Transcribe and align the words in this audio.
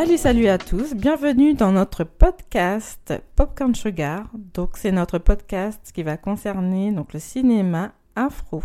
Salut, 0.00 0.18
salut 0.18 0.48
à 0.48 0.58
tous, 0.58 0.94
bienvenue 0.94 1.54
dans 1.54 1.70
notre 1.70 2.02
podcast 2.02 3.14
Popcorn 3.36 3.76
Sugar. 3.76 4.26
Donc 4.54 4.76
c'est 4.76 4.90
notre 4.90 5.18
podcast 5.18 5.92
qui 5.94 6.02
va 6.02 6.16
concerner 6.16 6.90
donc 6.90 7.12
le 7.12 7.20
cinéma 7.20 7.92
afro. 8.16 8.62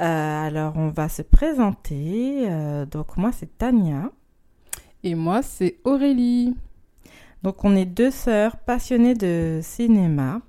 Euh, 0.00 0.46
alors 0.46 0.74
on 0.76 0.88
va 0.88 1.08
se 1.08 1.22
présenter. 1.22 2.46
Euh, 2.50 2.86
donc 2.86 3.16
moi 3.16 3.30
c'est 3.32 3.58
Tania. 3.58 4.10
Et 5.02 5.14
moi 5.14 5.42
c'est 5.42 5.78
Aurélie. 5.84 6.54
Donc 7.42 7.64
on 7.64 7.74
est 7.76 7.86
deux 7.86 8.10
sœurs 8.10 8.56
passionnées 8.58 9.14
de 9.14 9.60
cinéma. 9.62 10.40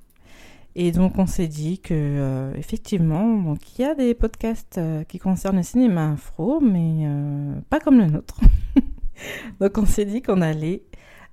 Et 0.75 0.91
donc 0.91 1.17
on 1.17 1.25
s'est 1.25 1.48
dit 1.48 1.80
que 1.80 1.94
euh, 1.94 2.53
effectivement, 2.55 3.38
donc 3.38 3.77
il 3.77 3.81
y 3.81 3.86
a 3.86 3.95
des 3.95 4.13
podcasts 4.13 4.80
qui 5.08 5.17
concernent 5.17 5.58
le 5.58 5.64
cinéma 5.64 6.14
afro, 6.14 6.59
mais 6.59 7.08
pas 7.70 7.80
comme 7.80 7.98
le 7.98 8.08
nôtre. 8.08 8.39
Donc 9.59 9.80
on 9.80 9.88
s'est 9.88 10.05
dit 10.05 10.22
qu'on 10.22 10.41
allait 10.41 10.84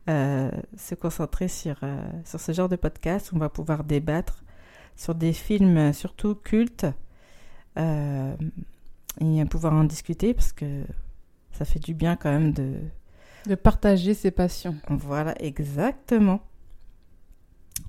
se 0.06 0.94
concentrer 0.94 1.48
sur, 1.48 1.76
sur 2.24 2.40
ce 2.40 2.52
genre 2.52 2.70
de 2.70 2.76
podcast 2.76 3.30
on 3.34 3.38
va 3.38 3.50
pouvoir 3.50 3.84
débattre 3.84 4.42
sur 4.96 5.14
des 5.14 5.34
films 5.34 5.92
surtout 5.92 6.34
cultes 6.34 6.86
euh, 7.78 8.34
et 9.20 9.44
pouvoir 9.46 9.72
en 9.72 9.84
discuter 9.84 10.34
parce 10.34 10.52
que 10.52 10.84
ça 11.52 11.64
fait 11.64 11.78
du 11.78 11.94
bien 11.94 12.16
quand 12.16 12.30
même 12.30 12.52
de... 12.52 12.74
De 13.46 13.54
partager 13.54 14.14
ses 14.14 14.30
passions. 14.30 14.74
Voilà, 14.88 15.34
exactement. 15.42 16.40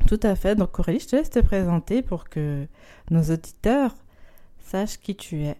Tout 0.07 0.19
à 0.23 0.35
fait. 0.35 0.55
Donc 0.55 0.77
Aurélie, 0.79 0.99
je 0.99 1.07
te 1.07 1.15
laisse 1.15 1.29
te 1.29 1.39
présenter 1.39 2.01
pour 2.01 2.29
que 2.29 2.67
nos 3.09 3.23
auditeurs 3.23 3.95
sachent 4.59 4.99
qui 4.99 5.15
tu 5.15 5.41
es. 5.43 5.55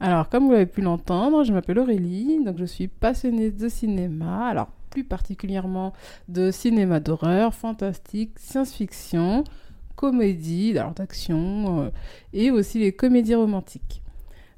Alors, 0.00 0.28
comme 0.28 0.44
vous 0.44 0.52
l'avez 0.52 0.66
pu 0.66 0.82
l'entendre, 0.82 1.44
je 1.44 1.52
m'appelle 1.52 1.78
Aurélie, 1.78 2.44
donc 2.44 2.58
je 2.58 2.64
suis 2.64 2.88
passionnée 2.88 3.50
de 3.50 3.68
cinéma, 3.68 4.48
alors 4.48 4.68
plus 4.90 5.04
particulièrement 5.04 5.92
de 6.28 6.50
cinéma 6.50 7.00
d'horreur, 7.00 7.54
fantastique, 7.54 8.38
science-fiction, 8.38 9.44
comédie, 9.96 10.78
alors 10.78 10.92
d'action, 10.92 11.80
euh, 11.80 11.90
et 12.32 12.50
aussi 12.50 12.78
les 12.78 12.92
comédies 12.92 13.34
romantiques. 13.34 14.02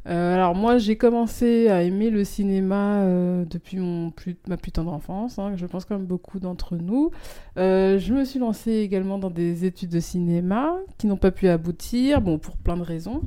Euh, 0.07 0.35
alors 0.35 0.55
moi 0.55 0.79
j'ai 0.79 0.97
commencé 0.97 1.69
à 1.69 1.83
aimer 1.83 2.09
le 2.09 2.25
cinéma 2.25 3.03
euh, 3.03 3.45
depuis 3.45 3.79
mon 3.79 4.13
ma 4.47 4.57
plus 4.57 4.73
tendre 4.73 4.93
enfance, 4.93 5.39
hein, 5.39 5.53
je 5.57 5.67
pense 5.67 5.85
comme 5.85 6.07
beaucoup 6.07 6.41
d'entre 6.41 6.77
nous. 6.77 7.11
je 7.57 8.13
me 8.13 8.25
suis 8.25 8.39
lancée 8.39 8.73
également 8.73 9.19
dans 9.19 9.31
des 9.31 9.65
études 9.65 9.91
de 9.91 10.01
cinéma 10.01 10.75
qui 10.99 11.07
n'ont 11.07 11.17
pas 11.17 11.31
pu 11.31 11.49
aboutir, 11.49 12.23
pour 12.23 12.57
plein 12.57 12.77
de 12.77 12.83
raisons. 12.83 13.23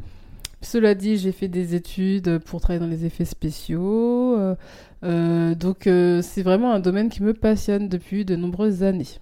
Cela 0.64 0.94
dit, 0.94 1.18
j'ai 1.18 1.32
fait 1.32 1.48
des 1.48 1.74
études 1.74 2.38
pour 2.40 2.62
travailler 2.62 2.80
dans 2.80 2.92
les 2.92 3.06
effets 3.06 3.26
spéciaux. 3.26 4.38
Donc 5.04 5.82
c'est 5.84 6.44
vraiment 6.44 6.72
un 6.74 6.80
domaine 6.80 7.10
qui 7.10 7.24
me 7.24 7.34
passionne 7.34 7.90
depuis 7.90 8.26
de 8.26 8.36
nombreuses 8.36 8.84
années. 8.84 9.20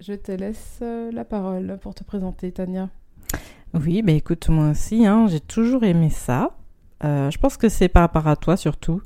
Je 0.00 0.14
te 0.14 0.32
laisse 0.32 0.80
la 0.80 1.24
parole 1.24 1.78
pour 1.80 1.94
te 1.94 2.04
présenter, 2.04 2.52
Tania. 2.52 2.88
Oui, 3.74 4.02
bah 4.02 4.12
écoute, 4.12 4.48
moi 4.48 4.70
aussi, 4.70 5.06
hein, 5.06 5.26
j'ai 5.28 5.40
toujours 5.40 5.84
aimé 5.84 6.10
ça. 6.10 6.56
je 7.02 7.36
pense 7.38 7.56
que 7.56 7.68
c'est 7.68 7.88
par 7.88 8.02
rapport 8.02 8.26
à 8.26 8.36
toi 8.36 8.56
surtout. 8.56 9.02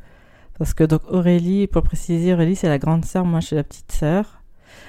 Parce 0.58 0.74
que 0.74 0.84
donc 0.84 1.02
Aurélie, 1.08 1.66
pour 1.66 1.82
préciser, 1.82 2.34
Aurélie 2.34 2.56
c'est 2.56 2.68
la 2.68 2.78
grande 2.78 3.04
sœur, 3.04 3.24
moi 3.24 3.40
je 3.40 3.46
suis 3.46 3.56
la 3.56 3.64
petite 3.64 3.90
sœur. 3.90 4.42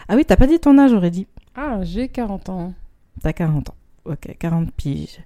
Ah 0.08 0.16
oui, 0.16 0.26
t'as 0.26 0.36
pas 0.36 0.48
dit 0.48 0.60
ton 0.60 0.78
âge 0.78 0.94
Aurélie? 0.94 1.28
Ah, 1.56 1.80
j'ai 1.84 2.10
40 2.10 2.50
ans. 2.50 2.74
T'as 3.22 3.34
40 3.34 3.70
ans. 3.70 3.76
Ok, 4.06 4.36
40 4.38 4.72
piges. 4.74 5.20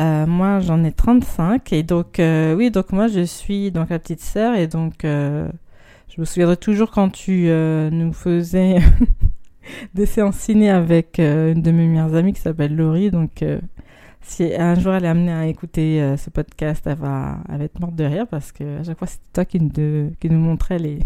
Euh, 0.00 0.26
moi, 0.26 0.60
j'en 0.60 0.82
ai 0.82 0.92
35 0.92 1.72
et 1.72 1.82
donc 1.82 2.18
euh, 2.18 2.54
oui, 2.54 2.70
donc 2.70 2.90
moi 2.92 3.06
je 3.06 3.20
suis 3.20 3.70
donc 3.70 3.90
la 3.90 3.98
petite 3.98 4.20
sœur 4.20 4.56
et 4.56 4.66
donc 4.66 5.04
euh, 5.04 5.48
je 6.08 6.20
me 6.20 6.24
souviendrai 6.24 6.56
toujours 6.56 6.90
quand 6.90 7.10
tu 7.10 7.48
nous 7.92 8.12
faisais 8.12 8.78
des 9.94 10.06
séances 10.06 10.36
ciné 10.36 10.70
avec 10.70 11.18
une 11.18 11.62
de 11.62 11.70
mes 11.70 11.86
meilleures 11.86 12.14
amies 12.14 12.32
qui 12.32 12.40
s'appelle 12.40 12.74
Laurie. 12.74 13.10
Donc 13.10 13.44
si 14.22 14.54
un 14.54 14.74
jour 14.74 14.94
elle 14.94 15.04
est 15.04 15.08
amenée 15.08 15.32
à 15.32 15.46
écouter 15.46 16.14
ce 16.16 16.30
podcast, 16.30 16.82
elle 16.86 16.96
va, 16.96 17.38
elle 17.48 17.58
va 17.58 17.64
être 17.64 17.80
morte 17.80 17.94
de 17.94 18.04
rire 18.04 18.26
parce 18.26 18.52
que 18.52 18.80
à 18.80 18.84
chaque 18.84 18.98
fois 18.98 19.08
c'était 19.08 19.24
toi 19.32 19.44
qui 19.44 19.60
nous, 19.60 20.12
qui 20.20 20.30
nous 20.30 20.38
montrait 20.38 20.78
les 20.78 20.98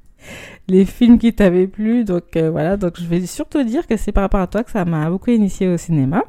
les 0.68 0.84
films 0.84 1.18
qui 1.18 1.32
t'avaient 1.32 1.66
plu. 1.66 2.04
Donc 2.04 2.36
voilà, 2.36 2.76
donc 2.76 3.00
je 3.00 3.06
vais 3.06 3.24
surtout 3.26 3.62
dire 3.62 3.86
que 3.86 3.96
c'est 3.96 4.12
par 4.12 4.22
rapport 4.22 4.40
à 4.40 4.46
toi 4.46 4.64
que 4.64 4.70
ça 4.70 4.84
m'a 4.84 5.08
beaucoup 5.10 5.30
initié 5.30 5.68
au 5.68 5.76
cinéma. 5.76 6.24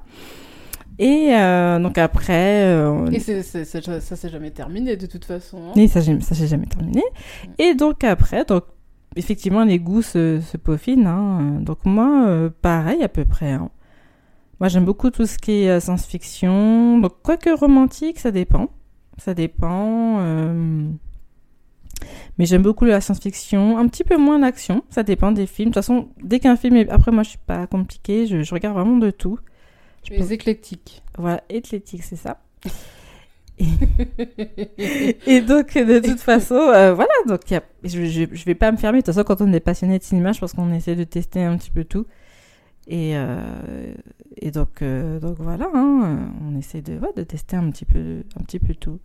Et 1.01 1.29
euh, 1.33 1.79
donc 1.79 1.97
après. 1.97 2.63
Euh, 2.65 3.09
et 3.11 3.19
c'est, 3.19 3.41
ça 3.41 4.15
s'est 4.15 4.29
jamais 4.29 4.51
terminé 4.51 4.95
de 4.95 5.07
toute 5.07 5.25
façon. 5.25 5.57
Hein. 5.57 5.73
Oui, 5.75 5.87
ça, 5.87 5.99
ça 5.99 6.35
s'est 6.35 6.47
jamais 6.47 6.67
terminé. 6.67 7.01
Et 7.57 7.73
donc 7.73 8.03
après, 8.03 8.45
donc 8.45 8.65
effectivement, 9.15 9.63
les 9.63 9.79
goûts 9.79 10.01
se, 10.01 10.39
se 10.41 10.57
peaufinent. 10.57 11.07
Hein. 11.07 11.59
Donc 11.61 11.85
moi, 11.85 12.25
euh, 12.27 12.49
pareil 12.61 13.03
à 13.03 13.09
peu 13.09 13.25
près. 13.25 13.51
Hein. 13.51 13.69
Moi, 14.59 14.67
j'aime 14.67 14.85
beaucoup 14.85 15.09
tout 15.09 15.25
ce 15.25 15.37
qui 15.37 15.63
est 15.63 15.79
science-fiction. 15.79 16.99
Donc, 16.99 17.13
quoique 17.23 17.49
romantique, 17.49 18.19
ça 18.19 18.29
dépend. 18.31 18.69
Ça 19.17 19.33
dépend. 19.33 20.19
Mais 22.37 22.45
j'aime 22.45 22.61
beaucoup 22.61 22.85
la 22.85 23.01
science-fiction, 23.01 23.77
un 23.77 23.87
petit 23.87 24.03
peu 24.03 24.17
moins 24.17 24.39
l'action, 24.39 24.83
ça 24.89 25.03
dépend 25.03 25.31
des 25.31 25.45
films. 25.45 25.69
De 25.69 25.73
toute 25.73 25.83
façon, 25.83 26.09
dès 26.23 26.39
qu'un 26.39 26.55
film 26.55 26.75
est... 26.75 26.89
Après, 26.89 27.11
moi, 27.11 27.23
je 27.23 27.29
suis 27.29 27.37
pas 27.37 27.67
compliquée, 27.67 28.25
je, 28.25 28.41
je 28.41 28.53
regarde 28.53 28.75
vraiment 28.75 28.97
de 28.97 29.11
tout. 29.11 29.39
Je 30.03 30.13
les 30.13 30.33
éclectiques. 30.33 31.03
Voilà, 31.17 31.43
éclectique, 31.49 32.03
c'est 32.03 32.15
ça. 32.15 32.41
Et... 35.27 35.41
donc, 35.41 35.73
de 35.75 35.99
toute 35.99 36.19
façon, 36.19 36.55
euh, 36.55 36.93
voilà, 36.93 37.11
donc 37.27 37.49
y 37.49 37.55
a... 37.55 37.63
je, 37.83 38.05
je, 38.05 38.45
vais 38.45 38.55
pas 38.55 38.71
me 38.71 38.77
fermer. 38.77 38.99
De 38.99 39.05
toute 39.05 39.13
façon, 39.13 39.25
quand 39.25 39.41
on 39.41 39.51
est 39.53 39.59
passionné 39.59 39.97
de 39.99 40.03
cinéma, 40.03 40.31
je 40.31 40.39
pense 40.39 40.53
qu'on 40.53 40.71
essaie 40.73 40.95
de 40.95 41.03
tester 41.03 41.43
un 41.43 41.57
petit 41.57 41.71
peu 41.71 41.83
tout. 41.83 42.05
Et, 42.87 43.11
euh, 43.15 43.93
et 44.37 44.51
donc, 44.51 44.81
euh, 44.81 45.19
donc 45.19 45.37
voilà, 45.39 45.69
hein, 45.73 46.31
on 46.45 46.57
essaie 46.57 46.81
de, 46.81 46.93
ouais, 46.93 47.13
de 47.15 47.23
tester 47.23 47.55
un 47.55 47.69
petit 47.69 47.85
peu, 47.85 48.23
un 48.39 48.43
petit 48.43 48.59
peu 48.59 48.73
tout. 48.73 48.99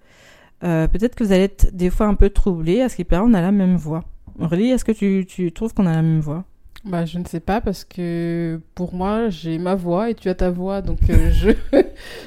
Peut-être 0.61 1.15
que 1.15 1.23
vous 1.23 1.33
allez 1.33 1.45
être 1.45 1.77
des 1.77 1.91
fois 1.91 2.07
un 2.07 2.15
peu 2.15 2.31
troublé 2.31 2.81
à 2.81 2.89
ce 2.89 2.97
qu'il 2.97 3.05
paraît, 3.05 3.23
on 3.25 3.35
a 3.35 3.43
la 3.43 3.53
même 3.53 3.77
voix. 3.77 4.05
Aurélie, 4.41 4.71
est-ce 4.71 4.85
que 4.85 4.93
tu, 4.93 5.27
tu 5.27 5.53
trouves 5.53 5.75
qu'on 5.75 5.87
a 5.87 5.93
la 5.93 6.03
même 6.03 6.21
voix? 6.21 6.45
Bah, 6.87 7.05
je 7.05 7.19
ne 7.19 7.25
sais 7.25 7.41
pas 7.41 7.61
parce 7.61 7.85
que 7.85 8.61
pour 8.77 8.95
moi, 8.95 9.29
j'ai 9.29 9.59
ma 9.59 9.75
voix 9.75 10.11
et 10.11 10.15
tu 10.15 10.29
as 10.29 10.35
ta 10.35 10.51
voix. 10.51 10.83
Donc, 10.83 10.99
euh, 11.11 11.31
je, 11.33 11.51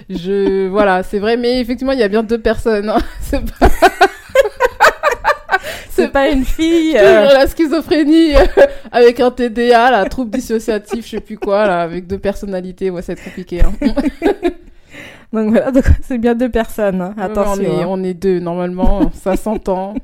je. 0.10 0.68
Voilà, 0.68 1.04
c'est 1.04 1.20
vrai. 1.20 1.38
Mais 1.38 1.62
effectivement, 1.62 1.94
il 1.94 2.00
y 2.00 2.04
a 2.04 2.10
bien 2.10 2.24
deux 2.24 2.42
personnes. 2.42 2.90
Hein. 2.90 3.00
C'est 3.22 3.40
pas. 3.40 3.70
c'est 5.90 6.10
pas 6.10 6.30
une 6.30 6.46
fille. 6.46 6.98
Euh... 6.98 7.34
La 7.34 7.48
schizophrénie 7.48 8.34
euh, 8.34 8.46
avec 8.92 9.20
un 9.20 9.32
TDA, 9.32 9.92
la 9.92 10.06
trouble 10.06 10.32
dissociatif, 10.32 11.06
je 11.06 11.12
sais 11.12 11.20
plus 11.20 11.38
quoi, 11.38 11.68
là, 11.68 11.82
avec 11.82 12.08
deux 12.08 12.20
personnalités. 12.20 12.90
Ouais, 12.90 13.02
ça 13.02 13.14
va 13.14 13.20
être 13.20 13.26
compliqué. 13.26 13.62
Hein. 13.62 13.74
donc 15.34 15.50
voilà, 15.50 15.72
c'est 16.02 16.18
bien 16.18 16.36
deux 16.36 16.50
personnes. 16.50 17.02
Hein. 17.02 17.14
Attention. 17.18 17.66
on, 17.66 17.82
est, 17.82 17.86
on 17.86 18.04
est 18.04 18.14
deux, 18.14 18.40
normalement, 18.40 19.12
ça 19.14 19.36
s'entend. 19.36 19.96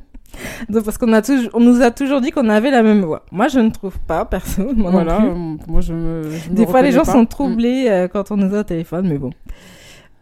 parce 0.86 0.98
qu'on 0.98 1.14
a 1.14 1.22
toujours, 1.22 1.50
on 1.54 1.60
nous 1.60 1.82
a 1.82 1.92
toujours 1.92 2.22
dit 2.22 2.32
qu'on 2.32 2.50
avait 2.50 2.72
la 2.72 2.84
même 2.84 3.04
voix. 3.04 3.24
Moi, 3.32 3.48
je 3.48 3.60
ne 3.60 3.70
trouve 3.70 3.98
pas, 4.00 4.26
perso. 4.26 4.74
Moi 4.76 4.92
voilà, 4.92 5.22
euh, 5.24 5.56
moi 5.68 5.82
je 5.82 5.94
me. 5.94 6.24
Des 6.50 6.66
fois, 6.66 6.82
les 6.82 6.92
gens 6.92 7.04
sont 7.04 7.26
troublés 7.26 7.86
mm. 7.86 7.92
euh, 7.92 8.08
quand 8.08 8.32
on 8.32 8.38
nous 8.38 8.54
a 8.56 8.60
au 8.60 8.64
téléphone, 8.64 9.08
mais 9.08 9.18
bon. 9.18 9.32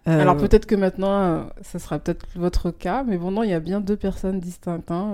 Euh, 0.07 0.22
Alors 0.22 0.35
peut-être 0.35 0.66
que 0.66 0.75
maintenant, 0.75 1.46
ça 1.62 1.79
sera 1.79 1.97
peut-être 1.97 2.25
votre 2.35 2.72
cas, 2.72 3.03
mais 3.07 3.18
bon, 3.18 3.31
non, 3.31 3.44
il 3.44 3.50
y 3.50 3.53
a 3.53 3.59
bien 3.59 3.79
deux 3.79 3.96
personnes 3.96 4.40
distinctes. 4.40 4.91
Hein. 4.91 5.14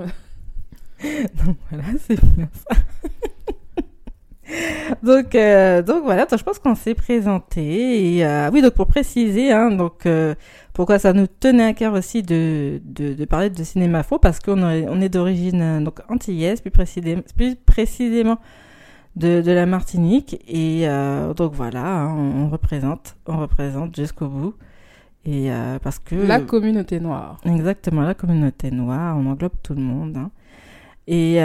donc 1.45 1.57
voilà, 1.69 1.85
c'est 2.07 2.19
bien 2.35 2.49
ça. 2.53 2.75
donc, 5.03 5.31
donc 5.85 6.03
voilà, 6.03 6.27
je 6.31 6.43
pense 6.43 6.59
qu'on 6.59 6.75
s'est 6.75 6.95
présenté. 6.95 8.17
Et 8.17 8.49
oui, 8.51 8.61
donc 8.61 8.73
pour 8.73 8.87
préciser, 8.87 9.51
hein, 9.51 9.71
donc 9.71 10.05
pourquoi 10.79 10.97
ça 10.97 11.11
nous 11.11 11.27
tenait 11.27 11.65
à 11.65 11.73
cœur 11.73 11.93
aussi 11.93 12.23
de, 12.23 12.79
de, 12.85 13.25
parler 13.25 13.49
de 13.49 13.63
cinéma 13.65 14.01
faux 14.01 14.17
Parce 14.17 14.39
qu'on 14.39 14.63
on 14.63 15.01
est 15.01 15.09
d'origine 15.09 15.61
euh, 15.61 15.81
donc 15.81 15.99
antillaise, 16.07 16.61
plus, 16.61 16.71
précisément, 16.71 17.21
plus 17.35 17.57
précisément 17.57 18.37
de, 19.17 19.41
de 19.41 19.51
la 19.51 19.65
Martinique. 19.65 20.41
Et 20.47 20.87
euh, 20.87 21.33
donc 21.33 21.51
voilà, 21.51 21.85
hein, 21.85 22.15
on, 22.15 22.47
représente, 22.47 23.17
on 23.25 23.39
représente 23.39 23.93
jusqu'au 23.93 24.29
bout. 24.29 24.53
Et 25.25 25.51
euh, 25.51 25.79
parce 25.79 25.99
que 25.99 26.15
la 26.15 26.39
communauté 26.39 27.01
noire. 27.01 27.41
Exactement, 27.43 28.03
la 28.03 28.13
communauté 28.13 28.71
noire, 28.71 29.17
on 29.17 29.25
englobe 29.25 29.51
tout 29.61 29.73
le 29.73 29.81
monde. 29.81 30.15
Hein. 30.15 30.31
Et 31.07 31.41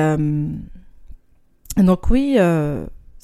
donc 1.77 2.09
oui, 2.09 2.39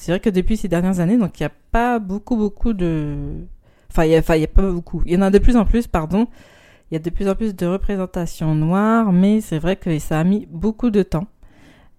c'est 0.01 0.13
vrai 0.13 0.21
que 0.21 0.31
depuis 0.31 0.57
ces 0.57 0.69
dernières 0.69 0.99
années, 1.01 1.19
donc 1.19 1.39
il 1.39 1.43
n'y 1.43 1.47
a 1.47 1.53
pas 1.73 1.99
beaucoup 1.99 2.35
beaucoup 2.35 2.73
de 2.73 3.17
Enfin, 3.91 4.05
il 4.05 4.11
n'y 4.11 4.17
a, 4.17 4.23
pas 4.23 4.71
beaucoup. 4.71 5.03
Il 5.05 5.13
y 5.13 5.17
en 5.17 5.23
a 5.23 5.31
de 5.31 5.39
plus 5.39 5.57
en 5.57 5.65
plus, 5.65 5.87
pardon. 5.87 6.29
il 6.91 6.95
y 6.95 6.97
a 6.97 7.01
de 7.01 7.11
plus 7.11 7.29
en 7.29 7.35
plus 7.35 7.55
de 7.55 7.67
représentations 7.67 8.55
noires, 8.55 9.13
mais 9.13 9.41
c'est 9.41 9.59
vrai 9.59 9.77
que 9.77 9.99
ça 9.99 10.21
a 10.21 10.25
mis 10.25 10.47
beaucoup 10.51 10.91
de 10.91 11.03
temps. 11.03 11.27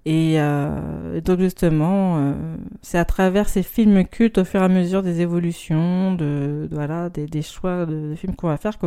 Et 0.05 0.39
euh, 0.41 1.21
donc 1.21 1.39
justement, 1.39 2.17
euh, 2.17 2.55
c'est 2.81 2.97
à 2.97 3.05
travers 3.05 3.49
ces 3.49 3.61
films 3.61 4.05
cultes, 4.05 4.39
au 4.39 4.45
fur 4.45 4.61
et 4.61 4.65
à 4.65 4.69
mesure 4.69 5.03
des 5.03 5.21
évolutions, 5.21 6.15
de, 6.15 6.67
voilà, 6.71 7.09
des, 7.09 7.41
choix 7.43 7.85
de, 7.85 8.15
films 8.15 8.35
qu'on 8.35 8.47
va 8.47 8.57
faire, 8.57 8.79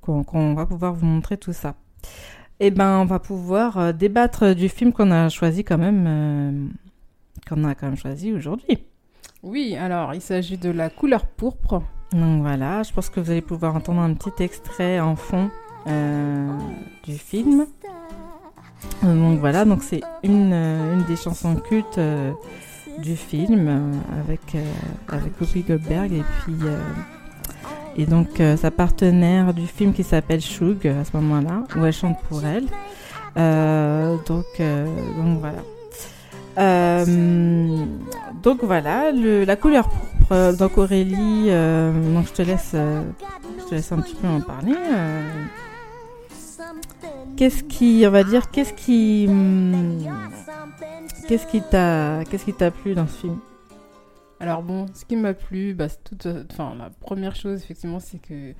qu'on 0.00 0.54
va 0.54 0.64
pouvoir 0.64 0.94
vous 0.94 1.06
montrer 1.06 1.36
tout 1.36 1.52
ça. 1.52 1.74
Et 2.60 2.68
eh 2.68 2.70
ben, 2.70 2.98
on 3.00 3.04
va 3.04 3.18
pouvoir 3.18 3.78
euh, 3.78 3.92
débattre 3.92 4.54
du 4.54 4.68
film 4.68 4.92
qu'on 4.92 5.10
a 5.10 5.28
choisi 5.28 5.64
quand 5.64 5.78
même, 5.78 6.70
qu'on 7.46 7.64
a 7.64 7.74
quand 7.74 7.86
même 7.86 7.96
choisi 7.96 8.32
aujourd'hui. 8.32 8.78
Oui, 9.42 9.76
alors 9.76 10.14
il 10.14 10.20
s'agit 10.20 10.58
de 10.58 10.70
La 10.70 10.90
couleur 10.90 11.26
pourpre. 11.26 11.82
Donc 12.12 12.42
voilà, 12.42 12.82
je 12.82 12.92
pense 12.92 13.10
que 13.10 13.20
vous 13.20 13.30
allez 13.30 13.42
pouvoir 13.42 13.76
entendre 13.76 14.00
un 14.00 14.14
petit 14.14 14.42
extrait 14.42 14.98
en 15.00 15.16
fond 15.16 15.50
du 17.04 17.16
film. 17.16 17.66
Donc 19.02 19.38
voilà, 19.38 19.64
donc 19.64 19.82
c'est 19.82 20.00
une, 20.22 20.52
euh, 20.52 20.94
une 20.94 21.04
des 21.04 21.16
chansons 21.16 21.54
cultes 21.56 21.98
euh, 21.98 22.32
du 22.98 23.16
film 23.16 23.68
euh, 23.68 23.92
avec, 24.20 24.56
avec 25.08 25.40
Whoopi 25.40 25.62
Goldberg 25.62 26.12
et 26.12 26.24
puis 26.40 26.56
et 27.96 28.06
donc 28.06 28.40
sa 28.56 28.70
partenaire 28.70 29.52
du 29.54 29.66
film 29.66 29.92
qui 29.92 30.04
s'appelle 30.04 30.40
Shug 30.40 30.86
à 30.86 31.04
ce 31.04 31.16
moment-là 31.16 31.64
où 31.76 31.84
elle 31.84 31.92
chante 31.92 32.18
pour 32.28 32.44
elle. 32.44 32.66
donc 34.26 34.46
donc 34.58 35.40
voilà. 35.40 35.62
Donc 38.42 38.62
voilà, 38.62 39.12
la 39.12 39.56
couleur 39.56 39.88
pourpre. 39.88 40.56
Donc 40.58 40.76
Aurélie, 40.78 41.46
donc 41.46 42.26
je 42.26 42.32
te 42.32 42.42
laisse, 42.42 42.74
je 42.74 43.64
te 43.68 43.74
laisse 43.74 43.92
un 43.92 44.00
petit 44.00 44.14
peu 44.14 44.26
en 44.28 44.40
parler. 44.40 44.74
Qu'est-ce 47.36 47.62
qui, 47.62 48.02
on 48.04 48.10
va 48.10 48.24
dire, 48.24 48.50
qu'est-ce 48.50 48.72
qui, 48.72 49.26
hmm, 49.28 50.04
qu'est-ce 51.28 51.46
qui 51.46 51.62
t'a, 51.62 52.24
qu'est-ce 52.28 52.44
qui 52.44 52.52
t'a 52.52 52.72
plu 52.72 52.94
dans 52.94 53.06
ce 53.06 53.20
film? 53.20 53.38
Alors 54.40 54.62
bon, 54.62 54.86
ce 54.92 55.04
qui 55.04 55.14
m'a 55.14 55.34
plu, 55.34 55.72
bah, 55.72 55.86
toute, 55.88 56.26
enfin 56.50 56.74
la 56.76 56.90
première 56.90 57.36
chose 57.36 57.62
effectivement, 57.62 58.00
c'est 58.00 58.18
que 58.18 58.54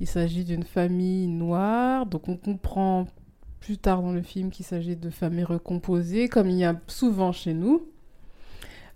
il 0.00 0.06
s'agit 0.06 0.44
d'une 0.44 0.62
famille 0.62 1.26
noire, 1.26 2.06
donc 2.06 2.28
on 2.28 2.36
comprend 2.36 3.06
plus 3.60 3.78
tard 3.78 4.02
dans 4.02 4.12
le 4.12 4.22
film 4.22 4.50
qu'il 4.50 4.64
s'agit 4.64 4.96
de 4.96 5.10
familles 5.10 5.44
recomposées, 5.44 6.28
comme 6.28 6.48
il 6.48 6.58
y 6.58 6.64
a 6.64 6.80
souvent 6.86 7.32
chez 7.32 7.54
nous. 7.54 7.86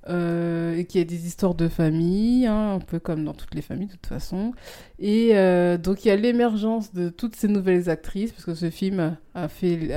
Euh, 0.07 0.77
et 0.77 0.85
qui 0.85 0.99
a 0.99 1.05
des 1.05 1.27
histoires 1.27 1.55
de 1.55 1.67
famille, 1.67 2.47
hein, 2.47 2.75
un 2.75 2.79
peu 2.79 2.99
comme 2.99 3.25
dans 3.25 3.33
toutes 3.33 3.55
les 3.55 3.63
familles 3.63 3.87
de 3.87 3.93
toute 3.93 4.07
façon. 4.07 4.53
Et 4.99 5.31
euh, 5.33 5.79
donc 5.79 6.05
il 6.05 6.09
y 6.09 6.11
a 6.11 6.17
l'émergence 6.17 6.93
de 6.93 7.09
toutes 7.09 7.37
ces 7.37 7.49
nouvelles 7.49 7.89
actrices, 7.89 8.31
parce 8.33 8.45
que 8.45 8.55
ce 8.55 8.69
film 8.69 9.17
a 9.35 9.49
fait 9.49 9.89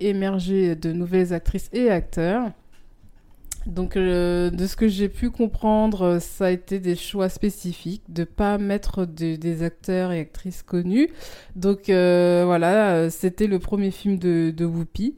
émerger 0.00 0.76
de 0.76 0.92
nouvelles 0.92 1.34
actrices 1.34 1.68
et 1.74 1.90
acteurs. 1.90 2.52
Donc 3.68 3.96
euh, 3.96 4.50
de 4.50 4.66
ce 4.66 4.74
que 4.74 4.88
j'ai 4.88 5.08
pu 5.08 5.30
comprendre, 5.30 6.18
ça 6.20 6.46
a 6.46 6.50
été 6.50 6.80
des 6.80 6.96
choix 6.96 7.28
spécifiques, 7.28 8.02
de 8.08 8.24
pas 8.24 8.58
mettre 8.58 9.04
des 9.04 9.62
acteurs 9.62 10.10
et 10.10 10.20
actrices 10.20 10.62
connus. 10.62 11.10
Donc 11.54 11.84
voilà, 11.86 13.10
c'était 13.10 13.46
le 13.46 13.60
premier 13.60 13.90
film 13.90 14.18
de, 14.18 14.64
Whoopi. 14.64 15.16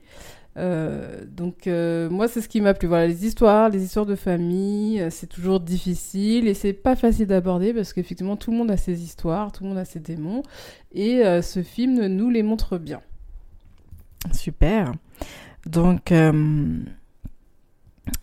Euh, 0.57 1.25
donc 1.27 1.67
euh, 1.67 2.11
moi 2.11 2.27
c'est 2.27 2.41
ce 2.41 2.49
qui 2.49 2.61
m'a 2.61 2.75
plu. 2.75 2.89
Voilà 2.89 3.07
les 3.07 3.25
histoires, 3.25 3.69
les 3.69 3.85
histoires 3.85 4.07
de 4.07 4.17
famille, 4.17 5.01
euh, 5.01 5.09
c'est 5.11 5.29
toujours 5.29 5.61
difficile 5.61 6.49
et 6.49 6.55
c'est 6.55 6.73
pas 6.73 6.97
facile 6.97 7.29
d'aborder 7.29 7.73
parce 7.73 7.93
qu'effectivement 7.93 8.37
tout 8.37 8.51
le 8.51 8.57
monde 8.57 8.71
a 8.71 8.77
ses 8.77 9.03
histoires, 9.03 9.53
tout 9.53 9.63
le 9.63 9.71
monde 9.71 9.79
a 9.79 9.85
ses 9.85 10.01
démons 10.01 10.43
et 10.93 11.23
ce 11.43 11.63
film 11.63 12.07
nous 12.07 12.31
les 12.31 12.43
montre 12.43 12.79
bien. 12.79 13.01
Super. 14.33 14.93
Donc 15.67 16.13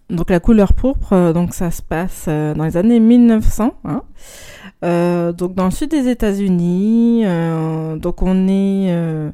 donc 0.09 0.29
la 0.29 0.39
couleur 0.39 0.73
pourpre, 0.73 1.33
donc 1.33 1.53
ça 1.53 1.71
se 1.71 1.81
passe 1.81 2.27
dans 2.27 2.63
les 2.63 2.77
années 2.77 2.99
1900. 2.99 3.73
Hein. 3.83 4.03
donc 5.33 5.53
dans 5.55 5.65
le 5.65 5.71
sud 5.71 5.91
des 5.91 6.07
États-Unis. 6.07 7.25
donc 7.99 8.21
on 8.21 8.47
est 8.47 9.33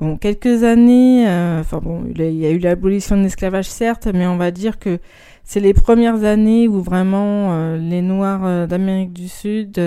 Bon, 0.00 0.16
quelques 0.16 0.62
années, 0.62 1.28
euh, 1.28 1.60
enfin 1.60 1.80
bon, 1.82 2.04
il 2.14 2.22
y 2.34 2.46
a 2.46 2.50
eu 2.50 2.58
l'abolition 2.58 3.16
de 3.16 3.22
l'esclavage 3.22 3.68
certes, 3.68 4.06
mais 4.14 4.28
on 4.28 4.36
va 4.36 4.52
dire 4.52 4.78
que 4.78 5.00
c'est 5.42 5.58
les 5.58 5.74
premières 5.74 6.22
années 6.22 6.68
où 6.68 6.80
vraiment 6.80 7.52
euh, 7.52 7.78
les 7.78 8.00
Noirs 8.00 8.42
euh, 8.44 8.66
d'Amérique 8.68 9.12
du 9.12 9.26
Sud, 9.26 9.80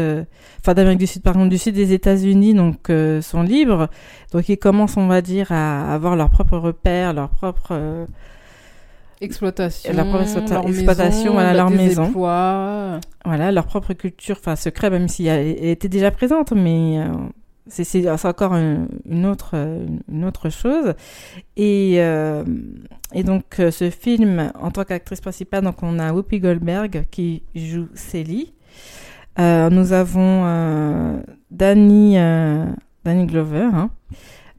enfin 0.60 0.74
d'Amérique 0.74 1.00
du 1.00 1.08
Sud, 1.08 1.22
pardon, 1.24 1.46
du 1.46 1.58
Sud 1.58 1.76
des 1.76 1.94
États-Unis, 1.94 2.54
donc 2.54 2.92
sont 3.22 3.42
libres. 3.42 3.88
Donc 4.34 4.50
ils 4.50 4.58
commencent, 4.58 4.98
on 4.98 5.08
va 5.08 5.22
dire, 5.22 5.54
à 5.54 5.94
avoir 5.94 6.18
leur 6.18 6.30
propre 6.30 6.58
repère, 6.58 7.14
leur 7.14 7.30
propre 7.30 8.08
exploitation, 9.22 9.94
leur 9.94 10.08
propre 10.08 10.68
exploitation, 10.68 11.34
voilà 11.34 11.54
leur 11.54 11.70
maison, 11.70 12.12
voilà 12.12 13.52
leur 13.52 13.66
propre 13.66 13.94
culture, 13.94 14.38
enfin 14.40 14.56
secret 14.56 14.90
même 14.90 15.08
si 15.08 15.28
elle, 15.28 15.64
était 15.64 15.90
déjà 15.90 16.12
présente, 16.12 16.52
mais 16.52 17.00
c'est 17.68 18.26
encore 18.26 18.56
une, 18.56 19.26
autre, 19.26 19.56
une 20.10 20.26
autre 20.26 20.50
chose. 20.50 20.94
Et, 21.56 21.96
euh, 21.98 22.44
et 23.14 23.24
donc, 23.24 23.60
euh, 23.60 23.72
ce 23.72 23.90
film, 23.90 24.52
en 24.60 24.72
tant 24.72 24.84
qu'actrice 24.84 25.22
principale, 25.22 25.64
donc 25.64 25.82
on 25.82 26.00
a 26.00 26.12
Whoopi 26.12 26.40
Goldberg 26.40 27.06
qui 27.12 27.44
joue 27.56 27.88
Célie. 27.94 28.54
Euh, 29.40 29.70
nous 29.70 29.94
avons 29.94 31.22
Danny, 31.50 32.16
Danny 33.06 33.26
Glover. 33.26 33.70
Hein. 33.74 33.90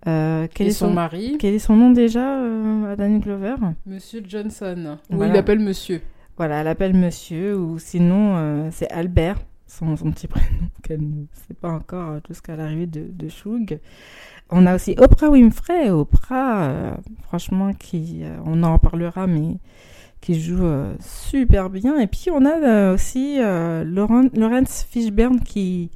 Quel 0.04 0.66
est 0.66 0.70
son, 0.70 0.92
mari 0.92 1.36
Quel 1.38 1.54
est 1.54 1.58
son 1.58 1.76
nom 1.76 1.90
déjà, 1.90 2.38
Danny 2.96 3.20
Glover? 3.20 3.56
Monsieur 3.86 4.22
Johnson. 4.26 4.98
Ou 5.10 5.24
il 5.24 5.36
appelle 5.36 5.60
Monsieur. 5.60 6.02
Voilà, 6.36 6.60
elle 6.62 6.68
appelle 6.68 6.94
Monsieur, 6.94 7.56
ou 7.56 7.78
sinon 7.78 8.70
c'est 8.70 8.90
Albert 8.90 9.38
son, 9.72 9.96
petit 10.10 10.26
prénom 10.28 10.68
qu'elle 10.82 11.00
ne 11.00 11.24
sait 11.46 11.54
pas 11.54 11.70
encore 11.70 12.10
euh, 12.10 12.20
jusqu'à 12.28 12.56
l'arrivée 12.56 12.86
de, 12.86 13.06
de 13.08 13.28
Shug. 13.28 13.80
On 14.50 14.66
a 14.66 14.74
aussi 14.74 14.94
Oprah 14.98 15.30
Winfrey, 15.30 15.90
Oprah, 15.90 16.64
euh, 16.64 16.94
franchement, 17.22 17.72
qui, 17.72 18.20
euh, 18.22 18.36
on 18.44 18.62
en 18.62 18.74
reparlera, 18.74 19.26
mais 19.26 19.56
qui 20.20 20.40
joue 20.40 20.62
super 21.00 21.68
bien. 21.68 21.98
Et 21.98 22.06
puis 22.06 22.26
on 22.30 22.44
a 22.44 22.92
aussi 22.92 23.38
Laurence 23.40 24.86
Fishburne 24.88 25.40
qui, 25.40 25.90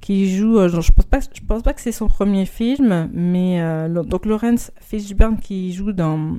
qui 0.00 0.36
joue, 0.36 0.66
je 0.68 0.92
pense 0.92 1.04
pas, 1.04 1.20
je 1.20 1.40
pense 1.46 1.62
pas 1.62 1.72
que 1.72 1.80
c'est 1.80 1.92
son 1.92 2.08
premier 2.08 2.46
film, 2.46 3.10
mais 3.12 3.60
donc 3.88 4.26
Laurence 4.26 4.72
Fishburne 4.80 5.38
qui 5.38 5.72
joue 5.72 5.92
dans, 5.92 6.38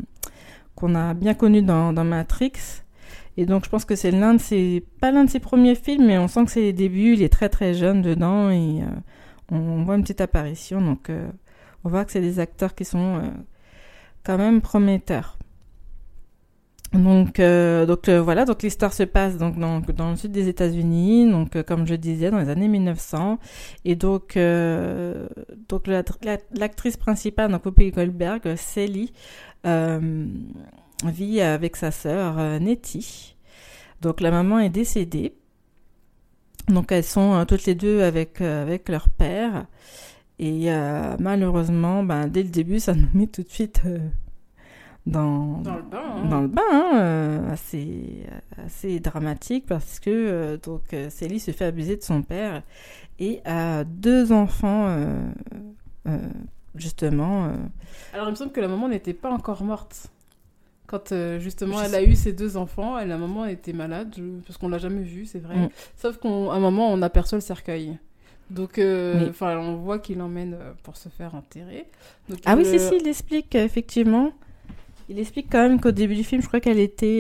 qu'on 0.76 0.96
a 0.96 1.14
bien 1.14 1.34
connu 1.34 1.62
dans, 1.62 1.94
Matrix. 2.04 2.82
Et 3.38 3.46
donc, 3.46 3.64
je 3.66 3.70
pense 3.70 3.86
que 3.86 3.96
c'est 3.96 4.12
l'un 4.12 4.34
de 4.34 4.42
ses, 4.42 4.84
pas 5.00 5.12
l'un 5.12 5.24
de 5.24 5.30
ses 5.30 5.40
premiers 5.40 5.76
films, 5.76 6.08
mais 6.08 6.18
on 6.18 6.28
sent 6.28 6.46
que 6.46 6.52
c'est 6.52 6.62
les 6.62 6.74
débuts. 6.74 7.14
Il 7.14 7.24
est 7.24 7.30
très 7.30 7.50
très 7.50 7.74
jeune 7.74 8.02
dedans 8.02 8.50
et 8.50 8.82
euh, 8.82 8.86
on, 9.52 9.84
voit 9.84 9.96
une 9.96 10.02
petite 10.02 10.22
apparition. 10.22 10.82
Donc, 10.82 11.10
euh, 11.10 11.30
on 11.84 11.90
voit 11.90 12.04
que 12.04 12.12
c'est 12.12 12.22
des 12.22 12.40
acteurs 12.40 12.76
qui 12.76 12.84
sont 12.84 13.18
euh, 13.18 13.30
quand 14.24 14.38
même 14.38 14.62
prometteurs. 14.62 15.38
Donc, 16.94 17.40
donc 17.40 18.10
voilà, 18.10 18.44
donc 18.44 18.64
l'histoire 18.64 18.92
se 18.92 19.04
passe 19.04 19.38
donc 19.38 19.58
dans, 19.58 20.10
le 20.10 20.16
sud 20.18 20.34
des 20.34 20.50
États-Unis, 20.50 21.32
donc 21.32 21.62
comme 21.64 21.88
je 21.88 21.96
disais 21.96 22.32
dans 22.32 22.40
les 22.40 22.50
années 22.50 22.68
1900, 22.68 23.40
et 23.86 23.96
donc 23.96 24.38
donc 25.70 25.88
l'actrice 25.88 26.98
principale, 26.98 27.50
donc 27.50 27.62
Poppy 27.62 27.92
Goldberg, 27.92 28.56
Sally, 28.58 29.14
vit 31.10 31.42
avec 31.42 31.76
sa 31.76 31.92
sœur 31.92 32.38
euh, 32.38 32.60
Nettie. 32.60 33.36
Donc 34.02 34.22
la 34.22 34.32
maman 34.32 34.60
est 34.60 34.70
décédée. 34.70 35.34
Donc 36.68 36.92
elles 36.92 37.04
sont 37.04 37.34
euh, 37.34 37.46
toutes 37.46 37.66
les 37.66 37.76
deux 37.76 38.02
avec, 38.02 38.42
euh, 38.42 38.62
avec 38.62 38.90
leur 38.90 39.10
père. 39.10 39.66
Et 40.40 40.72
malheureusement, 41.20 42.04
ben, 42.04 42.28
dès 42.28 42.42
le 42.42 42.50
début, 42.50 42.80
ça 42.80 42.96
nous 42.96 43.08
met 43.14 43.28
tout 43.28 43.44
de 43.44 43.50
suite 43.50 43.82
dans, 45.06 45.62
dans 45.62 45.78
le 45.78 45.82
bain, 45.82 46.04
hein. 46.04 46.26
dans 46.30 46.42
le 46.42 46.48
bain 46.48 46.62
hein, 46.72 47.48
assez, 47.50 48.26
assez 48.64 49.00
dramatique 49.00 49.66
parce 49.66 50.00
que 50.00 50.60
donc 50.64 50.96
Célie 51.10 51.40
se 51.40 51.52
fait 51.52 51.66
abuser 51.66 51.98
de 51.98 52.04
son 52.04 52.22
père 52.22 52.62
et 53.18 53.42
a 53.46 53.84
deux 53.84 54.32
enfants 54.32 54.96
justement. 56.76 57.52
Alors 58.14 58.28
il 58.28 58.32
me 58.32 58.36
semble 58.36 58.52
que 58.52 58.62
la 58.62 58.68
maman 58.68 58.90
n'était 58.90 59.14
pas 59.14 59.32
encore 59.32 59.64
morte. 59.64 60.12
Quand 60.92 61.14
euh, 61.14 61.40
justement 61.40 61.82
elle 61.82 61.96
a 61.96 62.04
eu 62.04 62.16
ses 62.16 62.34
deux 62.34 62.58
enfants, 62.58 62.98
moment, 63.18 63.46
elle 63.46 63.54
était 63.54 63.72
malade, 63.72 64.14
parce 64.46 64.58
qu'on 64.58 64.68
l'a 64.68 64.78
jamais 64.78 65.04
vue, 65.04 65.26
c'est 65.26 65.40
vrai. 65.40 65.56
Mm. 65.56 65.70
Sauf 65.96 66.18
qu'à 66.18 66.28
un 66.28 66.60
moment, 66.60 66.92
on 66.92 67.02
aperçoit 67.02 67.38
le 67.38 67.42
cercueil. 67.42 67.98
Donc, 68.50 68.78
euh, 68.78 69.32
on 69.42 69.78
voit 69.78 70.00
qu'il 70.00 70.18
l'emmène 70.18 70.58
euh, 70.60 70.74
pour 70.84 70.98
se 70.98 71.08
faire 71.08 71.34
enterrer. 71.34 71.88
ah 72.46 72.58
oui, 72.58 72.66
si, 72.66 72.78
si, 72.78 72.98
il 72.98 73.08
explique, 73.08 73.56
effectivement. 73.56 74.34
Il 75.12 75.20
explique 75.20 75.48
quand 75.52 75.68
même 75.68 75.80
qu'au 75.80 75.92
début 75.92 76.16
du 76.16 76.24
film, 76.24 76.42
je 76.42 76.48
crois 76.48 76.60
qu'elle 76.60 76.80
était. 76.80 77.20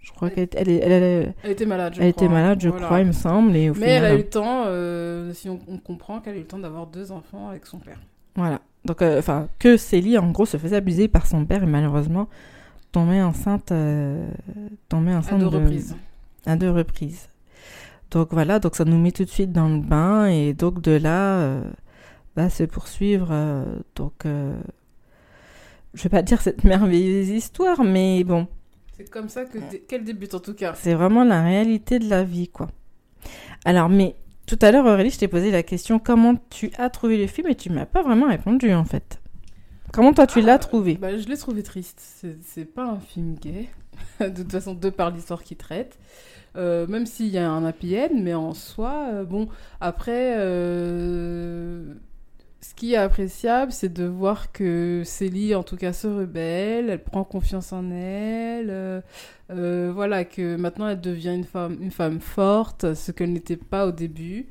Je 0.00 0.12
crois 0.12 0.30
qu'elle 0.30 0.48
elle, 0.54 0.68
elle, 0.68 0.92
elle, 0.92 1.34
Elle 1.42 1.50
était 1.50 1.66
malade, 1.66 1.94
je 1.96 2.00
elle 2.02 2.12
crois. 2.12 2.24
était 2.26 2.32
malade, 2.32 2.60
je 2.60 2.68
Voilà. 2.68 2.84
crois, 2.86 3.00
il 3.00 3.06
me 3.06 3.12
semble. 3.12 3.56
Et 3.56 3.70
au 3.70 3.74
Mais 3.74 3.88
elle 3.88 4.04
a 4.04 4.14
eu 4.14 4.18
le 4.18 4.28
temps, 4.28 4.62
euh, 4.66 5.32
si 5.32 5.48
on, 5.48 5.58
on 5.68 5.78
comprend 5.78 6.20
qu'elle 6.20 6.34
a 6.34 6.36
eu 6.36 6.40
le 6.40 6.46
temps 6.46 6.58
d'avoir 6.60 6.86
deux 6.86 7.10
enfants 7.10 7.48
avec 7.48 7.66
son 7.66 7.78
père. 7.78 7.98
Voilà. 8.36 8.60
Donc, 8.84 9.02
euh, 9.02 9.18
enfin, 9.18 9.48
que 9.58 9.76
Célie, 9.76 10.16
en 10.16 10.30
gros, 10.30 10.46
se 10.46 10.58
faisait 10.58 10.76
abuser 10.76 11.08
par 11.08 11.26
son 11.26 11.44
père 11.44 11.62
et 11.64 11.66
malheureusement 11.66 12.28
tombait 12.92 13.20
enceinte, 13.20 13.72
euh, 13.72 14.28
tombait 14.88 15.12
À 15.12 15.18
enceinte 15.18 15.40
deux 15.40 15.50
de- 15.50 15.56
reprises. 15.56 15.96
à 16.46 16.54
deux 16.56 16.70
reprises. 16.70 17.28
Donc 18.12 18.28
voilà, 18.30 18.58
donc 18.60 18.76
ça 18.76 18.84
nous 18.84 18.98
met 18.98 19.10
tout 19.10 19.24
de 19.24 19.28
suite 19.28 19.50
dans 19.52 19.68
le 19.68 19.80
bain 19.80 20.26
et 20.26 20.54
donc 20.54 20.80
de 20.80 20.92
là, 20.92 21.40
euh, 21.40 21.62
va 22.36 22.48
se 22.48 22.62
poursuivre. 22.62 23.28
euh, 23.32 23.64
donc, 23.96 24.24
euh, 24.24 24.54
je 25.96 26.02
vais 26.04 26.08
pas 26.08 26.22
dire 26.22 26.40
cette 26.40 26.62
merveilleuse 26.64 27.28
histoire, 27.30 27.82
mais 27.82 28.22
bon, 28.22 28.46
C'est 28.96 29.10
comme 29.10 29.28
ça 29.28 29.44
que 29.44 29.58
qu'elle 29.88 30.04
débute 30.04 30.34
en 30.34 30.40
tout 30.40 30.54
cas. 30.54 30.74
c'est 30.74 30.94
vraiment 30.94 31.24
la 31.24 31.42
réalité 31.42 31.98
de 31.98 32.08
la 32.08 32.22
vie, 32.22 32.48
quoi. 32.48 32.68
Alors, 33.64 33.88
mais 33.88 34.14
tout 34.46 34.58
à 34.62 34.70
l'heure, 34.70 34.86
Aurélie, 34.86 35.10
je 35.10 35.18
t'ai 35.18 35.26
posé 35.28 35.50
la 35.50 35.62
question 35.64 35.98
comment 35.98 36.36
tu 36.50 36.70
as 36.78 36.88
trouvé 36.90 37.16
le 37.18 37.26
film 37.26 37.48
et 37.48 37.56
tu 37.56 37.68
m'as 37.70 37.86
pas 37.86 38.02
vraiment 38.02 38.28
répondu 38.28 38.72
en 38.72 38.84
fait. 38.84 39.20
Comment 39.92 40.12
toi 40.12 40.26
tu 40.26 40.40
l'as 40.40 40.58
trouvé? 40.58 40.94
Bah, 40.94 41.16
je 41.18 41.26
l'ai 41.26 41.36
trouvé 41.36 41.62
triste. 41.62 41.98
C'est- 42.00 42.36
C'est 42.44 42.64
pas 42.64 42.84
un 42.84 43.00
film 43.00 43.34
gay. 43.34 43.68
de 44.20 44.28
toute 44.42 44.52
façon, 44.52 44.74
de 44.74 44.90
par 44.90 45.10
l'histoire 45.10 45.42
qu'il 45.42 45.56
traite. 45.56 45.98
Euh, 46.56 46.86
même 46.86 47.06
s'il 47.06 47.26
y 47.28 47.38
a 47.38 47.50
un 47.50 47.64
happy 47.64 47.96
end, 47.98 48.10
mais 48.14 48.34
en 48.34 48.54
soi, 48.54 49.08
euh, 49.12 49.24
bon, 49.24 49.48
après, 49.80 50.34
euh, 50.38 51.94
ce 52.68 52.74
qui 52.74 52.94
est 52.94 52.96
appréciable, 52.96 53.70
c'est 53.70 53.92
de 53.92 54.04
voir 54.04 54.50
que 54.50 55.02
Célie, 55.04 55.54
en 55.54 55.62
tout 55.62 55.76
cas, 55.76 55.92
se 55.92 56.08
rebelle, 56.08 56.90
elle 56.90 57.02
prend 57.02 57.22
confiance 57.22 57.72
en 57.72 57.92
elle, 57.92 58.70
euh, 58.70 59.00
euh, 59.52 59.92
voilà, 59.94 60.24
que 60.24 60.56
maintenant 60.56 60.88
elle 60.88 61.00
devient 61.00 61.34
une 61.34 61.44
femme, 61.44 61.78
une 61.80 62.20
forte, 62.20 62.94
ce 62.94 63.12
qu'elle 63.12 63.32
n'était 63.32 63.56
pas 63.56 63.86
au 63.86 63.92
début. 63.92 64.46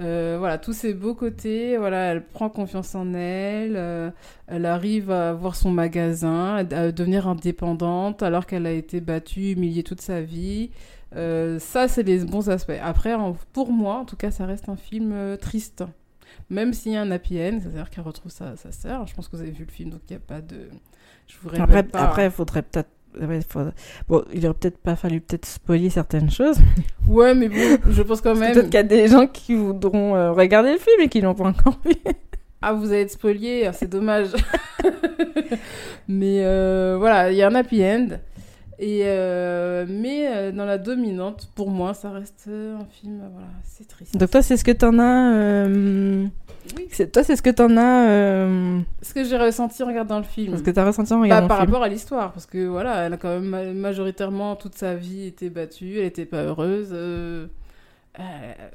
Euh, 0.00 0.36
voilà, 0.38 0.56
tous 0.56 0.72
ces 0.72 0.94
beaux 0.94 1.14
côtés, 1.14 1.76
voilà, 1.76 2.12
elle 2.12 2.24
prend 2.24 2.48
confiance 2.48 2.94
en 2.94 3.12
elle, 3.12 4.12
elle 4.46 4.64
arrive 4.64 5.10
à 5.10 5.34
voir 5.34 5.54
son 5.54 5.70
magasin, 5.70 6.54
à 6.56 6.92
devenir 6.92 7.28
indépendante 7.28 8.22
alors 8.22 8.46
qu'elle 8.46 8.64
a 8.64 8.72
été 8.72 9.02
battue, 9.02 9.52
humiliée 9.52 9.82
toute 9.82 10.00
sa 10.00 10.22
vie. 10.22 10.70
Ça, 11.12 11.88
c'est 11.88 12.04
les 12.04 12.24
bons 12.24 12.48
aspects. 12.48 12.72
Après, 12.82 13.14
pour 13.52 13.70
moi, 13.70 13.96
en 13.96 14.04
tout 14.06 14.16
cas, 14.16 14.30
ça 14.30 14.46
reste 14.46 14.70
un 14.70 14.76
film 14.76 15.36
triste. 15.38 15.84
Même 16.50 16.72
s'il 16.72 16.92
y 16.92 16.96
a 16.96 17.02
un 17.02 17.10
happy 17.10 17.38
end, 17.40 17.60
c'est-à-dire 17.62 17.88
qu'elle 17.90 18.04
retrouve 18.04 18.32
sa, 18.32 18.56
sa 18.56 18.72
sœur. 18.72 19.06
Je 19.06 19.14
pense 19.14 19.28
que 19.28 19.36
vous 19.36 19.42
avez 19.42 19.52
vu 19.52 19.64
le 19.64 19.70
film, 19.70 19.90
donc 19.90 20.00
il 20.08 20.12
n'y 20.12 20.16
a 20.16 20.20
pas 20.20 20.40
de... 20.40 20.68
Je 21.28 21.36
vous 21.42 21.50
Après, 21.60 21.84
pas. 21.84 22.00
après, 22.00 22.24
il 22.26 22.30
faudrait 22.30 22.62
peut-être. 22.62 22.90
Bon, 24.08 24.24
il 24.32 24.46
aurait 24.46 24.54
peut-être 24.54 24.78
pas 24.78 24.94
fallu 24.94 25.20
peut-être 25.20 25.46
spoiler 25.46 25.90
certaines 25.90 26.30
choses. 26.30 26.58
Ouais, 27.08 27.34
mais 27.34 27.48
bon, 27.48 27.78
je 27.88 28.02
pense 28.02 28.20
quand 28.20 28.36
même... 28.36 28.52
Peut-être 28.52 28.66
qu'il 28.66 28.74
y 28.74 28.78
a 28.78 28.82
des 28.84 29.08
gens 29.08 29.26
qui 29.26 29.54
voudront 29.54 30.14
euh, 30.14 30.30
regarder 30.30 30.72
le 30.72 30.78
film 30.78 31.00
et 31.00 31.08
qui 31.08 31.20
l'ont 31.20 31.34
pas 31.34 31.48
encore 31.48 31.80
vu. 31.84 31.92
Ah, 32.62 32.74
vous 32.74 32.92
allez 32.92 33.00
être 33.00 33.10
spolié, 33.12 33.66
ah, 33.66 33.72
c'est 33.72 33.88
dommage. 33.88 34.32
mais 36.08 36.44
euh, 36.44 36.96
voilà, 36.98 37.32
il 37.32 37.38
y 37.38 37.42
a 37.42 37.48
un 37.48 37.54
happy 37.54 37.82
end. 37.82 38.08
Et 38.82 39.02
euh, 39.04 39.84
mais 39.86 40.26
euh, 40.26 40.52
dans 40.52 40.64
la 40.64 40.78
dominante, 40.78 41.50
pour 41.54 41.68
moi, 41.70 41.92
ça 41.92 42.10
reste 42.10 42.46
euh, 42.48 42.78
un 42.78 42.86
film, 42.86 43.20
voilà, 43.30 43.48
c'est 43.62 43.86
triste. 43.86 44.16
Donc 44.16 44.30
toi, 44.30 44.40
c'est 44.40 44.56
ce 44.56 44.64
que 44.64 44.70
t'en 44.70 44.98
as. 44.98 45.34
euh, 45.34 46.24
Oui. 46.78 46.88
Toi, 47.12 47.22
c'est 47.22 47.36
ce 47.36 47.42
que 47.42 47.50
t'en 47.50 47.76
as. 47.76 48.08
euh, 48.08 48.80
Ce 49.02 49.12
que 49.12 49.22
j'ai 49.24 49.36
ressenti 49.36 49.82
en 49.82 49.86
regardant 49.86 50.16
le 50.16 50.24
film. 50.24 50.56
Ce 50.56 50.62
que 50.62 50.70
t'as 50.70 50.86
ressenti 50.86 51.12
en 51.12 51.16
Bah, 51.18 51.22
regardant 51.24 51.48
par 51.48 51.58
le 51.58 51.64
film. 51.64 51.72
rapport 51.74 51.84
à 51.84 51.88
l'histoire, 51.90 52.32
parce 52.32 52.46
que 52.46 52.66
voilà, 52.68 53.04
elle 53.04 53.12
a 53.12 53.16
quand 53.18 53.28
même 53.28 53.44
ma- 53.44 53.64
majoritairement 53.74 54.56
toute 54.56 54.74
sa 54.76 54.94
vie 54.94 55.26
été 55.26 55.50
battue, 55.50 55.98
elle 55.98 56.06
était 56.06 56.24
pas 56.24 56.42
heureuse. 56.44 56.88
euh, 56.92 57.46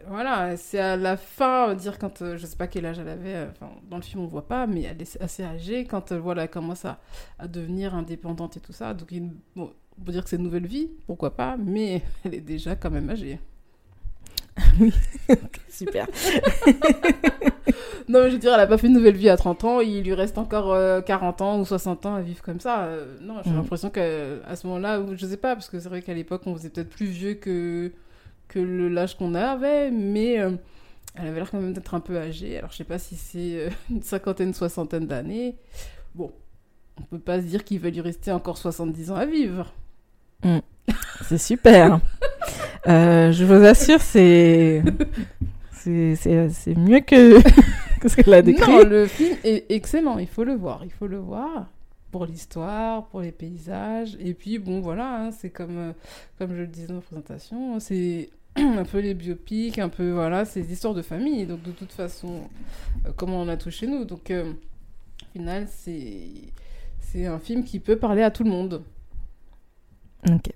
voilà, 0.08 0.56
c'est 0.58 0.80
à 0.80 0.96
la 0.98 1.18
fin, 1.18 1.74
dire 1.76 1.98
quand, 2.00 2.22
euh, 2.22 2.38
je 2.38 2.46
sais 2.46 2.56
pas 2.56 2.68
quel 2.68 2.86
âge 2.86 3.00
elle 3.00 3.10
avait, 3.10 3.36
euh, 3.36 3.46
dans 3.90 3.98
le 3.98 4.02
film 4.04 4.24
on 4.24 4.28
voit 4.28 4.48
pas, 4.48 4.66
mais 4.66 4.84
elle 4.84 5.02
est 5.02 5.22
assez 5.22 5.44
âgée 5.44 5.86
quand 5.86 6.14
voilà, 6.14 6.44
elle 6.44 6.50
commence 6.50 6.86
à, 6.86 7.00
à 7.38 7.48
devenir 7.48 7.94
indépendante 7.96 8.58
et 8.58 8.60
tout 8.60 8.72
ça. 8.74 8.94
Donc, 8.94 9.10
bon, 9.56 9.72
on 10.00 10.04
peut 10.04 10.12
dire 10.12 10.24
que 10.24 10.30
c'est 10.30 10.36
une 10.38 10.44
nouvelle 10.44 10.68
vie, 10.68 10.90
pourquoi 11.08 11.36
pas, 11.36 11.58
mais 11.58 12.02
elle 12.26 12.34
est 12.36 12.42
déjà 12.42 12.76
quand 12.76 12.92
même 12.92 13.10
âgée. 13.10 13.40
Super. 15.70 16.08
Non, 18.08 18.20
mais 18.22 18.30
je 18.30 18.34
veux 18.36 18.40
dire, 18.40 18.54
elle 18.54 18.60
a 18.60 18.68
pas 18.68 18.78
fait 18.78 18.88
une 18.88 18.94
nouvelle 18.94 19.16
vie 19.18 19.30
à 19.30 19.36
30 19.38 19.64
ans, 19.64 19.80
il 19.82 20.04
lui 20.04 20.14
reste 20.14 20.38
encore 20.38 20.72
euh, 20.74 21.02
40 21.02 21.42
ans 21.42 21.60
ou 21.60 21.66
60 21.66 22.06
ans 22.06 22.16
à 22.16 22.22
vivre 22.22 22.42
comme 22.44 22.60
ça. 22.60 22.84
Euh, 22.86 23.18
non, 23.22 23.42
j'ai 23.44 23.50
Mhm. 23.50 23.58
l'impression 23.58 23.90
qu'à 23.90 24.56
ce 24.56 24.68
moment-là, 24.68 25.02
je 25.16 25.26
sais 25.26 25.38
pas, 25.38 25.56
parce 25.56 25.70
que 25.70 25.80
c'est 25.80 25.90
vrai 25.90 26.02
qu'à 26.04 26.14
l'époque, 26.14 26.44
on 26.46 26.56
faisait 26.56 26.70
peut-être 26.70 26.90
plus 26.90 27.08
vieux 27.08 27.34
que, 27.34 27.92
que 28.48 28.60
le- 28.60 28.90
l'âge 28.90 29.18
qu'on 29.18 29.34
avait, 29.34 29.90
mais 29.90 30.40
euh, 30.40 30.52
elle 31.16 31.28
avait 31.28 31.38
l'air 31.40 31.50
quand 31.50 31.60
même 31.60 31.74
d'être 31.74 31.96
un 31.96 32.00
peu 32.00 32.18
âgée. 32.18 32.60
Alors, 32.60 32.72
je 32.72 32.78
sais 32.78 32.84
pas 32.84 33.00
si 33.00 33.16
c'est 33.16 33.60
euh, 33.66 33.70
une 33.90 34.04
cinquantaine, 34.04 34.54
soixantaine 34.54 35.08
d'années. 35.08 35.56
Bon, 36.14 36.32
on 37.00 37.04
peut 37.06 37.20
pas 37.20 37.42
se 37.42 37.46
dire 37.48 37.64
qu'il 37.66 37.80
va 37.80 37.90
lui 37.90 38.02
rester 38.02 38.32
encore 38.32 38.60
70 38.60 39.10
ans 39.12 39.16
à 39.16 39.26
vivre. 39.26 39.74
C'est 41.28 41.38
super. 41.38 42.00
Euh, 42.88 43.32
je 43.32 43.44
vous 43.46 43.64
assure, 43.66 44.02
c'est. 44.02 44.84
C'est 45.72 46.76
mieux 46.78 47.00
que, 47.00 47.42
que 48.00 48.10
ce 48.10 48.16
qu'elle 48.16 48.34
a 48.34 48.42
décrit. 48.42 48.72
Non, 48.72 48.84
le 48.84 49.06
film 49.06 49.38
est 49.44 49.66
excellent, 49.70 50.18
il 50.18 50.28
faut 50.28 50.44
le 50.44 50.56
voir, 50.56 50.82
il 50.84 50.92
faut 50.92 51.08
le 51.08 51.18
voir 51.18 51.68
pour 52.16 52.26
l'histoire, 52.26 53.08
pour 53.08 53.20
les 53.20 53.34
paysages, 53.34 54.16
et 54.22 54.34
puis 54.34 54.58
bon 54.58 54.80
voilà, 54.80 55.18
hein, 55.26 55.32
c'est 55.32 55.50
comme, 55.50 55.78
euh, 55.78 55.92
comme 56.40 56.56
je 56.56 56.62
le 56.62 56.68
disais 56.68 56.88
dans 56.88 56.96
la 56.96 57.02
présentation, 57.02 57.78
c'est 57.82 58.30
un 58.56 58.86
peu 58.86 59.00
les 59.00 59.14
biopics, 59.14 59.78
un 59.80 59.90
peu 59.90 60.12
voilà, 60.12 60.46
c'est 60.46 60.62
des 60.62 60.72
histoires 60.72 60.94
de 60.94 61.02
famille, 61.02 61.46
donc 61.46 61.62
de 61.64 61.72
toute 61.72 61.92
façon, 61.92 62.44
euh, 63.06 63.12
comme 63.18 63.34
on 63.34 63.50
a 63.50 63.58
tout 63.58 63.70
chez 63.70 63.86
nous, 63.86 64.06
donc 64.06 64.32
euh, 64.32 64.54
au 64.54 65.32
final 65.34 65.68
c'est 65.70 67.26
un 67.26 67.40
film 67.40 67.66
qui 67.66 67.80
peut 67.80 67.98
parler 67.98 68.24
à 68.24 68.32
tout 68.32 68.46
le 68.46 68.50
monde. 68.50 68.82
Ok. 70.30 70.50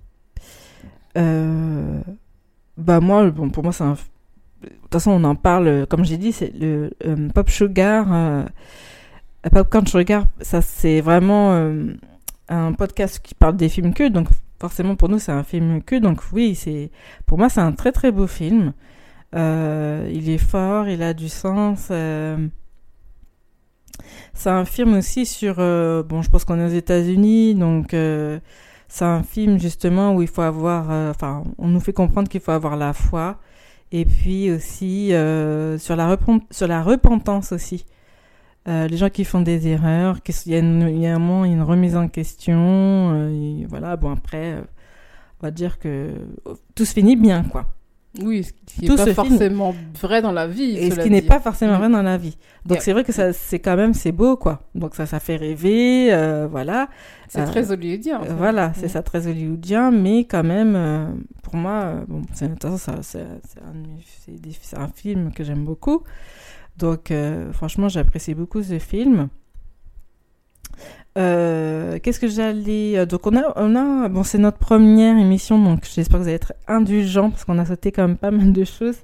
Euh, 1.18 2.00
Bah 2.78 3.00
moi, 3.00 3.30
bon, 3.32 3.50
pour 3.50 3.64
moi, 3.64 3.74
c'est 3.74 3.84
un... 3.84 3.94
De 4.62 4.70
toute 4.70 4.94
façon, 4.94 5.12
on 5.12 5.24
en 5.24 5.36
parle, 5.36 5.86
comme 5.88 6.04
j'ai 6.06 6.18
dit, 6.18 6.32
c'est 6.32 6.54
le 6.60 6.92
euh, 7.06 7.30
Pop 7.30 7.50
Sugar, 7.50 8.08
euh, 8.14 8.44
Popcorn 9.52 9.88
Sugar, 9.88 10.26
ça 10.42 10.62
c'est 10.62 11.00
vraiment 11.02 11.54
euh, 11.54 11.94
un 12.50 12.74
podcast 12.74 13.20
qui 13.24 13.36
parle 13.36 13.56
des 13.56 13.70
films 13.70 13.94
que, 13.94 14.08
donc 14.10 14.28
forcément 14.60 14.96
pour 14.96 15.08
nous 15.08 15.20
c'est 15.20 15.32
un 15.32 15.44
film 15.44 15.82
que, 15.82 15.96
donc 15.96 16.20
oui, 16.34 16.56
c'est 16.56 16.92
pour 17.26 17.38
moi 17.38 17.48
c'est 17.50 17.62
un 17.62 17.72
très 17.72 17.92
très 17.94 18.12
beau 18.12 18.28
film. 18.28 18.74
Euh, 19.36 20.10
il 20.14 20.30
est 20.30 20.38
fort, 20.40 20.88
il 20.90 21.02
a 21.04 21.14
du 21.14 21.30
sens. 21.30 21.88
euh, 21.92 22.48
C'est 24.34 24.50
un 24.50 24.66
film 24.66 24.94
aussi 24.96 25.26
sur, 25.26 25.56
euh, 25.60 26.04
bon, 26.04 26.22
je 26.22 26.30
pense 26.30 26.46
qu'on 26.46 26.60
est 26.60 26.66
aux 26.66 26.68
États-Unis, 26.76 27.56
donc 27.56 27.94
euh, 27.94 28.40
c'est 28.90 29.06
un 29.06 29.24
film 29.24 29.60
justement 29.60 30.14
où 30.16 30.22
il 30.22 30.28
faut 30.28 30.42
avoir, 30.42 30.92
euh, 30.92 31.12
enfin, 31.12 31.44
on 31.58 31.68
nous 31.70 31.80
fait 31.80 31.94
comprendre 31.94 32.28
qu'il 32.30 32.42
faut 32.42 32.52
avoir 32.52 32.76
la 32.76 32.94
foi, 32.94 33.38
et 33.92 34.06
puis 34.06 34.52
aussi 34.52 35.14
euh, 35.14 35.78
sur 35.78 35.96
la 35.96 36.18
sur 36.52 36.68
la 36.68 36.84
repentance 36.84 37.52
aussi. 37.54 37.86
Euh, 38.68 38.88
les 38.88 38.98
gens 38.98 39.10
qui 39.10 39.24
font 39.26 39.42
des 39.42 39.68
erreurs, 39.68 40.22
qu'il 40.22 40.36
y 40.52 40.56
a, 40.56 40.60
une- 40.60 40.90
il 40.90 41.00
y 41.00 41.08
a 41.08 41.16
un 41.16 41.20
moment 41.20 41.46
une 41.46 41.62
remise 41.64 41.96
en 41.96 42.08
question, 42.10 42.58
euh, 43.16 43.66
voilà. 43.70 43.96
Bon 43.96 44.12
après, 44.12 44.56
on 45.42 45.46
va 45.48 45.52
dire 45.52 45.80
que 45.80 46.12
tout 46.76 46.86
se 46.86 46.94
finit 46.94 47.16
bien, 47.16 47.44
quoi. 47.44 47.66
Oui, 48.24 48.44
ce 48.44 48.52
qui 48.66 48.82
n'est 48.82 48.88
Tout 48.88 48.96
pas 48.96 49.06
ce 49.06 49.14
film- 49.14 49.28
forcément 49.30 49.76
vrai 50.02 50.22
dans 50.24 50.32
la 50.32 50.48
vie. 50.48 50.76
Et 50.78 50.90
ce 50.90 51.00
qui 51.00 51.12
n'est 51.12 51.22
pas 51.22 51.40
forcément 51.40 51.78
vrai 51.78 51.90
dans 51.90 52.02
la 52.02 52.18
vie. 52.18 52.38
Donc 52.66 52.78
Yeah. 52.78 52.82
c'est 52.82 52.94
vrai 52.94 53.04
que 53.04 53.12
ça, 53.12 53.34
c'est 53.34 53.60
quand 53.60 53.76
même, 53.76 53.94
c'est 53.94 54.12
beau, 54.12 54.36
quoi. 54.36 54.64
Donc 54.74 54.96
ça, 54.96 55.06
ça 55.06 55.20
fait 55.20 55.36
rêver, 55.36 56.12
euh, 56.12 56.48
voilà. 56.50 56.90
C'est 57.28 57.42
Euh, 57.42 57.46
très 57.46 57.72
hollywoodien. 57.72 58.20
Euh, 58.24 58.28
ça. 58.28 58.34
voilà, 58.34 58.74
c'est 58.76 58.88
ça 58.88 59.04
très 59.04 59.28
hollywoodien, 59.28 59.92
mais 59.92 60.26
quand 60.26 60.44
même, 60.44 60.74
euh, 60.76 61.06
pour 61.44 61.56
moi, 61.56 62.04
bon, 62.08 62.24
c'est 62.34 62.46
un, 62.46 62.56
un 64.82 64.88
film 64.88 65.32
que 65.32 65.44
j'aime 65.44 65.64
beaucoup. 65.64 66.04
Donc, 66.78 67.14
franchement, 67.52 67.90
j'apprécie 67.90 68.34
beaucoup 68.34 68.64
ce 68.64 68.80
film. 68.80 69.28
Euh, 71.18 72.00
Qu'est-ce 72.02 72.20
que 72.20 72.28
j'allais. 72.28 72.98
euh, 72.98 73.06
Donc, 73.06 73.26
on 73.28 73.36
a. 73.36 73.54
On 73.56 73.76
a 73.76 74.08
bon, 74.10 74.24
c'est 74.24 74.38
notre 74.38 74.58
première 74.60 75.18
émission, 75.18 75.62
donc 75.62 75.84
j'espère 75.84 76.18
que 76.20 76.24
vous 76.24 76.28
allez 76.28 76.36
être 76.36 76.54
indulgents 76.68 77.30
parce 77.32 77.46
qu'on 77.46 77.58
a 77.58 77.66
sauté 77.66 77.92
quand 77.92 78.08
même 78.08 78.18
pas 78.18 78.32
mal 78.32 78.54
de 78.54 78.64
choses. 78.64 78.98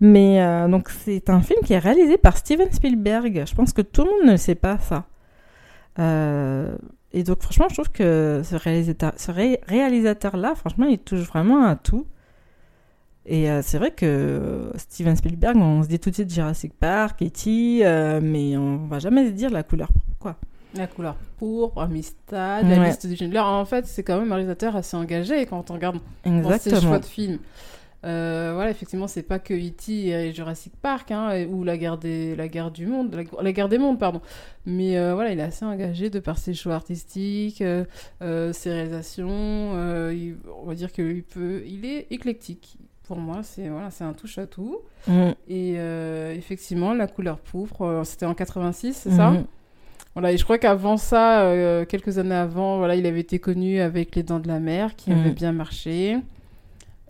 Mais 0.00 0.42
euh, 0.42 0.68
donc, 0.68 0.88
c'est 0.90 1.28
un 1.30 1.40
film 1.42 1.60
qui 1.64 1.72
est 1.72 1.78
réalisé 1.78 2.16
par 2.18 2.36
Steven 2.36 2.70
Spielberg. 2.72 3.44
Je 3.46 3.54
pense 3.54 3.72
que 3.72 3.82
tout 3.82 4.04
le 4.04 4.10
monde 4.10 4.26
ne 4.26 4.30
le 4.32 4.36
sait 4.38 4.54
pas, 4.54 4.78
ça. 4.78 5.06
Et 7.12 7.22
donc, 7.24 7.42
franchement, 7.42 7.66
je 7.68 7.74
trouve 7.74 7.90
que 7.90 8.40
ce 8.44 8.54
réalisateur, 8.54 9.12
ce 9.16 9.30
ré- 9.32 9.60
réalisateur-là, 9.66 10.54
franchement, 10.54 10.86
il 10.86 10.98
touche 10.98 11.20
vraiment 11.26 11.64
à 11.66 11.74
tout. 11.76 12.06
Et 13.26 13.48
c'est 13.62 13.76
vrai 13.78 13.90
que 13.90 14.72
Steven 14.76 15.14
Spielberg, 15.16 15.56
on 15.56 15.82
se 15.82 15.88
dit 15.88 15.98
tout 15.98 16.08
de 16.10 16.14
suite 16.14 16.32
Jurassic 16.32 16.72
Park, 16.72 17.20
E.T., 17.22 17.82
mais 18.22 18.56
on 18.56 18.86
va 18.86 18.98
jamais 19.00 19.26
se 19.26 19.32
dire 19.32 19.50
la 19.50 19.62
couleur 19.62 19.88
pourquoi. 19.92 20.36
La 20.74 20.86
couleur 20.86 21.16
pourpre, 21.38 21.80
Amistad, 21.80 22.64
la 22.68 22.76
liste 22.88 23.06
du 23.06 23.16
Schindler. 23.16 23.40
En 23.40 23.64
fait, 23.64 23.86
c'est 23.86 24.02
quand 24.02 24.18
même 24.18 24.30
un 24.30 24.36
réalisateur 24.36 24.76
assez 24.76 24.96
engagé 24.96 25.44
quand 25.46 25.70
on 25.70 25.74
regarde 25.74 25.98
dans 26.42 26.48
ses 26.58 26.70
choix 26.80 26.98
de 27.00 27.04
films. 27.04 27.38
Euh, 28.02 28.52
voilà, 28.54 28.70
effectivement, 28.70 29.06
c'est 29.08 29.22
pas 29.22 29.38
que 29.38 29.52
E.T. 29.52 30.08
et 30.08 30.32
Jurassic 30.32 30.72
Park, 30.80 31.10
hein, 31.10 31.44
ou 31.50 31.64
la 31.64 31.76
guerre, 31.76 31.98
des, 31.98 32.34
la 32.34 32.48
guerre 32.48 32.70
du 32.70 32.86
monde, 32.86 33.14
la, 33.14 33.42
la 33.42 33.52
guerre 33.52 33.68
des 33.68 33.76
mondes, 33.76 33.98
pardon. 33.98 34.22
Mais 34.64 34.96
euh, 34.96 35.12
voilà, 35.14 35.32
il 35.32 35.38
est 35.38 35.42
assez 35.42 35.66
engagé 35.66 36.08
de 36.08 36.18
par 36.18 36.38
ses 36.38 36.54
choix 36.54 36.74
artistiques, 36.76 37.60
euh, 37.60 37.84
euh, 38.22 38.52
ses 38.54 38.70
réalisations. 38.72 40.10
il- 40.12 40.36
on 40.62 40.66
va 40.66 40.74
dire 40.74 40.92
qu'il 40.92 41.22
peut, 41.24 41.62
il 41.66 41.84
est 41.84 42.06
éclectique. 42.10 42.78
Pour 43.02 43.18
moi, 43.18 43.40
c'est 43.42 43.68
voilà, 43.68 43.90
c'est 43.90 44.04
un 44.04 44.12
touche 44.14 44.38
à 44.38 44.46
tout. 44.46 44.78
Mm. 45.08 45.30
Et 45.48 45.74
effectivement, 46.36 46.94
la 46.94 47.06
couleur 47.06 47.38
pourpre, 47.38 48.02
c'était 48.04 48.24
en 48.26 48.34
86, 48.34 48.94
c'est 48.96 49.10
ça? 49.10 49.30
Mhm. 49.32 49.44
Voilà, 50.14 50.32
et 50.32 50.36
je 50.36 50.44
crois 50.44 50.58
qu'avant 50.58 50.96
ça, 50.96 51.42
euh, 51.42 51.84
quelques 51.84 52.18
années 52.18 52.34
avant, 52.34 52.78
voilà, 52.78 52.96
il 52.96 53.06
avait 53.06 53.20
été 53.20 53.38
connu 53.38 53.78
avec 53.80 54.16
Les 54.16 54.22
Dents 54.24 54.40
de 54.40 54.48
la 54.48 54.58
Mer, 54.58 54.96
qui 54.96 55.12
avait 55.12 55.28
Mhm. 55.28 55.34
bien 55.34 55.52
marché. 55.52 56.16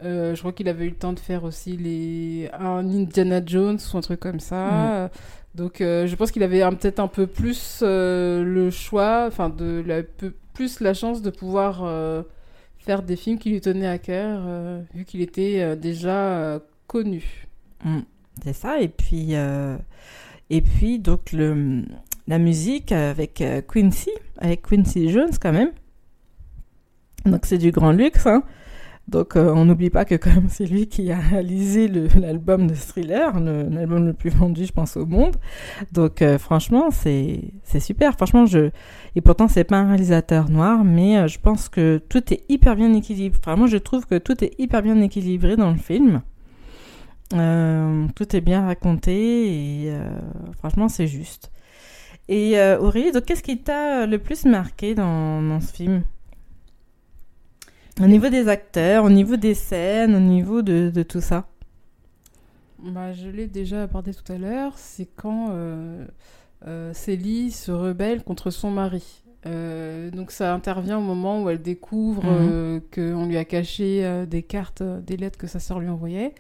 Euh, 0.03 0.35
je 0.35 0.41
crois 0.41 0.53
qu'il 0.53 0.69
avait 0.69 0.87
eu 0.87 0.91
le 0.91 0.97
temps 0.97 1.13
de 1.13 1.19
faire 1.19 1.45
aussi 1.45 1.77
les... 1.77 2.51
un 2.59 2.87
Indiana 2.89 3.41
Jones 3.45 3.79
ou 3.93 3.97
un 3.97 4.01
truc 4.01 4.21
comme 4.21 4.41
ça. 4.41 5.05
Mhm. 5.05 5.09
Donc, 5.55 5.81
euh, 5.81 6.07
je 6.07 6.15
pense 6.15 6.31
qu'il 6.31 6.43
avait 6.43 6.61
peut-être 6.77 7.01
un 7.01 7.09
peu 7.09 7.27
plus 7.27 7.83
le 7.83 8.69
choix, 8.71 9.25
enfin, 9.27 9.49
de 9.49 9.83
la, 9.87 10.03
plus 10.55 10.81
la 10.81 10.95
chance 10.95 11.23
de 11.23 11.31
pouvoir 11.31 11.83
faire 12.79 13.03
des 13.03 13.17
films 13.17 13.39
qui 13.39 13.51
lui 13.51 13.61
tenaient 13.61 13.87
à 13.89 13.99
cœur, 13.99 14.41
vu 14.95 15.05
qu'il 15.05 15.23
était 15.23 15.75
déjà 15.77 16.61
connu. 16.87 17.47
Mm. 17.85 18.01
C'est 18.45 18.53
ça. 18.55 18.81
Et 18.81 18.89
puis, 18.89 19.33
et 20.51 20.61
puis 20.63 20.99
donc 20.99 21.33
le, 21.33 21.83
la 22.31 22.39
musique 22.39 22.93
avec 22.93 23.41
euh, 23.41 23.61
Quincy, 23.61 24.11
avec 24.39 24.63
Quincy 24.63 25.11
Jones 25.11 25.33
quand 25.43 25.53
même. 25.53 25.73
Donc 27.27 27.45
c'est 27.45 27.59
du 27.59 27.71
grand 27.73 27.93
luxe. 27.93 28.27
hein. 28.27 28.43
Donc 29.09 29.35
euh, 29.35 29.53
on 29.53 29.65
n'oublie 29.65 29.91
pas 29.91 30.05
que 30.05 30.15
quand 30.15 30.31
même 30.33 30.49
c'est 30.49 30.67
lui 30.67 30.87
qui 30.87 31.11
a 31.11 31.19
réalisé 31.19 31.89
l'album 31.89 32.69
de 32.69 32.75
Thriller, 32.75 33.41
le- 33.41 33.69
l'album 33.69 34.07
le 34.07 34.13
plus 34.13 34.31
vendu 34.31 34.65
je 34.65 34.73
pense 34.73 34.97
au 34.97 35.05
monde. 35.07 35.37
Donc 35.91 36.23
euh, 36.23 36.39
franchement 36.39 36.91
c'est 36.93 37.51
super. 37.81 38.13
Franchement 38.15 38.47
je 38.47 38.71
et 39.17 39.21
pourtant 39.21 39.49
c'est 39.49 39.65
pas 39.65 39.79
un 39.79 39.89
réalisateur 39.89 40.49
noir, 40.49 40.85
mais 40.85 41.27
je 41.27 41.41
pense 41.41 41.69
que 41.69 42.01
tout 42.09 42.33
est 42.33 42.45
hyper 42.49 42.77
bien 42.77 42.93
équilibré. 42.95 43.41
Vraiment 43.45 43.67
je 43.67 43.79
trouve 43.79 44.07
que 44.07 44.19
tout 44.19 44.45
est 44.45 44.53
hyper 44.59 44.83
bien 44.83 45.01
équilibré 45.01 45.57
dans 45.57 45.71
le 45.73 45.79
film. 45.79 46.23
Tout 47.31 48.37
est 48.37 48.41
bien 48.41 48.65
raconté 48.67 49.87
et 49.87 49.93
franchement 50.59 50.89
c'est 50.89 51.09
juste. 51.09 51.51
Et 52.31 52.57
euh, 52.61 52.79
Aurélie, 52.79 53.11
donc 53.11 53.25
qu'est-ce 53.25 53.43
qui 53.43 53.59
t'a 53.59 54.07
le 54.07 54.19
plus 54.21 54.45
marqué 54.45 54.95
dans, 54.95 55.43
dans 55.43 55.61
ce 55.61 55.73
film? 55.73 56.05
Au 58.01 58.07
niveau 58.07 58.29
des 58.29 58.47
acteurs, 58.47 59.05
au 59.05 59.11
niveau 59.11 59.37
des 59.37 59.55
scènes, 59.55 60.15
au 60.15 60.21
niveau 60.21 60.63
de, 60.63 60.93
de 60.95 61.03
tout 61.03 61.21
ça? 61.21 61.49
Bah, 62.79 63.13
je 63.13 63.29
l'ai 63.29 63.49
déjà 63.49 63.83
abordé 63.83 64.15
tout 64.15 64.33
à 64.33 64.39
l'heure, 64.39 64.75
c'est 64.77 65.09
quand 65.17 65.49
euh, 65.51 66.07
euh, 66.69 66.93
Célie 66.95 67.51
se 67.51 67.73
rebelle 67.73 68.23
contre 68.23 68.51
son 68.51 68.71
mari. 68.71 69.25
Euh, 69.47 70.11
donc 70.13 70.31
ça 70.31 70.55
intervient 70.55 70.99
au 70.99 71.03
moment 71.03 71.43
où 71.43 71.51
elle 71.51 71.61
découvre 71.61 72.23
euh, 72.27 72.79
qu'on 72.95 73.27
lui 73.27 73.39
a 73.39 73.45
caché 73.45 74.05
euh, 74.05 74.25
des 74.25 74.45
cartes, 74.45 74.83
euh, 74.83 75.01
des 75.01 75.17
lettres 75.17 75.39
que 75.39 75.49
sa 75.49 75.59
sœur 75.59 75.81
lui 75.81 75.89
envoyait. 75.89 76.33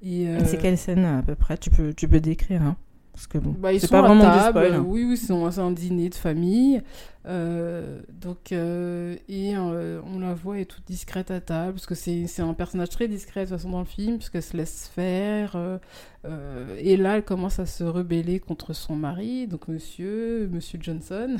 Et, 0.00 0.28
euh, 0.28 0.38
C'est 0.44 0.58
quelle 0.58 0.78
scène 0.78 1.04
à 1.04 1.22
peu 1.22 1.34
près? 1.34 1.58
Tu 1.58 1.70
peux, 1.70 1.92
tu 1.92 2.06
peux 2.06 2.20
décrire 2.20 2.62
hein 2.62 2.76
Parce 3.14 3.28
que 3.28 3.38
bon, 3.38 3.54
bah, 3.56 3.70
c'est 3.78 3.88
pas 3.88 4.00
vraiment 4.02 4.16
du 4.16 4.22
table. 4.22 4.58
spoil. 4.58 4.74
hein. 4.74 4.84
Oui, 4.86 5.04
oui, 5.08 5.16
c'est 5.16 5.32
un, 5.60 5.70
dîner 5.70 6.08
de 6.08 6.16
famille. 6.16 6.82
Euh, 7.26 8.00
donc, 8.10 8.50
euh, 8.50 9.14
et 9.28 9.56
euh, 9.56 10.00
on 10.12 10.18
la 10.18 10.34
voit 10.34 10.58
est 10.58 10.64
toute 10.64 10.84
discrète 10.84 11.30
à 11.30 11.40
table, 11.40 11.74
parce 11.74 11.86
que 11.86 11.94
c'est 11.94 12.26
un 12.42 12.54
personnage 12.54 12.88
très 12.90 13.06
discret 13.06 13.44
de 13.44 13.50
toute 13.50 13.56
façon 13.56 13.70
dans 13.70 13.78
le 13.78 13.84
film, 13.84 14.16
puisqu'elle 14.16 14.42
se 14.42 14.56
laisse 14.56 14.90
faire. 14.92 15.56
et 16.78 16.96
là, 16.96 17.16
elle 17.16 17.24
commence 17.24 17.60
à 17.60 17.66
se 17.66 17.84
rebeller 17.84 18.40
contre 18.40 18.72
son 18.72 18.96
mari, 18.96 19.46
donc 19.46 19.68
monsieur, 19.68 20.48
monsieur 20.52 20.78
Johnson. 20.82 21.36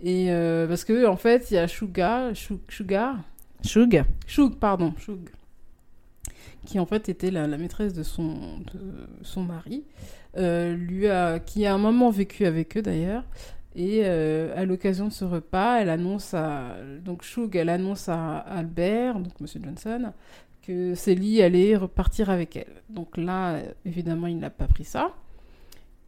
Et 0.00 0.28
parce 0.68 0.84
que 0.84 1.06
en 1.06 1.16
fait, 1.16 1.50
il 1.50 1.54
y 1.54 1.58
a 1.58 1.66
Sugar, 1.66 2.34
Shug- 2.36 2.60
Sugar, 2.68 3.16
Shug 3.64 4.04
Shug, 4.28 4.54
pardon, 4.56 4.94
Shug, 4.98 5.28
qui 6.66 6.78
en 6.78 6.86
fait 6.86 7.08
était 7.08 7.30
la, 7.30 7.46
la 7.46 7.58
maîtresse 7.58 7.92
de 7.94 8.02
son, 8.02 8.58
de 8.72 9.08
son 9.22 9.42
mari, 9.42 9.82
lui 10.36 11.08
a, 11.08 11.38
qui 11.38 11.66
a 11.66 11.74
un 11.74 11.78
moment 11.78 12.10
vécu 12.10 12.46
avec 12.46 12.76
eux 12.76 12.82
d'ailleurs. 12.82 13.24
Et 13.76 14.02
euh, 14.04 14.54
à 14.56 14.64
l'occasion 14.64 15.08
de 15.08 15.12
ce 15.12 15.24
repas, 15.24 15.80
elle 15.80 15.90
annonce 15.90 16.32
à 16.32 16.76
donc 17.04 17.22
Shug, 17.22 17.56
elle 17.56 17.68
annonce 17.68 18.08
à 18.08 18.38
Albert, 18.38 19.18
donc 19.18 19.40
Monsieur 19.40 19.60
Johnson, 19.62 20.12
que 20.62 20.94
Célie 20.94 21.42
allait 21.42 21.76
repartir 21.76 22.30
avec 22.30 22.56
elle. 22.56 22.82
Donc 22.88 23.16
là, 23.16 23.54
euh, 23.54 23.72
évidemment, 23.84 24.28
il 24.28 24.38
n'a 24.38 24.50
pas 24.50 24.68
pris 24.68 24.84
ça. 24.84 25.12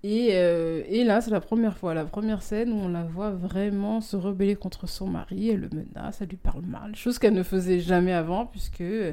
Et, 0.05 0.29
euh, 0.35 0.85
et 0.87 1.03
là, 1.03 1.21
c'est 1.21 1.33
la 1.33 1.41
première 1.41 1.77
fois, 1.77 1.93
la 1.93 2.05
première 2.05 2.43
scène 2.43 2.73
où 2.73 2.77
on 2.77 2.89
la 2.89 3.03
voit 3.03 3.31
vraiment 3.31 4.01
se 4.01 4.17
rebeller 4.17 4.55
contre 4.55 4.89
son 4.89 5.09
mari. 5.09 5.49
Elle 5.51 5.63
le 5.63 5.69
menace, 5.71 6.21
elle 6.21 6.29
lui 6.29 6.37
parle 6.37 6.63
mal, 6.63 6.95
chose 6.95 7.19
qu'elle 7.19 7.35
ne 7.35 7.43
faisait 7.43 7.81
jamais 7.81 8.13
avant, 8.13 8.47
puisque 8.47 8.83
euh, 8.83 9.13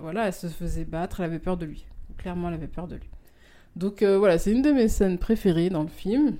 voilà, 0.00 0.28
elle 0.28 0.32
se 0.32 0.46
faisait 0.46 0.86
battre, 0.86 1.20
elle 1.20 1.26
avait 1.26 1.38
peur 1.38 1.58
de 1.58 1.66
lui. 1.66 1.84
Clairement, 2.16 2.48
elle 2.48 2.54
avait 2.54 2.66
peur 2.66 2.88
de 2.88 2.94
lui. 2.94 3.10
Donc 3.76 4.02
euh, 4.02 4.18
voilà, 4.18 4.38
c'est 4.38 4.52
une 4.52 4.62
de 4.62 4.72
mes 4.72 4.88
scènes 4.88 5.18
préférées 5.18 5.70
dans 5.70 5.82
le 5.82 5.88
film. 5.88 6.36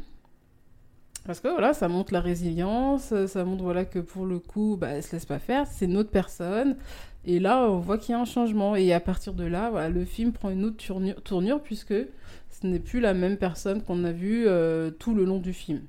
Parce 1.26 1.40
que 1.40 1.48
voilà, 1.48 1.74
ça 1.74 1.88
montre 1.88 2.12
la 2.12 2.20
résilience, 2.20 3.12
ça 3.26 3.44
montre 3.44 3.64
voilà 3.64 3.84
que 3.84 3.98
pour 3.98 4.26
le 4.26 4.38
coup, 4.38 4.76
bah, 4.80 4.88
elle 4.90 5.02
se 5.02 5.12
laisse 5.12 5.26
pas 5.26 5.40
faire, 5.40 5.66
c'est 5.66 5.86
une 5.86 5.96
autre 5.96 6.10
personne. 6.10 6.76
Et 7.24 7.40
là, 7.40 7.68
on 7.68 7.78
voit 7.80 7.98
qu'il 7.98 8.12
y 8.12 8.14
a 8.14 8.20
un 8.20 8.24
changement. 8.24 8.76
Et 8.76 8.92
à 8.92 9.00
partir 9.00 9.34
de 9.34 9.44
là, 9.44 9.70
voilà, 9.70 9.88
le 9.88 10.04
film 10.04 10.32
prend 10.32 10.50
une 10.50 10.64
autre 10.64 10.76
tournure, 11.24 11.60
puisque 11.62 11.92
ce 11.92 12.66
n'est 12.66 12.78
plus 12.78 13.00
la 13.00 13.14
même 13.14 13.36
personne 13.36 13.82
qu'on 13.82 14.04
a 14.04 14.12
vue 14.12 14.44
euh, 14.46 14.90
tout 14.90 15.14
le 15.14 15.24
long 15.24 15.38
du 15.38 15.52
film. 15.52 15.82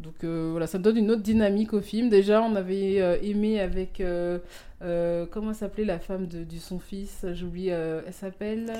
Donc 0.00 0.24
euh, 0.24 0.48
voilà, 0.50 0.66
ça 0.66 0.78
donne 0.78 0.96
une 0.96 1.10
autre 1.10 1.22
dynamique 1.22 1.74
au 1.74 1.80
film. 1.82 2.08
Déjà, 2.08 2.42
on 2.42 2.56
avait 2.56 3.00
euh, 3.02 3.18
aimé 3.22 3.60
avec. 3.60 4.00
euh, 4.00 4.38
euh, 4.82 5.26
comment 5.30 5.52
s'appelait 5.54 5.84
la 5.84 5.98
femme 5.98 6.26
de, 6.26 6.44
son 6.58 6.78
fils 6.78 7.24
J'oublie, 7.34 7.70
euh, 7.70 8.02
elle 8.06 8.12
s'appelle? 8.12 8.72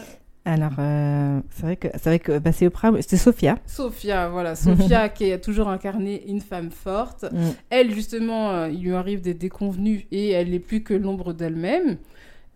Alors, 0.47 0.75
euh, 0.79 1.41
c'est 1.51 1.63
vrai 1.63 1.77
que, 1.77 1.89
c'est 1.95 2.05
vrai 2.05 2.19
que 2.21 2.39
bah, 2.39 2.53
c'est 2.53 2.69
Oprah, 2.69 2.93
c'était 3.01 3.17
Sophia. 3.17 3.59
Sophia, 3.67 4.29
voilà. 4.29 4.55
Sophia 4.55 5.09
qui 5.15 5.33
a 5.33 5.39
toujours 5.39 5.69
incarné 5.69 6.25
une 6.29 6.41
femme 6.41 6.71
forte. 6.71 7.25
Mm. 7.25 7.51
Elle, 7.69 7.93
justement, 7.93 8.51
euh, 8.51 8.69
il 8.69 8.85
lui 8.85 8.95
arrive 8.95 9.21
des 9.21 9.35
déconvenus 9.35 10.05
et 10.13 10.31
elle 10.31 10.51
n'est 10.51 10.61
plus 10.61 10.85
que 10.85 10.95
l'ombre 10.95 11.33
d'elle-même. 11.33 11.97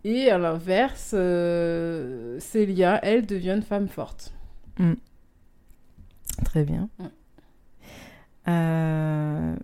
Et 0.04 0.30
à 0.30 0.38
l'inverse, 0.38 1.10
euh, 1.14 2.38
Célia, 2.38 3.00
elle 3.02 3.26
devient 3.26 3.54
une 3.56 3.62
femme 3.62 3.88
forte. 3.88 4.32
Très 6.44 6.62
bien. 6.62 6.88
Euh, 8.48 9.56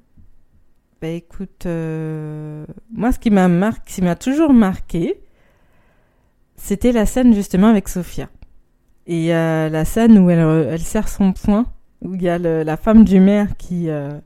bah 1.01 1.09
écoute, 1.09 1.65
moi 1.65 3.13
ce 3.13 3.19
qui 3.19 3.31
m'a 3.31 3.49
marqué, 3.49 3.83
ce 3.87 3.95
qui 3.95 4.03
m'a 4.03 4.17
toujours 4.17 4.53
marqué, 4.53 5.21
c'était 6.57 6.93
la 6.93 7.07
scène 7.07 7.35
justement 7.35 7.69
avec 7.69 7.89
Sophia. 7.89 8.29
Et 9.07 9.35
euh, 9.35 9.69
la 9.69 9.85
scène 9.85 10.19
où 10.19 10.31
elle, 10.31 10.41
euh, 10.41 10.71
elle 10.73 10.81
serre 10.81 11.09
son 11.09 11.33
poing, 11.33 11.67
où 12.03 12.15
il 12.15 12.23
y 12.23 12.29
a 12.29 12.39
le- 12.39 12.63
la 12.65 12.77
femme 12.77 13.05
du 13.05 13.21
maire 13.21 13.57
qui, 13.57 13.89
euh, 13.89 14.19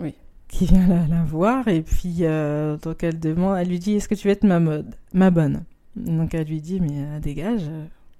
oui. 0.00 0.14
qui 0.48 0.66
vient 0.66 0.86
la, 0.86 1.06
la 1.08 1.24
voir 1.24 1.66
et 1.68 1.82
puis 1.82 2.18
euh, 2.20 2.76
donc 2.76 3.02
elle 3.02 3.18
demande, 3.18 3.58
elle 3.58 3.68
lui 3.68 3.78
dit 3.80 3.94
est-ce 3.94 4.08
que 4.08 4.14
tu 4.14 4.28
veux 4.28 4.32
être 4.32 4.44
ma 4.44 4.60
mode, 4.60 4.94
ma 5.12 5.30
bonne? 5.30 5.64
Donc 5.96 6.34
elle 6.34 6.46
lui 6.46 6.60
dit 6.60 6.80
mais 6.80 7.20
dégage, 7.20 7.62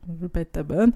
je 0.08 0.12
veux 0.20 0.28
pas 0.28 0.40
être 0.40 0.52
ta 0.52 0.62
bonne. 0.62 0.92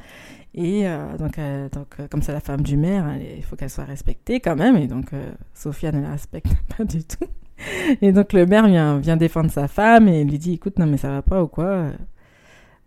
Et 0.54 0.84
donc, 1.18 1.38
donc 1.72 2.08
comme 2.10 2.22
c'est 2.22 2.32
la 2.32 2.40
femme 2.40 2.62
du 2.62 2.76
maire, 2.76 3.06
il 3.36 3.42
faut 3.44 3.54
qu'elle 3.56 3.70
soit 3.70 3.84
respectée 3.84 4.40
quand 4.40 4.56
même 4.56 4.76
et 4.76 4.86
donc 4.88 5.10
Sophia 5.54 5.90
ne 5.92 6.00
la 6.00 6.10
respecte 6.12 6.48
pas 6.76 6.84
du 6.84 7.02
tout. 7.04 7.26
Et 8.02 8.12
donc 8.12 8.32
le 8.32 8.46
maire 8.46 8.66
vient 8.98 9.16
défendre 9.16 9.50
sa 9.50 9.68
femme 9.68 10.08
et 10.08 10.24
lui 10.24 10.38
dit 10.38 10.54
écoute 10.54 10.78
non 10.78 10.86
mais 10.86 10.96
ça 10.96 11.10
va 11.10 11.22
pas 11.22 11.42
ou 11.42 11.48
quoi, 11.48 11.66
Euh, 11.66 11.92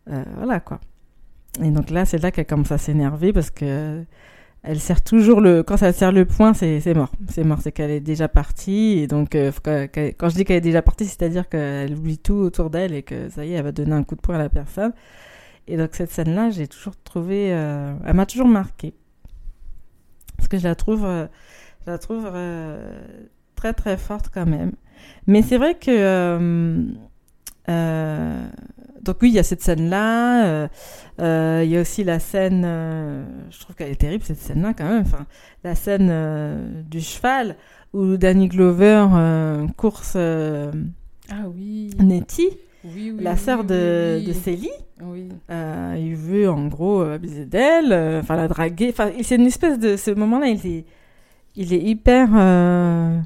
euh, 0.09 0.23
voilà 0.37 0.59
quoi. 0.59 0.79
Et 1.61 1.69
donc 1.71 1.89
là 1.89 2.05
c'est 2.05 2.17
là 2.17 2.31
qu'elle 2.31 2.45
commence 2.45 2.71
à 2.71 2.77
s'énerver 2.77 3.33
parce 3.33 3.49
que 3.51 4.03
elle 4.63 4.79
serre 4.79 5.03
toujours 5.03 5.41
le. 5.41 5.63
Quand 5.63 5.81
elle 5.81 5.93
serre 5.93 6.11
le 6.11 6.25
poing, 6.25 6.53
c'est 6.53 6.93
mort. 6.93 7.11
C'est 7.29 7.43
mort, 7.43 7.59
c'est 7.63 7.71
qu'elle 7.71 7.89
est 7.89 7.99
déjà 7.99 8.27
partie. 8.27 8.99
Et 8.99 9.07
donc, 9.07 9.33
euh, 9.33 9.51
quand 9.65 10.29
je 10.29 10.35
dis 10.35 10.45
qu'elle 10.45 10.57
est 10.57 10.61
déjà 10.61 10.83
partie, 10.83 11.05
c'est-à-dire 11.05 11.49
qu'elle 11.49 11.95
oublie 11.95 12.19
tout 12.19 12.35
autour 12.35 12.69
d'elle 12.69 12.93
et 12.93 13.01
que 13.01 13.29
ça 13.29 13.43
y 13.43 13.53
est, 13.53 13.55
elle 13.55 13.63
va 13.63 13.71
donner 13.71 13.93
un 13.93 14.03
coup 14.03 14.15
de 14.15 14.21
poing 14.21 14.35
à 14.35 14.37
la 14.37 14.49
personne. 14.49 14.93
Et 15.67 15.77
donc, 15.77 15.95
cette 15.95 16.11
scène-là, 16.11 16.51
j'ai 16.51 16.67
toujours 16.67 16.95
trouvé. 17.03 17.47
elle 17.47 18.13
m'a 18.13 18.27
toujours 18.27 18.47
marquée. 18.47 18.93
Parce 20.37 20.47
que 20.47 20.59
je 20.59 20.63
la 20.63 20.75
trouve, 20.75 21.07
je 21.85 21.91
la 21.91 21.97
trouve 21.97 22.29
très 23.61 23.73
très 23.73 23.95
forte 23.97 24.29
quand 24.33 24.47
même. 24.47 24.71
Mais 25.27 25.43
c'est 25.43 25.57
vrai 25.57 25.75
que. 25.75 25.91
euh, 25.91 26.83
euh, 27.69 28.47
donc 29.03 29.17
oui, 29.21 29.29
il 29.29 29.35
y 29.35 29.39
a 29.39 29.43
cette 29.43 29.61
scène-là. 29.61 30.45
euh, 31.19 31.61
Il 31.63 31.69
y 31.69 31.77
a 31.77 31.81
aussi 31.81 32.03
la 32.03 32.19
scène, 32.19 32.63
je 33.51 33.59
trouve 33.59 33.75
qu'elle 33.75 33.91
est 33.91 33.95
terrible 34.01 34.23
cette 34.23 34.39
scène-là 34.39 34.73
quand 34.75 34.87
même. 34.89 35.01
Enfin, 35.01 35.25
la 35.63 35.75
scène 35.75 36.83
du 36.89 37.01
cheval 37.01 37.55
où 37.93 38.17
Danny 38.17 38.47
Glover 38.47 39.05
course 39.77 40.15
Ah 40.15 41.45
oui. 41.55 41.91
Nettie, 41.99 42.49
Oui, 42.83 43.11
oui. 43.15 43.23
la 43.23 43.37
sœur 43.37 43.63
de, 43.63 44.17
oui. 44.19 44.25
de 44.25 44.33
Célie. 44.33 44.69
Oui. 45.03 45.29
Euh, 45.49 45.95
il 45.99 46.15
veut 46.15 46.49
en 46.49 46.67
gros 46.67 47.01
abuser 47.01 47.45
d'elle, 47.45 47.91
euh, 47.91 48.19
enfin 48.21 48.35
la 48.35 48.47
draguer. 48.47 48.89
Enfin, 48.89 49.09
c'est 49.23 49.35
une 49.35 49.47
espèce 49.47 49.79
de 49.79 49.97
ce 49.97 50.11
moment-là, 50.11 50.47
il 50.47 50.67
est, 50.67 50.85
il 51.55 51.73
est 51.73 51.81
hyper. 51.81 52.27
euh, 52.35 53.19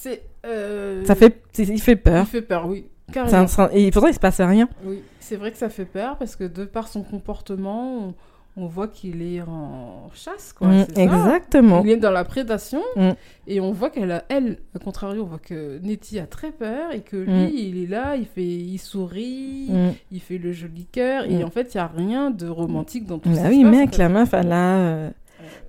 C'est. 0.00 0.22
euh, 0.46 1.04
ça 1.04 1.14
fait, 1.16 1.42
il 1.58 1.80
fait 1.80 1.92
Il 1.92 1.98
peur. 1.98 2.26
fait 2.28 2.42
peur, 2.42 2.68
oui. 2.68 2.86
Carrément. 3.12 3.46
un- 3.58 3.68
et 3.72 3.90
pourtant 3.90 4.08
il 4.08 4.14
se 4.14 4.20
passe 4.20 4.40
rien. 4.40 4.68
Oui, 4.84 5.02
c'est 5.18 5.34
vrai 5.36 5.50
que 5.50 5.58
ça 5.58 5.68
fait 5.70 5.86
peur 5.86 6.16
parce 6.18 6.36
que 6.36 6.44
de 6.44 6.64
par 6.64 6.86
son 6.88 7.02
comportement, 7.02 8.08
on, 8.08 8.14
on 8.62 8.66
voit 8.66 8.86
qu'il 8.86 9.22
est 9.22 9.40
en 9.40 10.10
chasse, 10.14 10.52
quoi. 10.52 10.68
Mm, 10.68 10.86
ça. 10.94 11.02
exactement. 11.02 11.82
Il 11.84 11.90
est 11.90 11.96
dans 11.96 12.10
la 12.10 12.24
prédation 12.24 12.82
Mm. 12.96 13.10
et 13.46 13.60
on 13.60 13.72
voit 13.72 13.88
qu'elle, 13.90 14.12
a, 14.12 14.24
elle, 14.28 14.58
au 14.76 14.78
contrario, 14.78 15.22
on 15.22 15.26
voit 15.26 15.38
que 15.38 15.78
Nettie 15.82 16.18
a 16.18 16.26
très 16.26 16.50
peur 16.52 16.92
et 16.92 17.00
que 17.00 17.16
lui, 17.16 17.32
Mm. 17.46 17.50
il 17.56 17.82
est 17.82 17.86
là, 17.86 18.16
il 18.16 18.26
fait, 18.26 18.42
il 18.44 18.78
sourit, 18.78 19.70
il 20.12 20.20
fait 20.20 20.38
le 20.38 20.52
joli 20.52 20.84
cœur 20.84 21.24
et 21.24 21.42
en 21.42 21.50
fait, 21.50 21.74
il 21.74 21.78
y 21.78 21.80
a 21.80 21.86
rien 21.88 22.30
de 22.30 22.46
romantique 22.46 23.06
dans 23.06 23.18
tout 23.18 23.34
ça. 23.34 23.48
oui, 23.48 23.64
mec, 23.64 23.96
la 23.96 24.08
meuf, 24.10 24.34
elle 24.34 24.52
a 24.52 25.10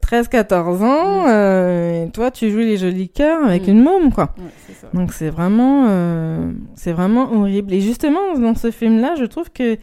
13-14 0.09 0.83
ans, 0.83 1.27
euh, 1.27 2.05
et 2.05 2.09
toi, 2.09 2.31
tu 2.31 2.49
joues 2.49 2.57
les 2.57 2.77
jolis 2.77 3.09
cœurs 3.09 3.45
avec 3.45 3.67
une 3.67 3.83
môme, 3.83 4.11
quoi. 4.11 4.33
Ouais, 4.37 4.45
c'est 4.65 4.73
ça. 4.73 4.87
Donc 4.93 5.13
c'est 5.13 5.29
vraiment, 5.29 5.85
euh, 5.87 6.51
c'est 6.75 6.93
vraiment 6.93 7.31
horrible. 7.31 7.73
Et 7.73 7.81
justement, 7.81 8.35
dans 8.37 8.55
ce 8.55 8.71
film-là, 8.71 9.13
je 9.19 9.25
trouve 9.25 9.51
que, 9.51 9.77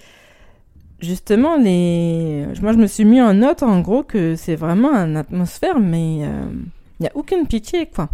justement, 1.01 1.57
les... 1.57 2.45
moi, 2.61 2.73
je 2.73 2.79
me 2.79 2.89
suis 2.89 3.05
mis 3.05 3.21
en 3.21 3.35
note, 3.35 3.62
en 3.62 3.81
gros, 3.81 4.03
que 4.03 4.35
c'est 4.35 4.57
vraiment 4.57 4.93
une 4.95 5.17
atmosphère, 5.17 5.79
mais 5.79 6.23
euh, 6.23 6.47
il 6.99 7.03
n'y 7.03 7.09
a 7.09 7.12
aucune 7.15 7.47
pitié, 7.47 7.87
quoi. 7.87 8.09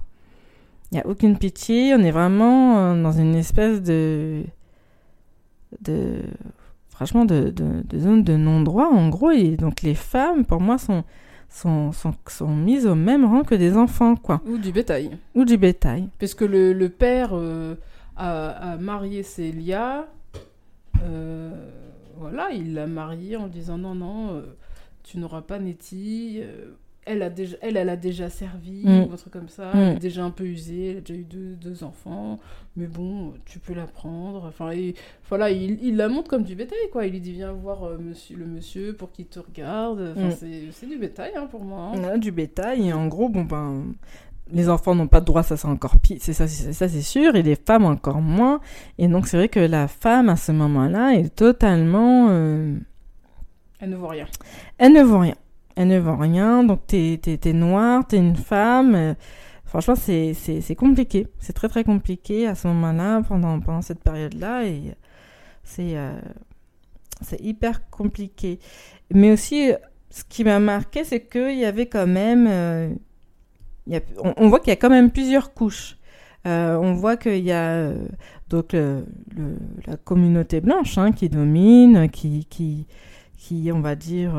Il 0.91 0.97
n'y 0.97 1.01
a 1.01 1.07
aucune 1.07 1.39
pitié, 1.39 1.95
on 1.95 2.01
est 2.01 2.11
vraiment 2.11 2.77
euh, 2.79 3.03
dans 3.03 3.13
une 3.13 3.37
espèce 3.37 3.81
de... 3.81 4.43
de 5.81 6.21
franchement, 6.91 7.25
de, 7.25 7.49
de, 7.49 7.83
de 7.89 7.99
zone 7.99 8.23
de 8.23 8.37
non-droit, 8.37 8.91
en 8.93 9.09
gros. 9.09 9.31
Et 9.31 9.57
donc 9.57 9.81
les 9.81 9.95
femmes, 9.95 10.45
pour 10.45 10.61
moi, 10.61 10.77
sont, 10.77 11.05
sont, 11.53 11.93
sont, 11.93 12.15
sont 12.29 12.55
mises 12.55 12.87
au 12.87 12.95
même 12.95 13.25
rang 13.25 13.43
que 13.45 13.55
des 13.55 13.77
enfants, 13.77 14.17
quoi. 14.17 14.41
Ou 14.47 14.59
du 14.59 14.73
bétail. 14.73 15.11
Ou 15.35 15.45
du 15.45 15.57
bétail. 15.57 16.09
Parce 16.19 16.35
que 16.35 16.45
le, 16.45 16.73
le 16.73 16.89
père 16.89 17.31
euh, 17.35 17.75
a, 18.17 18.49
a 18.73 18.77
marié 18.79 19.23
Célia. 19.23 20.07
euh, 21.05 21.51
voilà, 22.19 22.51
il 22.53 22.75
l'a 22.75 22.87
mariée 22.87 23.37
en 23.37 23.49
disant 23.49 23.79
non, 23.79 23.95
non, 23.95 24.35
euh, 24.35 24.43
tu 25.03 25.19
n'auras 25.19 25.43
pas 25.43 25.59
Nettie. 25.59 26.41
Elle, 27.05 27.23
a 27.23 27.31
déjà, 27.31 27.57
elle, 27.63 27.77
elle 27.77 27.89
a 27.89 27.97
déjà 27.97 28.31
servi, 28.31 28.83
Mm. 28.85 29.07
ou 29.09 29.13
un 29.13 29.17
truc 29.17 29.33
comme 29.33 29.49
ça. 29.49 29.73
Mm. 29.75 29.79
Elle 29.79 29.97
est 29.97 30.01
déjà 30.01 30.25
un 30.25 30.31
peu 30.31 30.45
usée, 30.45 30.91
elle 30.93 30.97
a 30.99 31.01
déjà 31.01 31.15
eu 31.19 31.25
deux, 31.25 31.55
deux 31.61 31.85
enfants. 31.85 32.39
Mais 32.77 32.87
bon, 32.87 33.35
tu 33.45 33.59
peux 33.59 33.75
la 33.75 33.87
prendre. 33.87 34.45
Enfin, 34.47 34.71
et, 34.71 34.95
voilà, 35.29 35.51
il, 35.51 35.79
il 35.83 35.97
la 35.97 36.09
montre 36.09 36.29
comme 36.31 36.43
du 36.45 36.55
bétail, 36.55 36.79
quoi. 36.93 37.07
Il 37.07 37.13
lui 37.13 37.21
dit 37.21 37.33
viens 37.33 37.53
voir 37.53 37.85
euh, 37.85 37.99
monsieur, 37.99 38.37
le 38.37 38.47
monsieur 38.47 38.95
pour 38.95 39.11
qu'il 39.13 39.27
te 39.27 39.39
regarde. 39.41 40.13
Enfin, 40.17 40.29
Mm. 40.29 40.71
c'est- 40.73 40.87
du 40.87 40.99
bétail 40.99 41.33
hein, 41.37 41.47
pour 41.51 41.65
moi. 41.65 41.91
hein. 41.95 41.99
On 41.99 42.05
a 42.05 42.19
du 42.19 42.31
bétail 42.33 42.89
et 42.89 42.93
en 42.93 43.07
gros, 43.09 43.29
bon 43.29 43.43
ben, 43.45 43.85
les 44.51 44.69
enfants 44.69 44.95
n'ont 44.95 45.07
pas 45.07 45.21
de 45.21 45.25
droit, 45.25 45.43
ça 45.43 45.57
c'est 45.57 45.69
encore 45.69 45.99
pire, 45.99 46.19
c'est 46.21 46.33
ça, 46.35 46.47
c'est 46.47 46.73
ça 46.75 46.87
c'est 46.89 47.01
sûr, 47.01 47.35
et 47.37 47.43
les 47.43 47.55
femmes 47.57 47.85
encore 47.87 48.21
moins. 48.21 48.61
Et 48.99 49.09
donc 49.09 49.27
c'est 49.27 49.37
vrai 49.39 49.49
que 49.49 49.61
la 49.61 49.89
femme 49.89 50.29
à 50.29 50.37
ce 50.37 50.53
moment-là 50.53 51.15
est 51.15 51.35
totalement, 51.35 52.27
euh, 52.31 52.77
Elle 53.79 53.91
ne 53.91 53.97
voit 53.97 54.11
rien. 54.11 54.27
elle 54.79 54.93
ne 54.93 55.03
vaut 55.03 55.21
rien, 55.21 55.35
elle 55.77 55.89
ne 55.89 55.99
vaut 55.99 56.17
rien. 56.17 56.65
Donc 56.65 56.87
t'es 56.87 57.19
t'es 57.23 57.39
t'es 57.39 57.53
noire, 57.53 58.07
t'es 58.07 58.19
une 58.19 58.37
femme. 58.37 58.95
euh, 58.95 59.15
franchement, 59.65 59.95
c'est 59.97 60.77
compliqué, 60.77 61.29
c'est 61.39 61.53
très 61.55 61.69
très 61.69 61.85
compliqué 61.85 62.47
à 62.47 62.55
ce 62.55 62.69
moment-là 62.69 63.23
pendant 63.27 63.61
pendant 63.61 63.83
cette 63.83 64.03
période-là 64.03 64.65
et 64.67 64.95
c'est 65.65 65.97
euh, 65.97 66.21
hyper 67.41 67.89
compliqué. 67.91 68.59
Mais 69.13 69.33
aussi, 69.33 69.73
euh, 69.73 69.77
ce 70.11 70.25
qui 70.29 70.45
m'a 70.45 70.59
marqué, 70.59 71.05
c'est 71.05 71.21
qu'il 71.21 71.59
y 71.59 71.65
avait 71.65 71.87
quand 71.87 72.07
même. 72.07 72.47
euh, 72.49 72.95
on, 74.37 74.49
voit 74.49 74.61
qu'il 74.61 74.69
y 74.69 74.73
a 74.73 74.77
quand 74.77 74.91
même 74.91 75.11
plusieurs 75.11 75.55
couches. 75.55 75.97
On 76.45 76.95
voit 76.95 77.17
qu'il 77.17 77.45
y 77.45 77.53
a 77.53 77.93
donc 78.49 78.73
la 78.75 79.97
communauté 80.05 80.61
blanche 80.61 80.99
hein, 80.99 81.13
qui 81.13 81.29
domine, 81.29 82.09
qui, 82.11 82.47
qui, 82.47 82.87
qui, 83.39 83.71
on 83.73 83.81
va 83.81 83.95
dire, 83.95 84.33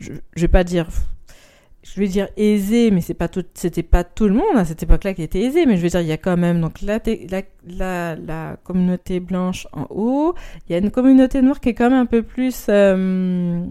je, 0.00 0.12
je 0.34 0.40
vais 0.40 0.48
pas 0.48 0.64
dire, 0.64 0.88
je 1.82 2.00
vais 2.00 2.08
dire 2.08 2.28
aisée, 2.36 2.90
mais 2.90 3.00
c'est 3.00 3.14
pas 3.14 3.28
tout, 3.28 3.44
c'était 3.54 3.82
pas 3.82 4.04
tout 4.04 4.26
le 4.26 4.34
monde 4.34 4.56
à 4.56 4.64
cette 4.64 4.82
époque-là 4.82 5.14
qui 5.14 5.22
était 5.22 5.40
aisé, 5.40 5.66
mais 5.66 5.76
je 5.76 5.82
veux 5.82 5.88
dire, 5.88 6.00
il 6.00 6.08
y 6.08 6.12
a 6.12 6.16
quand 6.16 6.36
même 6.36 6.60
donc 6.60 6.82
la 6.82 8.56
communauté 8.64 9.20
blanche 9.20 9.66
en 9.72 9.86
haut, 9.90 10.34
il 10.68 10.72
y 10.72 10.74
a 10.74 10.78
une 10.78 10.90
communauté 10.90 11.42
noire 11.42 11.60
qui 11.60 11.70
est 11.70 11.74
quand 11.74 11.90
même 11.90 12.00
un 12.00 12.06
peu 12.06 12.22
plus 12.22 12.66
euh, 12.68 13.64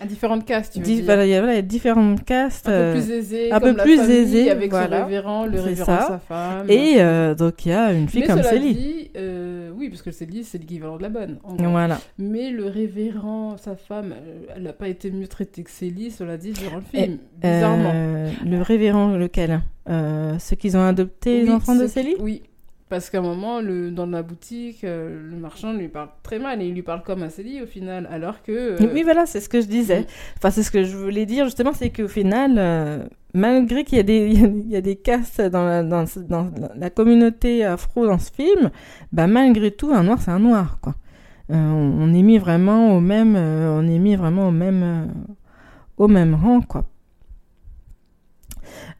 À 0.00 0.04
différentes 0.06 0.44
castes, 0.44 0.74
tu 0.74 0.78
veux 0.80 0.84
Di- 0.84 0.96
dire. 0.96 1.04
voilà, 1.06 1.24
il 1.26 1.30
y 1.30 1.34
a 1.34 1.38
voilà, 1.40 1.54
il 1.54 1.56
y 1.56 1.58
a 1.60 1.62
différentes 1.62 2.22
castes. 2.24 2.68
Un 2.68 2.72
euh, 2.72 2.92
peu 2.94 3.00
plus 3.00 3.10
aisé, 3.12 3.50
un 3.52 3.58
comme 3.60 3.70
peu 3.72 3.76
la 3.78 3.82
plus 3.84 3.96
famille, 3.96 4.50
avec 4.50 4.70
voilà. 4.70 4.98
son 5.00 5.04
révérend, 5.06 5.46
le 5.46 5.60
révérend 5.60 5.86
ça. 5.86 6.06
sa 6.08 6.18
femme. 6.18 6.70
et 6.70 6.96
euh, 6.98 7.34
donc 7.34 7.64
il 7.64 7.70
y 7.70 7.72
a 7.72 7.92
une 7.92 8.06
fille 8.08 8.20
Mais 8.20 8.26
comme 8.26 8.38
cela 8.38 8.50
Célie. 8.50 8.74
dit, 8.74 9.10
euh, 9.16 9.70
oui, 9.74 9.88
parce 9.88 10.02
que 10.02 10.10
Célie, 10.10 10.44
c'est 10.44 10.58
l'équivalent 10.58 10.98
de 10.98 11.02
la 11.02 11.08
bonne. 11.08 11.38
en. 11.44 11.56
Voilà. 11.70 11.98
Mais 12.18 12.50
le 12.50 12.66
révérend, 12.66 13.56
sa 13.56 13.74
femme, 13.76 14.12
euh, 14.12 14.40
elle 14.54 14.64
n'a 14.64 14.72
pas 14.74 14.88
été 14.88 15.10
mieux 15.10 15.28
traitée 15.28 15.62
que 15.62 15.70
Célie, 15.70 16.10
cela 16.10 16.36
dit, 16.36 16.52
durant 16.52 16.76
le 16.76 16.82
Et, 16.92 17.04
film. 17.04 17.18
Bizarrement. 17.42 17.92
Euh, 17.94 18.30
le 18.44 18.60
révérend, 18.62 19.16
lequel? 19.16 19.60
Euh, 19.88 20.34
Ceux 20.38 20.56
qui 20.56 20.76
ont 20.76 20.84
adopté 20.86 21.42
les 21.44 21.50
enfants 21.50 21.74
de 21.74 21.84
qui- 21.84 21.88
Célie? 21.90 22.16
Oui. 22.20 22.42
Parce 22.88 23.10
qu'à 23.10 23.18
un 23.18 23.22
moment, 23.22 23.60
le, 23.60 23.90
dans 23.90 24.06
la 24.06 24.22
boutique, 24.22 24.84
euh, 24.84 25.30
le 25.30 25.36
marchand 25.36 25.72
lui 25.72 25.88
parle 25.88 26.08
très 26.22 26.38
mal 26.38 26.62
et 26.62 26.66
il 26.68 26.74
lui 26.74 26.82
parle 26.82 27.02
comme 27.02 27.24
à 27.24 27.30
Célie 27.30 27.60
au 27.60 27.66
final, 27.66 28.06
alors 28.12 28.42
que. 28.44 28.52
euh, 28.52 28.90
Oui, 28.94 29.02
voilà, 29.02 29.26
c'est 29.26 29.40
ce 29.40 29.48
que 29.48 29.60
je 29.60 29.66
disais. 29.66 30.02
Mm. 30.02 30.06
Enfin, 30.36 30.50
c'est 30.52 30.62
ce 30.62 30.70
que 30.70 30.84
je 30.84 30.96
voulais 30.96 31.26
dire 31.26 31.46
justement, 31.46 31.72
c'est 31.72 31.90
qu'au 31.90 32.06
final, 32.06 32.54
euh, 32.58 33.04
malgré 33.34 33.82
qu'il 33.82 33.96
y 33.96 34.00
a 34.00 34.04
des, 34.04 34.28
il 34.30 34.70
y 34.70 34.76
a- 34.76 34.80
des 34.80 34.94
castes 34.94 35.40
dans 35.40 35.64
la, 35.64 35.82
dans, 35.82 36.04
dans 36.28 36.48
la 36.76 36.90
communauté 36.90 37.64
afro 37.64 38.06
dans 38.06 38.18
ce 38.20 38.30
film, 38.30 38.70
bah 39.12 39.26
malgré 39.26 39.72
tout, 39.72 39.90
un 39.92 40.04
noir, 40.04 40.20
c'est 40.20 40.30
un 40.30 40.38
noir, 40.38 40.78
quoi. 40.80 40.94
Euh, 41.50 41.54
on, 41.56 42.02
on 42.08 42.14
est 42.14 42.22
mis 42.22 42.38
vraiment 42.38 42.96
au 42.96 43.00
même, 43.00 43.34
on 43.34 43.82
est 43.88 43.98
mis 43.98 44.14
vraiment 44.14 44.46
au 44.48 44.52
même, 44.52 45.12
au 45.96 46.06
même 46.08 46.34
rang, 46.36 46.60
quoi. 46.60 46.84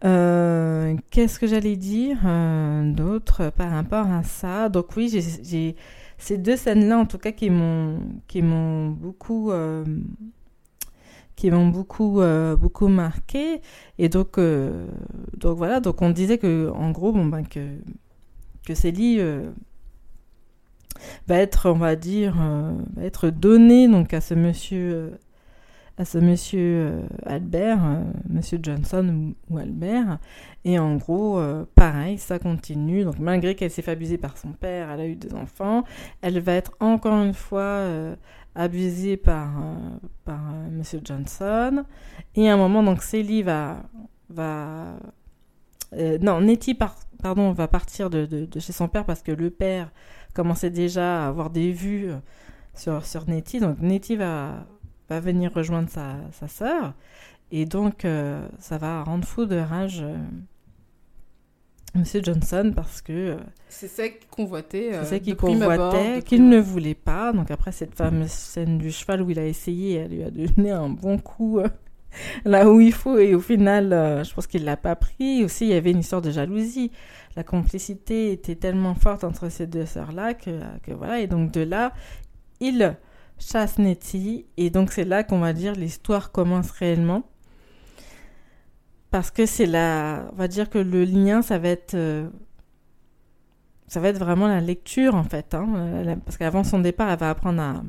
Euh, 0.05 0.97
Qu'est-ce 1.11 1.39
que 1.39 1.47
j'allais 1.47 1.77
dire 1.77 2.19
euh, 2.27 2.93
d'autre 2.93 3.51
par 3.57 3.71
rapport 3.73 4.07
à 4.11 4.23
ça? 4.23 4.69
Donc 4.69 4.97
oui, 4.97 5.09
j'ai- 5.11 5.77
ces 6.19 6.39
deux 6.39 6.57
scènes-là, 6.57 6.99
en 6.99 7.07
tout 7.07 7.19
cas, 7.19 7.33
qui 7.33 7.51
m'ont 7.51 8.01
qui 8.27 8.43
m'ont 8.43 8.89
beaucoup 8.89 9.51
euh, 9.53 9.85
qui 11.37 11.51
m'ont 11.51 11.69
beaucoup 11.69 12.21
beaucoup 12.59 12.89
marqué. 12.89 13.61
Et 13.99 14.09
donc 14.09 14.39
donc 14.39 15.57
voilà, 15.57 15.81
donc 15.81 16.03
on 16.03 16.11
disait 16.11 16.39
que 16.39 16.71
en 16.75 16.91
gros, 16.91 17.13
bon 17.13 17.27
ben 17.27 17.43
que 17.47 17.61
que 18.67 18.75
Célie 18.75 19.21
va 21.29 21.37
être, 21.39 21.71
on 21.71 21.75
va 21.79 21.97
dire, 21.97 22.37
va 22.37 23.05
être 23.05 23.31
donnée 23.31 23.89
donc 23.89 24.15
à 24.15 24.21
ce 24.21 24.35
monsieur 24.35 25.13
à 25.99 26.05
ce 26.05 26.19
monsieur 26.19 26.61
euh, 26.61 27.03
Albert, 27.25 27.79
euh, 27.85 28.03
monsieur 28.29 28.59
Johnson 28.63 29.35
ou, 29.51 29.59
Albert. 29.59 30.19
Et 30.65 30.79
en 30.79 30.97
gros, 30.97 31.39
euh, 31.39 31.65
pareil, 31.75 32.19
ça 32.19 32.39
continue. 32.39 33.05
Donc 33.05 33.19
malgré 33.19 33.55
qu'elle 33.55 33.71
s'est 33.71 33.83
fait 33.83 33.93
abuser 33.93 34.19
par 34.19 34.37
son 34.37 34.53
père, 34.53 34.91
elle 34.91 35.01
a 35.01 35.07
eu 35.07 35.17
des 35.17 35.33
enfants, 35.35 35.85
elle 36.23 36.39
va 36.41 36.53
être 36.53 36.73
encore 36.81 37.23
une 37.23 37.35
fois 37.35 37.83
abusée 38.55 39.17
par, 39.17 39.49
par 40.25 40.41
monsieur 40.71 41.01
Johnson. 41.05 41.85
Et 42.35 42.49
à 42.49 42.55
un 42.55 42.57
moment, 42.57 42.83
donc 42.83 43.03
Célie 43.03 43.43
va... 43.43 43.83
va 44.29 44.97
non, 46.21 46.41
Nettie 46.41 46.75
par- 46.75 46.97
pardon, 47.23 47.53
va 47.53 47.69
partir 47.69 48.11
de, 48.11 48.27
de- 48.27 48.45
de 48.45 48.61
chez 48.61 48.73
son 48.73 48.89
père 48.89 49.05
parce 49.07 49.23
que 49.23 49.33
le 49.33 49.51
père 49.51 49.91
commençait 50.35 50.69
déjà 50.71 51.25
à 51.25 51.29
avoir 51.29 51.49
des 51.49 51.73
vues 51.73 52.11
sur, 52.75 53.05
sur 53.07 53.27
Nettie. 53.29 53.61
Donc 53.61 53.81
Nettie 53.81 54.17
va, 54.17 54.67
va 55.09 55.21
venir 55.21 55.53
rejoindre 55.55 55.89
sa, 55.89 56.17
sa 56.33 56.49
sœur. 56.49 56.95
Et 57.53 57.65
donc, 57.65 58.05
euh, 58.05 58.47
ça 58.59 58.77
va 58.79 59.03
rendre 59.05 59.25
fou 59.27 59.45
de 59.47 59.57
rage 59.57 60.01
euh, 60.03 60.17
Monsieur 61.95 62.21
Johnson 62.23 62.73
parce 62.75 63.01
que 63.01 63.13
euh, 63.13 63.37
C'est 63.69 63.89
ça 63.89 64.09
qu'il 64.09 64.27
convoitait. 64.29 64.93
euh, 64.93 65.01
c'est 65.05 65.11
ça 65.11 65.19
de 65.19 65.25
qu'il 65.25 65.37
convoitait, 65.37 66.23
qu'il 66.23 66.47
ne 66.49 66.59
voulait 66.59 66.95
pas. 66.95 67.33
Donc 67.33 67.51
après 67.51 67.73
cette 67.73 67.95
fameuse 67.95 68.31
scène 68.31 68.77
du 68.79 68.91
cheval 68.93 69.23
où 69.23 69.31
il 69.31 69.39
a 69.39 69.47
essayé, 69.47 69.95
elle 69.95 70.11
lui 70.11 70.23
a 70.23 70.31
donné 70.31 70.71
un 70.73 70.91
bon 70.91 71.19
coup, 71.19 71.59
euh, 71.61 71.69
là 72.45 72.69
où 72.69 72.81
il 72.81 72.93
faut. 72.93 73.17
Et 73.19 73.35
au 73.35 73.41
final, 73.41 73.93
euh, 73.95 74.25
je 74.25 74.35
pense 74.35 74.47
qu'il 74.47 74.65
l'a 74.65 74.77
pas 74.77 74.95
pris. 74.95 75.43
Aussi, 75.43 75.65
il 75.67 75.71
y 75.71 75.75
avait 75.75 75.93
une 75.93 76.01
histoire 76.01 76.21
de 76.21 76.31
jalousie. 76.31 76.91
La 77.35 77.45
complicité 77.45 78.31
était 78.33 78.57
tellement 78.57 78.95
forte 78.95 79.25
entre 79.25 79.49
ces 79.49 79.67
deux 79.67 79.87
sœurs-là 79.87 80.35
que, 80.35 80.61
que 80.83 80.93
voilà. 80.93 81.21
Et 81.21 81.27
donc 81.29 81.51
de 81.51 81.63
là, 81.63 81.93
il 82.61 82.97
chasse 83.39 83.79
Nettie. 83.79 84.47
Et 84.57 84.71
donc 84.71 84.93
c'est 84.93 85.05
là 85.05 85.25
qu'on 85.25 85.39
va 85.39 85.53
dire 85.53 85.75
l'histoire 85.75 86.33
commence 86.33 86.71
réellement. 86.71 87.25
Parce 89.11 89.31
que 89.31 89.47
c'est 89.47 89.67
là, 89.67 90.29
on 90.33 90.37
va 90.37 90.49
dire 90.49 90.69
que 90.69 90.79
le 90.79 91.05
lien, 91.05 91.41
ça 91.43 91.59
va 91.59 91.69
être, 91.69 91.95
euh, 91.95 92.29
ça 93.87 94.01
va 94.01 94.09
être 94.09 94.19
vraiment 94.19 94.49
la 94.49 94.61
lecture 94.61 95.15
en 95.15 95.25
fait. 95.25 95.55
Hein. 95.55 96.19
Parce 96.25 96.37
qu'avant 96.37 96.65
son 96.65 96.81
départ, 96.81 97.11
elle 97.11 97.19
va 97.19 97.31
apprendre 97.31 97.63
à, 97.63 97.83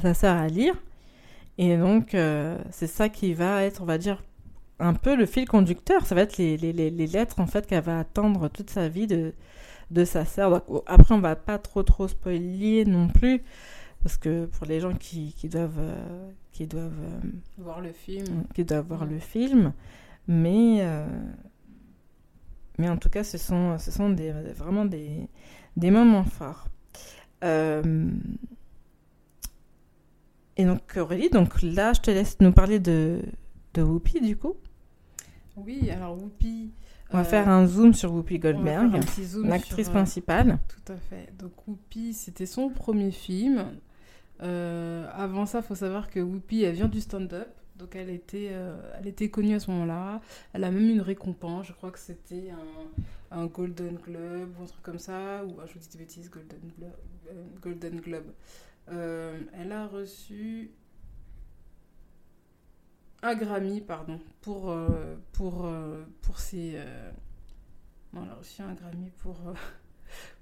sa 0.00 0.14
sœur 0.14 0.36
à 0.36 0.48
lire. 0.48 0.74
Et 1.58 1.76
donc, 1.76 2.14
euh, 2.14 2.58
c'est 2.70 2.86
ça 2.86 3.08
qui 3.08 3.34
va 3.34 3.62
être, 3.64 3.82
on 3.82 3.84
va 3.84 3.98
dire, 3.98 4.22
un 4.80 4.94
peu 4.94 5.14
le 5.14 5.26
fil 5.26 5.46
conducteur. 5.46 6.06
Ça 6.06 6.14
va 6.14 6.22
être 6.22 6.38
les 6.38 6.56
lettres, 7.06 7.38
en 7.40 7.46
fait, 7.46 7.66
qu'elle 7.66 7.84
va 7.84 8.00
attendre 8.00 8.48
toute 8.48 8.70
sa 8.70 8.88
vie 8.88 9.06
de, 9.06 9.34
de 9.90 10.04
sa 10.04 10.24
sœur. 10.24 10.62
Après, 10.86 11.14
on 11.14 11.20
va 11.20 11.36
pas 11.36 11.58
trop, 11.58 11.82
trop 11.82 12.08
spoiler 12.08 12.84
non 12.84 13.08
plus. 13.08 13.42
Parce 14.04 14.16
que 14.16 14.46
pour 14.46 14.66
les 14.66 14.78
gens 14.78 14.94
qui, 14.94 15.32
qui 15.32 15.48
doivent, 15.48 15.78
euh, 15.80 16.30
qui 16.52 16.68
doivent 16.68 16.92
euh, 17.00 17.20
voir 17.58 17.80
le 17.80 17.90
film, 17.90 18.44
qui 18.54 18.64
doivent 18.64 18.86
voir 18.86 19.06
le 19.06 19.18
film, 19.18 19.72
mais 20.28 20.86
mais 22.78 22.88
en 22.88 22.96
tout 22.96 23.08
cas, 23.08 23.24
ce 23.24 23.38
sont, 23.38 23.78
ce 23.78 23.90
sont 23.90 24.10
des, 24.10 24.32
vraiment 24.32 24.84
des, 24.84 25.28
des 25.76 25.90
moments 25.90 26.24
forts. 26.24 26.66
Euh, 27.44 28.10
et 30.56 30.64
donc 30.64 30.80
Aurélie, 30.96 31.30
donc 31.30 31.62
là, 31.62 31.92
je 31.92 32.00
te 32.00 32.10
laisse 32.10 32.36
nous 32.40 32.52
parler 32.52 32.78
de, 32.78 33.20
de 33.74 33.82
Whoopi 33.82 34.20
du 34.20 34.36
coup. 34.36 34.54
Oui, 35.56 35.90
alors 35.90 36.20
Whoopi. 36.20 36.72
On 37.10 37.18
va 37.18 37.22
euh, 37.22 37.24
faire 37.24 37.48
un 37.48 37.66
zoom 37.66 37.92
sur 37.92 38.12
Whoopi 38.12 38.38
Goldberg, 38.38 38.92
l'actrice 39.44 39.88
euh, 39.88 39.92
principale. 39.92 40.58
Tout 40.68 40.92
à 40.92 40.96
fait. 40.96 41.32
Donc 41.38 41.52
Whoopi, 41.68 42.12
c'était 42.12 42.46
son 42.46 42.70
premier 42.70 43.12
film. 43.12 43.66
Euh, 44.42 45.08
avant 45.12 45.46
ça, 45.46 45.58
il 45.60 45.64
faut 45.64 45.74
savoir 45.74 46.10
que 46.10 46.20
Whoopi, 46.20 46.62
elle 46.62 46.74
vient 46.74 46.88
du 46.88 47.00
stand-up. 47.00 47.48
Donc 47.76 47.96
elle 47.96 48.10
était, 48.10 48.52
elle 48.98 49.08
était 49.08 49.30
connue 49.30 49.56
à 49.56 49.58
ce 49.58 49.68
moment-là. 49.72 50.20
Elle 50.52 50.62
a 50.62 50.70
même 50.70 50.88
une 50.90 51.00
récompense. 51.00 51.66
Je 51.66 51.72
crois 51.72 51.90
que 51.90 51.98
c'était 51.98 52.52
un, 53.32 53.46
Golden 53.46 53.96
Globe 53.96 54.54
ou 54.58 54.62
un 54.62 54.66
truc 54.66 54.82
comme 54.82 55.00
ça. 55.00 55.44
Ou 55.44 55.56
ah, 55.60 55.64
je 55.66 55.74
vous 55.74 55.80
dis 55.80 55.88
des 55.88 55.98
bêtises, 55.98 56.30
Golden, 56.30 56.60
Golden 57.60 58.00
Globe. 58.00 58.32
Euh, 58.90 59.40
elle 59.54 59.72
a 59.72 59.86
reçu 59.86 60.70
un 63.22 63.34
Grammy, 63.34 63.80
pardon, 63.80 64.20
pour, 64.42 64.70
euh, 64.70 65.16
pour, 65.32 65.66
euh, 65.66 66.04
pour 66.20 66.38
ses... 66.38 66.78
Non, 68.12 68.24
elle 68.24 68.30
a 68.30 68.34
reçu 68.34 68.62
un 68.62 68.74
Grammy 68.74 69.10
pour, 69.18 69.36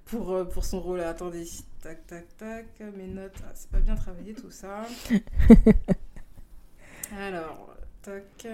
pour, 0.05 0.47
pour 0.49 0.65
son 0.65 0.79
rôle. 0.79 1.01
Attendez, 1.01 1.47
tac, 1.81 2.05
tac, 2.07 2.25
tac, 2.37 2.65
mes 2.95 3.07
notes, 3.07 3.37
ah, 3.45 3.51
c'est 3.53 3.69
pas 3.69 3.79
bien 3.79 3.95
travaillé 3.95 4.33
tout 4.33 4.51
ça. 4.51 4.85
Alors, 7.17 7.75
tac... 8.01 8.47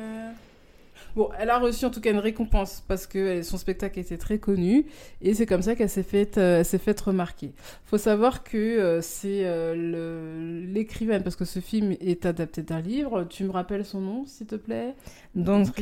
Bon, 1.15 1.29
elle 1.39 1.49
a 1.49 1.59
reçu 1.59 1.85
en 1.85 1.89
tout 1.89 2.01
cas 2.01 2.11
une 2.11 2.19
récompense 2.19 2.83
parce 2.87 3.07
que 3.07 3.41
son 3.41 3.57
spectacle 3.57 3.99
était 3.99 4.17
très 4.17 4.37
connu 4.37 4.85
et 5.21 5.33
c'est 5.33 5.45
comme 5.45 5.61
ça 5.61 5.75
qu'elle 5.75 5.89
s'est 5.89 6.03
faite, 6.03 6.37
euh, 6.37 6.63
s'est 6.63 6.77
faite 6.77 6.99
remarquer. 7.01 7.51
Faut 7.85 7.97
savoir 7.97 8.43
que 8.43 8.57
euh, 8.57 9.01
c'est 9.01 9.41
euh, 9.43 10.65
l'écrivaine 10.71 11.23
parce 11.23 11.35
que 11.35 11.45
ce 11.45 11.59
film 11.59 11.95
est 11.99 12.25
adapté 12.25 12.61
d'un 12.61 12.81
livre. 12.81 13.25
Tu 13.25 13.43
me 13.43 13.51
rappelles 13.51 13.85
son 13.85 14.01
nom, 14.01 14.25
s'il 14.25 14.47
te 14.47 14.55
plaît? 14.55 14.95
Donc, 15.35 15.81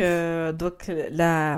donc 0.58 0.91
la 1.12 1.58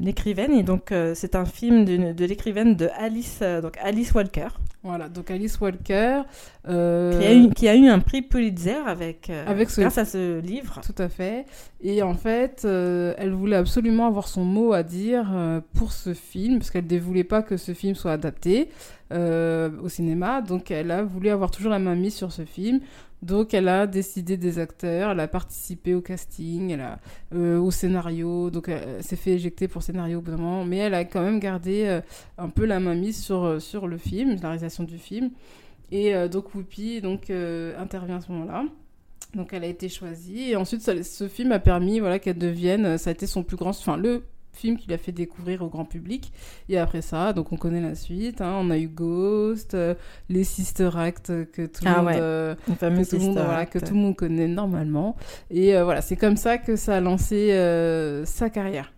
l'écrivaine 0.00 0.52
et 0.52 0.62
donc 0.62 0.92
c'est 1.14 1.34
un 1.34 1.44
film 1.44 1.84
de 1.84 2.24
l'écrivaine 2.24 2.74
de 2.76 2.88
Alice, 2.98 3.40
donc 3.62 3.76
Alice 3.78 4.12
Walker. 4.12 4.48
Voilà, 4.84 5.08
donc 5.08 5.30
Alice 5.30 5.60
Walker. 5.60 6.22
Euh, 6.68 7.18
qui, 7.18 7.24
a 7.24 7.34
eu, 7.34 7.50
qui, 7.50 7.68
a 7.68 7.76
eu, 7.76 7.86
un 7.88 8.00
prix 8.00 8.20
Pulitzer 8.20 8.78
avec, 8.84 9.30
euh, 9.30 9.44
avec 9.46 9.70
ce... 9.70 9.80
grâce 9.80 9.98
à 9.98 10.04
ce 10.04 10.40
livre. 10.40 10.80
Tout 10.84 11.00
à 11.00 11.08
fait. 11.08 11.46
Et 11.80 12.02
en 12.02 12.14
fait, 12.14 12.62
euh, 12.64 13.14
elle 13.16 13.30
voulait 13.30 13.56
absolument 13.56 14.08
avoir 14.08 14.26
son 14.26 14.44
mot 14.44 14.72
à 14.72 14.82
dire 14.82 15.32
pour 15.74 15.92
ce 15.92 16.14
film, 16.14 16.58
parce 16.58 16.70
qu'elle 16.70 16.86
ne 16.90 16.98
voulait 16.98 17.24
pas 17.24 17.42
que 17.42 17.56
ce 17.56 17.74
film 17.74 17.94
soit 17.94 18.12
adapté 18.12 18.70
au 19.12 19.88
cinéma. 19.88 20.42
Donc 20.42 20.70
elle 20.70 20.90
a 20.90 21.02
voulu 21.02 21.28
avoir 21.28 21.50
toujours 21.50 21.70
la 21.70 21.78
main 21.78 21.94
mise 21.94 22.14
sur 22.14 22.32
ce 22.32 22.44
film. 22.44 22.80
Donc 23.22 23.54
elle 23.54 23.68
a 23.68 23.86
décidé 23.86 24.36
des 24.36 24.58
acteurs, 24.58 25.12
elle 25.12 25.20
a 25.20 25.28
participé 25.28 25.94
au 25.94 26.00
casting, 26.00 26.70
elle 26.70 26.80
a, 26.80 26.98
euh, 27.34 27.58
au 27.58 27.70
scénario, 27.70 28.50
donc 28.50 28.68
elle, 28.68 29.02
s'est 29.02 29.14
fait 29.14 29.32
éjecter 29.32 29.68
pour 29.68 29.84
scénario 29.84 30.18
au 30.18 30.22
bout 30.22 30.32
d'un 30.32 30.38
moment, 30.38 30.64
mais 30.64 30.78
elle 30.78 30.94
a 30.94 31.04
quand 31.04 31.22
même 31.22 31.38
gardé 31.38 31.84
euh, 31.86 32.00
un 32.36 32.48
peu 32.48 32.66
la 32.66 32.80
main 32.80 32.96
mise 32.96 33.22
sur, 33.22 33.44
euh, 33.44 33.58
sur 33.60 33.86
le 33.86 33.96
film, 33.96 34.36
la 34.42 34.48
réalisation 34.48 34.82
du 34.82 34.98
film. 34.98 35.30
Et 35.92 36.14
donc 36.30 36.54
Whoopi 36.54 37.02
donc, 37.02 37.28
intervient 37.28 38.16
à 38.16 38.20
ce 38.22 38.32
moment-là. 38.32 38.64
Donc 39.34 39.52
elle 39.52 39.62
a 39.62 39.66
été 39.66 39.90
choisie 39.90 40.50
et 40.50 40.56
ensuite 40.56 40.80
ce 40.80 41.28
film 41.28 41.52
a 41.52 41.58
permis 41.58 42.00
voilà 42.00 42.18
qu'elle 42.18 42.38
devienne 42.38 42.96
ça 42.96 43.10
a 43.10 43.12
été 43.12 43.26
son 43.26 43.42
plus 43.42 43.58
grand 43.58 43.70
enfin 43.70 43.98
le 43.98 44.22
film 44.52 44.76
qu'il 44.76 44.92
a 44.92 44.98
fait 44.98 45.12
découvrir 45.12 45.62
au 45.62 45.68
grand 45.68 45.84
public. 45.84 46.32
Et 46.68 46.78
après 46.78 47.02
ça, 47.02 47.32
donc 47.32 47.52
on 47.52 47.56
connaît 47.56 47.80
la 47.80 47.94
suite. 47.94 48.40
Hein. 48.40 48.58
on 48.60 48.70
a 48.70 48.78
eu 48.78 48.88
Ghost, 48.88 49.74
euh, 49.74 49.94
les 50.28 50.44
Sister 50.44 50.90
Act 50.96 51.50
que 51.52 51.66
tout 51.66 51.84
le 51.84 51.90
ah 51.90 52.02
monde, 52.02 52.12
euh, 52.14 52.54
que, 52.66 52.72
tout 53.08 53.16
le 53.16 53.22
monde 53.22 53.38
voilà, 53.38 53.66
que 53.66 53.78
tout 53.78 53.94
le 53.94 54.00
monde 54.00 54.16
connaît 54.16 54.48
normalement. 54.48 55.16
Et 55.50 55.76
euh, 55.76 55.84
voilà, 55.84 56.00
c'est 56.00 56.16
comme 56.16 56.36
ça 56.36 56.58
que 56.58 56.76
ça 56.76 56.96
a 56.96 57.00
lancé 57.00 57.50
sa 58.24 58.50
carrière. 58.50 58.92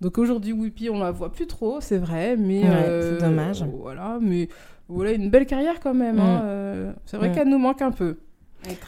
Donc 0.00 0.16
aujourd'hui, 0.18 0.52
Whoopi, 0.52 0.90
on 0.90 1.00
la 1.00 1.10
voit 1.10 1.32
plus 1.32 1.48
trop, 1.48 1.80
c'est 1.80 1.98
vrai, 1.98 2.36
mais 2.36 2.62
c'est 2.62 3.20
dommage. 3.20 3.64
Voilà, 3.80 4.18
mais 4.20 4.48
voilà 4.88 5.12
une 5.12 5.28
belle 5.28 5.46
carrière 5.46 5.80
quand 5.80 5.94
même. 5.94 6.18
Hein. 6.18 6.42
Mm. 6.42 6.94
c'est 7.04 7.16
vrai 7.16 7.30
mm. 7.30 7.34
qu'elle 7.34 7.48
nous 7.48 7.58
manque 7.58 7.82
un 7.82 7.90
peu. 7.90 8.16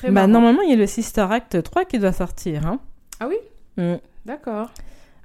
Bah, 0.08 0.26
normalement, 0.26 0.62
il 0.62 0.70
y 0.70 0.72
a 0.72 0.76
le 0.76 0.86
Sister 0.86 1.26
Act 1.30 1.62
3 1.62 1.84
qui 1.84 1.98
doit 1.98 2.12
sortir. 2.12 2.66
Hein. 2.66 2.80
Ah 3.20 3.28
oui 3.28 3.36
mm. 3.76 3.96
D'accord. 4.24 4.70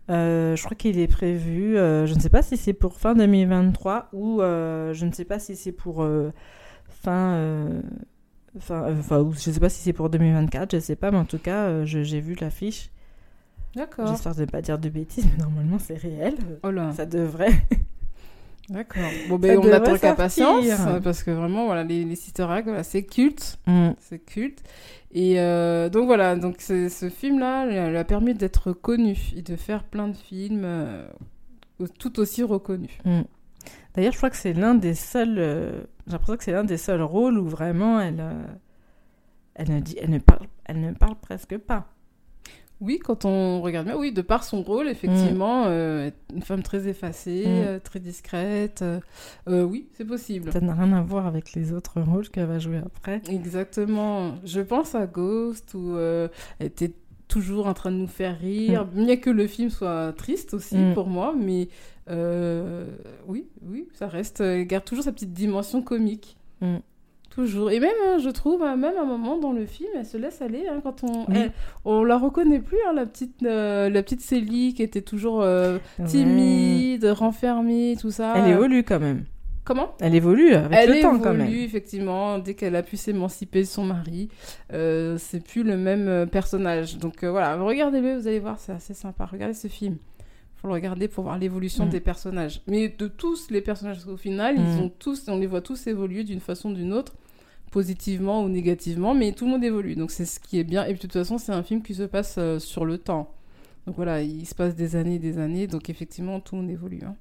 Euh, 0.10 0.56
je 0.56 0.64
crois 0.64 0.76
qu'il 0.76 1.00
est 1.00 1.08
prévu, 1.08 1.78
euh, 1.78 2.06
je 2.06 2.14
ne 2.14 2.20
sais 2.20 2.30
pas 2.30 2.44
si 2.44 2.58
c'est 2.58 2.74
pour 2.74 2.98
fin 2.98 3.16
2023 3.16 4.10
ou 4.14 4.40
euh, 4.40 4.94
je 4.94 5.06
ne 5.06 5.12
sais 5.12 5.26
pas 5.26 5.40
si 5.40 5.56
c'est 5.56 5.72
pour 5.72 6.08
fin, 6.88 7.72
enfin, 8.56 8.88
je 8.90 9.50
ne 9.50 9.54
sais 9.54 9.60
pas 9.60 9.70
si 9.70 9.82
c'est 9.82 9.94
pour 9.94 10.10
2024, 10.10 10.72
je 10.72 10.76
ne 10.76 10.82
sais 10.82 10.96
pas, 10.96 11.10
mais 11.12 11.18
en 11.18 11.26
tout 11.26 11.40
cas, 11.40 11.86
j'ai 11.86 12.20
vu 12.20 12.36
l'affiche. 12.40 12.92
D'accord. 13.76 14.08
J'espère 14.08 14.38
ne 14.38 14.46
pas 14.46 14.62
dire 14.62 14.78
de 14.80 14.90
bêtises, 14.90 15.26
mais 15.38 15.44
normalement 15.44 15.80
c'est 15.80 15.98
réel. 15.98 16.36
Oh 16.64 16.72
là. 16.72 16.92
Ça 16.94 17.06
devrait. 17.06 17.66
D'accord. 18.70 19.04
Bon, 19.30 19.38
ben, 19.38 19.60
on 19.60 19.72
attend 19.72 19.98
qu'à 19.98 20.16
patience, 20.16 20.66
parce 21.04 21.24
que 21.24 21.32
vraiment, 21.32 21.66
voilà, 21.66 21.84
les, 21.84 22.04
les 22.04 22.16
Sister 22.16 22.48
c'est 22.84 23.04
culte. 23.04 23.60
Mm. 23.68 23.90
C'est 24.00 24.20
culte. 24.20 24.64
Et 25.18 25.40
euh, 25.40 25.88
donc 25.88 26.08
voilà, 26.08 26.36
donc 26.36 26.60
ce 26.60 27.10
film-là 27.10 27.66
lui 27.88 27.98
a 27.98 28.04
permis 28.04 28.34
d'être 28.34 28.74
connu 28.74 29.18
et 29.34 29.42
de 29.42 29.56
faire 29.56 29.86
plein 29.86 30.10
de 30.10 30.18
films 30.18 30.64
euh, 30.66 31.08
tout 31.98 32.20
aussi 32.20 32.44
reconnus. 32.44 32.92
Mm. 33.06 33.22
D'ailleurs, 33.94 34.12
je 34.12 34.18
crois 34.18 34.30
que 34.30 34.36
c'est 34.36 34.52
l'un 34.52 34.76
des 34.76 34.94
seuls. 34.94 35.40
Euh, 35.40 35.84
j'ai 36.06 36.12
l'impression 36.12 36.36
que 36.36 36.44
c'est 36.44 36.52
l'un 36.52 36.66
des 36.66 36.76
seuls 36.76 37.02
rôles 37.02 37.40
où 37.40 37.48
vraiment 37.48 38.02
elle, 38.02 38.22
elle 39.56 39.72
ne 39.72 39.80
dit, 39.80 39.96
elle 40.02 40.10
ne 40.10 40.20
parle, 40.20 40.48
elle 40.66 40.82
ne 40.82 40.92
parle 40.92 41.16
presque 41.16 41.58
pas. 41.60 41.88
Oui, 42.82 43.00
quand 43.00 43.24
on 43.26 43.62
regarde 43.62 43.88
bien, 43.88 43.98
oui, 43.98 44.12
de 44.12 44.22
par 44.22 44.44
son 44.44 44.62
rôle, 44.62 44.90
effectivement, 44.90 45.64
mm. 45.64 45.70
euh, 45.70 46.12
une 46.34 46.42
femme 46.42 46.62
très 46.62 46.88
effacée, 46.88 47.44
mm. 47.46 47.50
euh, 47.50 47.80
très 47.80 48.00
discrète. 48.00 48.84
Euh, 49.48 49.64
oui, 49.64 49.88
c'est 49.94 50.06
possible. 50.06 50.52
Ça 50.52 50.60
n'a 50.60 50.74
rien 50.74 50.92
à 50.94 51.02
voir 51.02 51.26
avec 51.26 51.54
les 51.54 51.72
autres 51.72 52.02
rôles 52.02 52.28
qu'elle 52.30 52.48
va 52.48 52.60
jouer 52.60 52.82
après. 52.86 53.22
Exactement. 53.30 54.36
Je 54.44 54.60
pense 54.60 54.94
à 54.94 55.08
Ghost 55.08 55.74
où 55.74 55.98
elle 55.98 56.30
était 56.60 56.94
toujours 57.28 57.68
en 57.68 57.74
train 57.74 57.92
de 57.92 57.98
nous 57.98 58.08
faire 58.08 58.38
rire, 58.38 58.86
mm. 58.86 59.06
bien 59.06 59.18
que 59.18 59.30
le 59.30 59.48
film 59.48 59.70
soit 59.70 60.14
triste 60.14 60.54
aussi 60.54 60.78
pour 60.94 61.08
moi, 61.08 61.34
mais 61.38 61.70
oui, 62.10 63.48
oui, 63.62 63.88
ça 63.94 64.08
reste, 64.08 64.42
elle 64.42 64.68
garde 64.68 64.84
toujours 64.84 65.06
sa 65.06 65.14
petite 65.14 65.34
dimension 65.34 65.82
comique. 65.82 66.36
Toujours. 67.36 67.70
Et 67.70 67.82
même, 67.82 67.92
hein, 68.08 68.18
je 68.18 68.30
trouve, 68.30 68.64
hein, 68.64 68.78
même 68.78 68.96
à 68.98 69.02
un 69.02 69.06
moment 69.06 69.38
dans 69.38 69.52
le 69.52 69.66
film, 69.66 69.90
elle 69.94 70.06
se 70.06 70.16
laisse 70.16 70.42
aller. 70.42 70.64
Hein, 70.72 70.80
quand 70.82 71.04
on, 71.04 71.26
on 71.84 72.04
la 72.06 72.18
reconnaît 72.18 72.60
plus, 72.60 72.78
la 72.94 73.06
petite, 73.06 73.44
euh, 73.44 73.90
la 73.90 74.04
petite 74.04 74.22
Célie 74.22 74.74
qui 74.74 74.82
était 74.82 75.02
toujours 75.02 75.42
euh, 75.42 75.78
timide, 76.06 77.04
renfermée, 77.06 77.98
tout 78.00 78.12
ça. 78.12 78.36
Elle 78.38 78.52
évolue 78.52 78.84
quand 78.84 79.02
même. 79.02 79.26
Comment? 79.66 79.96
Elle 80.00 80.16
évolue 80.16 80.54
avec 80.54 80.78
elle 80.80 80.96
le 80.96 81.02
temps 81.02 81.20
quand 81.20 81.32
même. 81.32 81.42
Elle 81.42 81.48
évolue 81.48 81.64
effectivement 81.64 82.40
dès 82.40 82.54
qu'elle 82.54 82.76
a 82.78 82.84
pu 82.84 82.96
s'émanciper 82.96 83.62
de 83.62 83.68
son 83.68 83.84
mari. 83.84 84.30
Euh, 84.72 85.18
c'est 85.18 85.44
plus 85.44 85.64
le 85.64 85.76
même 85.76 86.30
personnage. 86.30 86.98
Donc 87.00 87.26
voilà, 87.26 87.58
regardez-le, 87.58 88.18
vous 88.18 88.28
allez 88.28 88.40
voir, 88.40 88.60
c'est 88.60 88.72
assez 88.72 88.94
sympa. 88.94 89.26
Regardez 89.26 89.56
ce 89.56 89.68
film 89.68 89.98
faut 90.66 90.70
le 90.70 90.74
regarder 90.74 91.08
pour 91.08 91.26
voir 91.26 91.38
l'évolution 91.38 91.86
mm. 91.86 91.90
des 91.90 92.00
personnages. 92.00 92.62
Mais 92.68 92.90
de 92.90 93.08
tous 93.08 93.50
les 93.52 93.62
personnages, 93.62 94.08
au 94.08 94.18
final, 94.18 94.56
ils 94.58 94.64
mm. 94.64 94.80
ont 94.80 94.90
tous, 94.90 95.26
on 95.28 95.38
les 95.38 95.48
voit 95.48 95.62
tous 95.62 95.88
évoluer 95.88 96.24
d'une 96.24 96.40
façon 96.40 96.72
ou 96.72 96.74
d'une 96.74 96.94
autre 96.94 97.14
positivement 97.72 98.44
ou 98.44 98.50
négativement, 98.50 99.14
mais 99.14 99.32
tout 99.34 99.46
le 99.46 99.52
monde 99.52 99.64
évolue. 99.64 99.96
Donc 99.96 100.12
c'est 100.12 100.26
ce 100.26 100.40
qui 100.40 100.60
est 100.60 100.64
bien. 100.64 100.84
Et 100.84 100.88
puis 100.88 100.96
de 100.96 101.02
toute 101.02 101.14
façon, 101.14 101.38
c'est 101.38 101.52
un 101.52 101.64
film 101.64 101.82
qui 101.82 101.94
se 101.94 102.04
passe 102.04 102.36
euh, 102.38 102.60
sur 102.60 102.86
le 102.86 102.98
temps. 102.98 103.32
Donc 103.86 103.96
voilà, 103.98 104.22
il 104.22 104.46
se 104.46 104.56
passe 104.56 104.76
des 104.76 104.96
années 104.96 105.16
et 105.16 105.20
des 105.20 105.38
années. 105.38 105.68
Donc 105.68 105.90
effectivement, 105.90 106.40
tout 106.40 106.56
le 106.56 106.62
monde 106.62 106.72
évolue. 106.72 107.02
hein. 107.06 107.16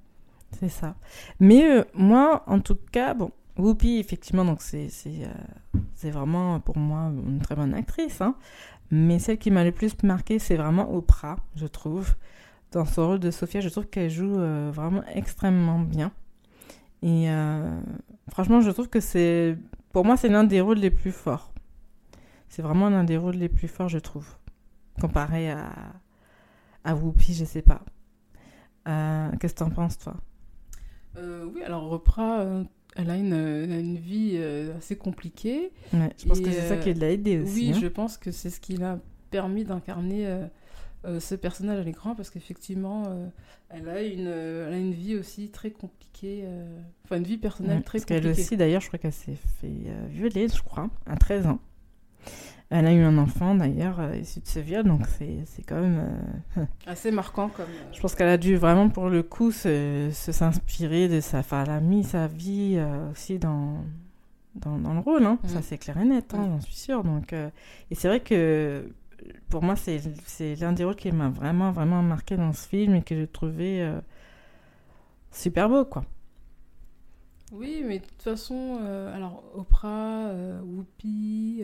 C'est 0.59 0.69
ça. 0.69 0.95
Mais 1.41 1.65
euh, 1.69 1.85
moi, 1.95 2.45
en 2.47 2.61
tout 2.61 2.79
cas, 2.93 3.15
bon, 3.15 3.31
Whoopi, 3.59 3.99
effectivement, 3.99 4.45
donc 4.45 4.63
c'est 4.63 4.89
euh, 5.07 6.11
vraiment 6.11 6.61
pour 6.61 6.77
moi 6.79 7.11
une 7.27 7.41
très 7.41 7.57
bonne 7.57 7.75
actrice. 7.75 8.21
hein. 8.21 8.37
Mais 8.91 9.19
celle 9.19 9.39
qui 9.39 9.51
m'a 9.51 9.65
le 9.65 9.73
plus 9.73 9.95
marqué, 10.05 10.39
c'est 10.39 10.57
vraiment 10.57 10.95
Oprah, 10.95 11.37
je 11.57 11.67
trouve. 11.67 12.15
Dans 12.73 12.85
son 12.85 13.07
rôle 13.09 13.21
de 13.21 13.31
Sophia, 13.31 13.61
je 13.61 13.69
trouve 13.69 13.87
qu'elle 13.87 14.11
joue 14.11 14.37
euh, 14.39 14.71
vraiment 14.73 15.03
extrêmement 15.15 15.79
bien. 15.81 16.13
Et 17.03 17.29
franchement, 18.31 18.63
je 18.63 18.71
trouve 18.71 18.89
que 18.89 18.99
c'est, 19.01 19.59
pour 19.95 20.05
moi, 20.05 20.17
c'est 20.17 20.29
l'un 20.29 20.43
des 20.43 20.61
rôles 20.61 20.79
les 20.79 20.91
plus 20.91 21.13
forts. 21.13 21.53
C'est 22.49 22.63
vraiment 22.63 22.91
l'un 22.91 23.05
des 23.05 23.17
rôles 23.17 23.37
les 23.37 23.49
plus 23.49 23.69
forts, 23.69 23.89
je 23.89 24.01
trouve, 24.01 24.27
comparé 25.01 25.51
à 25.51 25.71
à 26.83 26.95
Whoopi, 26.97 27.33
je 27.33 27.45
sais 27.45 27.63
pas. 27.63 27.81
Euh, 28.89 29.31
Qu'est-ce 29.41 29.55
que 29.55 29.61
t'en 29.61 29.71
penses, 29.71 29.97
toi? 29.97 30.17
Euh, 31.17 31.47
oui, 31.55 31.63
alors 31.63 31.91
Oprah, 31.93 32.41
euh, 32.41 32.65
elle 32.97 33.09
a 33.09 33.17
une, 33.17 33.33
elle 33.33 33.73
a 33.73 33.79
une 33.79 33.97
vie 33.97 34.37
assez 34.77 34.97
compliquée. 34.97 35.71
Ouais, 35.93 36.11
je 36.19 36.27
pense 36.27 36.41
Et, 36.41 36.43
que 36.43 36.51
c'est 36.51 36.69
ça 36.69 36.77
qui 36.77 36.93
l'a 36.93 37.13
aidé 37.13 37.39
aussi. 37.39 37.55
Oui, 37.55 37.73
hein. 37.75 37.79
je 37.81 37.87
pense 37.87 38.19
que 38.19 38.33
c'est 38.33 38.51
ce 38.51 38.61
qui 38.61 38.77
l'a 38.77 38.99
permis 39.31 39.65
d'incarner 39.65 40.27
euh, 41.05 41.21
ce 41.21 41.35
personnage 41.35 41.79
à 41.81 41.83
l'écran 41.83 42.15
parce 42.15 42.31
qu'effectivement, 42.31 43.05
euh, 43.09 43.27
elle, 43.71 43.89
a 43.89 44.03
une, 44.03 44.27
euh, 44.27 44.69
elle 44.69 44.75
a 44.75 44.79
une 44.79 44.93
vie 44.93 45.17
aussi 45.17 45.51
très 45.51 45.71
compliquée, 45.71 46.45
enfin 47.05 47.17
une 47.17 47.25
vie 47.25 47.37
personnelle 47.39 47.83
très 47.83 47.99
parce 47.99 48.05
qu'elle 48.07 48.23
compliquée. 48.23 48.43
aussi, 48.43 48.57
d'ailleurs, 48.57 48.81
je 48.81 48.87
crois 48.89 48.99
qu'elle 48.99 49.13
s'est 49.13 49.37
fait 49.61 49.73
violer, 50.09 50.49
je 50.49 50.63
crois, 50.63 50.89
à 51.07 51.17
13 51.17 51.47
ans. 51.47 51.59
Elle 52.71 52.87
a 52.87 52.93
eu 52.95 53.03
un 53.03 53.19
enfant, 53.19 53.55
d'ailleurs, 53.55 54.01
issu 54.15 54.41
de 54.41 54.47
ce 54.47 54.59
viol, 54.59 54.85
donc 54.85 55.03
c'est 55.07 55.63
quand 55.67 55.81
même... 55.81 56.09
Assez 56.87 57.11
marquant 57.11 57.49
comme. 57.49 57.67
Je 57.93 58.01
pense 58.01 58.15
qu'elle 58.15 58.29
a 58.29 58.39
dû 58.39 58.57
vraiment, 58.57 58.89
pour 58.89 59.11
le 59.11 59.23
coup, 59.23 59.53
se 59.53 60.09
se- 60.13 60.33
s'inspirer 60.33 61.09
de 61.09 61.21
sa... 61.21 61.41
Enfin, 61.41 61.63
elle 61.65 61.71
a 61.71 61.81
mis 61.81 62.03
sa 62.05 62.27
vie 62.27 62.81
aussi 63.13 63.39
dans, 63.39 63.77
dans, 64.55 64.79
dans 64.79 64.95
le 64.95 65.01
rôle, 65.01 65.25
hein. 65.27 65.39
Mm. 65.45 65.49
ça 65.49 65.63
c'est 65.63 65.77
clair 65.79 65.99
et 65.99 66.05
net, 66.05 66.33
hein, 66.35 66.39
Mm. 66.47 66.51
j'en 66.53 66.61
suis 66.63 66.75
sûre. 66.75 67.05
Donc, 67.05 67.33
Et 67.35 67.95
c'est 67.95 68.09
vrai 68.09 68.21
que, 68.21 68.89
pour 69.49 69.63
moi, 69.63 69.77
c'est 69.77 70.01
l'un 70.57 70.73
des 70.73 70.85
rôles 70.85 70.97
qui 70.97 71.11
m'a 71.13 71.29
vraiment, 71.31 71.73
vraiment 71.73 72.03
marqué 72.03 72.37
dans 72.37 72.53
ce 72.53 72.69
film 72.69 72.95
et 72.97 73.03
que 73.03 73.15
j'ai 73.17 73.27
trouvé 73.29 73.83
euh, 73.83 74.01
super 75.31 75.69
beau, 75.69 75.85
quoi. 75.85 76.05
Oui, 77.53 77.83
mais 77.87 77.99
de 78.01 78.05
toute 78.05 78.23
façon, 78.23 78.79
euh, 78.83 79.15
alors 79.15 79.45
Oprah, 79.55 80.29
euh, 80.29 80.61
Whoopi, 80.63 81.63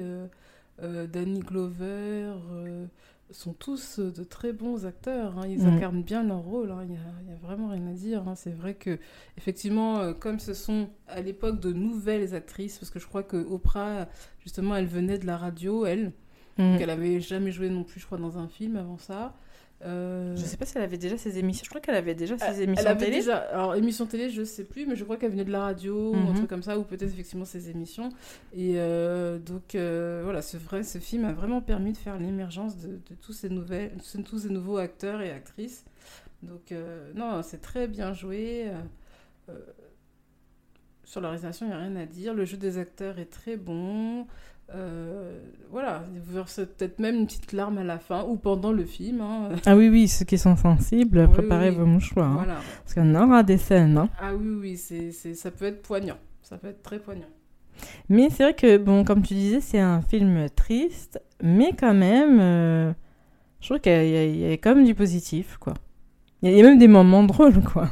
Danny 0.81 1.41
Glover 1.41 2.33
sont 3.31 3.53
tous 3.53 4.01
de 4.01 4.25
très 4.25 4.53
bons 4.53 4.87
acteurs. 4.87 5.39
hein. 5.39 5.47
Ils 5.47 5.67
Mhm. 5.67 5.67
incarnent 5.69 6.03
bien 6.03 6.25
leur 6.25 6.41
rôle. 6.41 6.71
hein. 6.73 6.81
Il 6.83 6.91
n'y 6.91 6.97
a, 6.97 7.01
il 7.23 7.29
y 7.31 7.33
a 7.33 7.37
vraiment 7.37 7.69
rien 7.69 7.87
à 7.89 7.93
dire. 7.93 8.27
hein. 8.29 8.35
C'est 8.35 8.51
vrai 8.53 8.75
que, 8.75 8.99
effectivement, 9.37 10.13
comme 10.15 10.39
ce 10.41 10.55
sont 10.55 10.89
à 11.07 11.21
l'époque 11.21 11.61
de 11.61 11.73
nouvelles 11.73 12.35
actrices, 12.35 12.79
parce 12.79 12.91
que 12.91 12.99
je 12.99 13.07
crois 13.07 13.23
que 13.23 13.37
Oprah, 13.37 14.09
justement, 14.41 14.75
elle 14.77 14.87
venait 14.87 15.19
de 15.19 15.27
la 15.27 15.37
radio, 15.37 15.87
elle, 15.87 16.13
Mm. 16.61 16.79
qu'elle 16.79 16.91
avait 16.91 17.21
jamais 17.21 17.51
joué 17.51 17.69
non 17.71 17.85
plus, 17.85 18.01
je 18.01 18.07
crois, 18.07 18.19
dans 18.19 18.39
un 18.39 18.49
film 18.49 18.77
avant 18.77 18.99
ça. 18.99 19.35
Euh, 19.83 20.37
Je 20.37 20.43
sais 20.45 20.59
pas 20.59 20.67
si 20.67 20.77
elle 20.77 20.83
avait 20.85 20.99
déjà 20.99 21.17
ses 21.17 21.39
émissions. 21.39 21.65
Je 21.65 21.71
crois 21.71 21.81
qu'elle 21.81 21.95
avait 21.95 22.15
déjà 22.15 22.37
ses 22.37 22.45
elle 22.45 22.63
émissions 22.69 22.87
avait 22.91 22.99
télé. 23.07 23.17
déjà, 23.17 23.39
alors 23.39 23.75
émission 23.77 24.05
télé, 24.05 24.29
je 24.29 24.45
sais 24.45 24.65
plus, 24.65 24.85
mais 24.85 24.95
je 24.95 25.05
crois 25.05 25.17
qu'elle 25.17 25.31
venait 25.31 25.45
de 25.47 25.51
la 25.53 25.61
radio 25.63 26.11
ou 26.13 26.17
un 26.17 26.31
Mhm. 26.31 26.35
truc 26.35 26.49
comme 26.51 26.63
ça, 26.63 26.79
ou 26.79 26.83
peut-être 26.83 27.05
effectivement 27.11 27.47
ses 27.47 27.71
émissions. 27.71 28.11
Et 28.53 28.75
euh, 28.77 29.39
donc 29.39 29.75
euh, 29.75 30.21
voilà, 30.23 30.43
ce 30.43 30.59
vrai, 30.59 30.83
ce 30.83 30.99
film 30.99 31.25
a 31.25 31.33
vraiment 31.33 31.63
permis 31.63 31.93
de 31.93 31.97
faire 31.97 32.19
l'émergence 32.19 32.77
de, 32.77 32.89
de 32.89 33.15
tous 33.23 33.33
ces 33.33 33.49
nouvelles, 33.49 33.93
de 33.97 34.23
tous 34.23 34.41
ces 34.41 34.51
nouveaux 34.51 34.77
acteurs 34.77 35.23
et 35.23 35.31
actrices. 35.31 35.87
Donc 36.43 36.73
euh, 36.73 37.11
non, 37.15 37.41
c'est 37.43 37.63
très 37.63 37.89
bien 37.89 38.13
joué. 38.13 38.67
sur 41.05 41.21
la 41.21 41.29
réalisation, 41.31 41.67
il 41.67 41.71
n'y 41.71 41.75
a 41.75 41.79
rien 41.79 41.97
à 41.97 42.07
dire. 42.07 42.35
Le 42.35 42.45
jeu 42.45 42.57
des 42.57 42.79
acteurs 42.79 43.19
est 43.19 43.31
très 43.31 43.57
bon. 43.57 44.27
Euh, 44.75 45.39
voilà, 45.71 46.05
peut-être 46.77 46.99
même 47.01 47.17
une 47.17 47.27
petite 47.27 47.53
larme 47.53 47.79
à 47.79 47.85
la 47.85 47.99
fin 47.99 48.25
ou 48.25 48.37
pendant 48.37 48.73
le 48.73 48.85
film. 48.85 49.21
hein. 49.21 49.49
Ah 49.67 49.77
oui, 49.77 49.89
oui, 49.89 50.07
ceux 50.09 50.25
qui 50.25 50.39
sont 50.39 50.57
sensibles, 50.57 51.21
Oui, 51.27 51.33
préparez 51.33 51.71
oui. 51.71 51.77
vos 51.77 51.87
mouchoirs. 51.87 52.41
hein. 52.41 52.47
Parce 52.85 52.95
en 52.99 53.15
aura 53.15 53.43
des 53.43 53.57
scènes. 53.59 53.99
hein. 53.99 54.09
Ah 54.21 54.35
oui, 54.35 54.49
oui, 54.61 54.77
c'est, 54.77 55.11
c'est, 55.13 55.35
ça 55.35 55.51
peut 55.51 55.65
être 55.67 55.83
poignant. 55.83 56.17
Ça 56.43 56.57
peut 56.57 56.69
être 56.69 56.83
très 56.83 56.99
poignant. 56.99 57.29
Mais 58.09 58.29
c'est 58.31 58.43
vrai 58.45 58.55
que, 58.55 58.77
bon, 58.79 59.05
comme 59.05 59.23
tu 59.23 59.35
disais, 59.35 59.61
c'est 59.61 59.79
un 59.81 60.03
film 60.03 60.49
triste, 60.55 61.21
mais 61.43 61.73
quand 61.79 61.95
même, 61.95 62.39
euh, 62.41 62.93
je 63.61 63.67
trouve 63.69 63.81
qu'il 63.81 63.93
y, 63.93 63.95
a- 63.97 64.05
il 64.05 64.11
y 64.13 64.17
a- 64.17 64.25
il 64.27 64.39
y 64.39 64.53
a 64.53 64.57
quand 64.57 64.75
même 64.75 64.85
du 64.85 64.95
positif, 64.95 65.57
quoi. 65.59 65.75
Il 66.43 66.51
y 66.51 66.53
a- 66.53 66.57
il 66.57 66.59
y 66.59 66.61
a 66.61 66.69
même 66.69 66.79
des 66.79 66.89
moments 66.89 67.23
drôles, 67.25 67.63
quoi. 67.73 67.89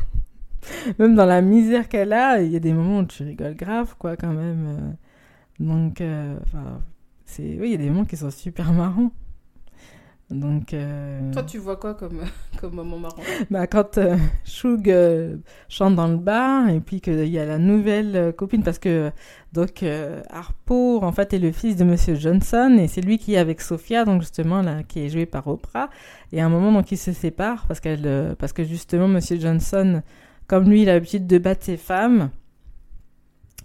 Même 0.99 1.15
dans 1.15 1.25
la 1.27 1.41
misère 1.41 1.89
qu'elle 1.89 2.13
a, 2.13 2.41
il 2.43 2.53
y 2.53 2.57
a 2.57 2.61
des 2.61 2.73
moments 2.73 2.99
où 3.01 3.05
tu 3.07 3.23
rigoles 3.23 3.55
grave, 3.55 3.95
quoi, 3.99 4.17
quand 4.17 4.33
même. 4.33 4.97
Donc, 5.61 6.01
euh, 6.01 6.39
enfin, 6.45 6.81
c'est... 7.25 7.59
Oui, 7.59 7.69
il 7.69 7.71
y 7.73 7.75
a 7.75 7.79
des 7.79 7.91
moments 7.91 8.05
qui 8.05 8.17
sont 8.17 8.31
super 8.31 8.73
marrants. 8.73 9.11
Donc... 10.31 10.75
euh, 10.75 11.33
Toi, 11.33 11.43
tu 11.43 11.57
vois 11.57 11.77
quoi 11.77 11.95
comme, 11.95 12.21
comme 12.61 12.75
moment 12.75 12.99
marrant? 12.99 13.23
Bah, 13.51 13.67
quand 13.67 13.97
euh, 13.97 14.17
Shug 14.45 14.91
euh, 14.91 15.37
chante 15.71 15.95
dans 15.95 16.07
le 16.07 16.19
bar 16.19 16.69
et 16.69 16.81
puis 16.81 17.01
qu'il 17.01 17.29
y 17.29 17.39
a 17.39 17.47
la 17.47 17.59
nouvelle 17.59 18.35
copine 18.37 18.63
parce 18.63 18.79
que 18.79 19.11
donc 19.55 19.83
Harpo 20.29 21.03
en 21.03 21.13
fait 21.13 21.33
est 21.33 21.39
le 21.39 21.51
fils 21.51 21.77
de 21.77 21.85
Monsieur 21.85 22.15
Johnson 22.15 22.77
et 22.79 22.89
c'est 22.89 23.01
lui 23.01 23.17
qui 23.17 23.35
est 23.35 23.39
avec 23.39 23.63
Sophia 23.63 24.05
donc 24.05 24.21
justement 24.21 24.61
là 24.61 24.83
qui 24.83 25.01
est 25.01 25.09
joué 25.09 25.25
par 25.25 25.49
Oprah 25.49 25.89
et 26.33 26.43
à 26.43 26.45
un 26.45 26.51
moment 26.51 26.73
donc 26.73 26.93
ils 26.93 26.99
se 26.99 27.13
séparent 27.13 27.67
parce 27.67 27.81
qu'elle 27.81 28.37
parce 28.39 28.53
que 28.53 28.65
justement 28.65 29.09
Monsieur 29.09 29.41
Johnson 29.41 30.03
comme 30.47 30.69
lui 30.69 30.83
il 30.83 30.91
a 30.91 30.93
l'habitude 30.93 31.27
de 31.27 31.39
battre 31.39 31.65
ses 31.65 31.79
femmes 31.79 32.29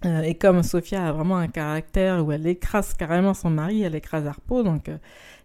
euh, 0.06 0.22
et 0.22 0.36
comme 0.36 0.64
Sophia 0.64 1.08
a 1.08 1.12
vraiment 1.14 1.38
un 1.38 1.48
caractère 1.48 2.26
où 2.26 2.32
elle 2.32 2.46
écrase 2.48 2.94
carrément 2.94 3.34
son 3.34 3.50
mari 3.50 3.84
elle 3.84 3.96
écrase 3.96 4.28
Harpo 4.28 4.64
donc 4.64 4.90
euh, 4.90 4.98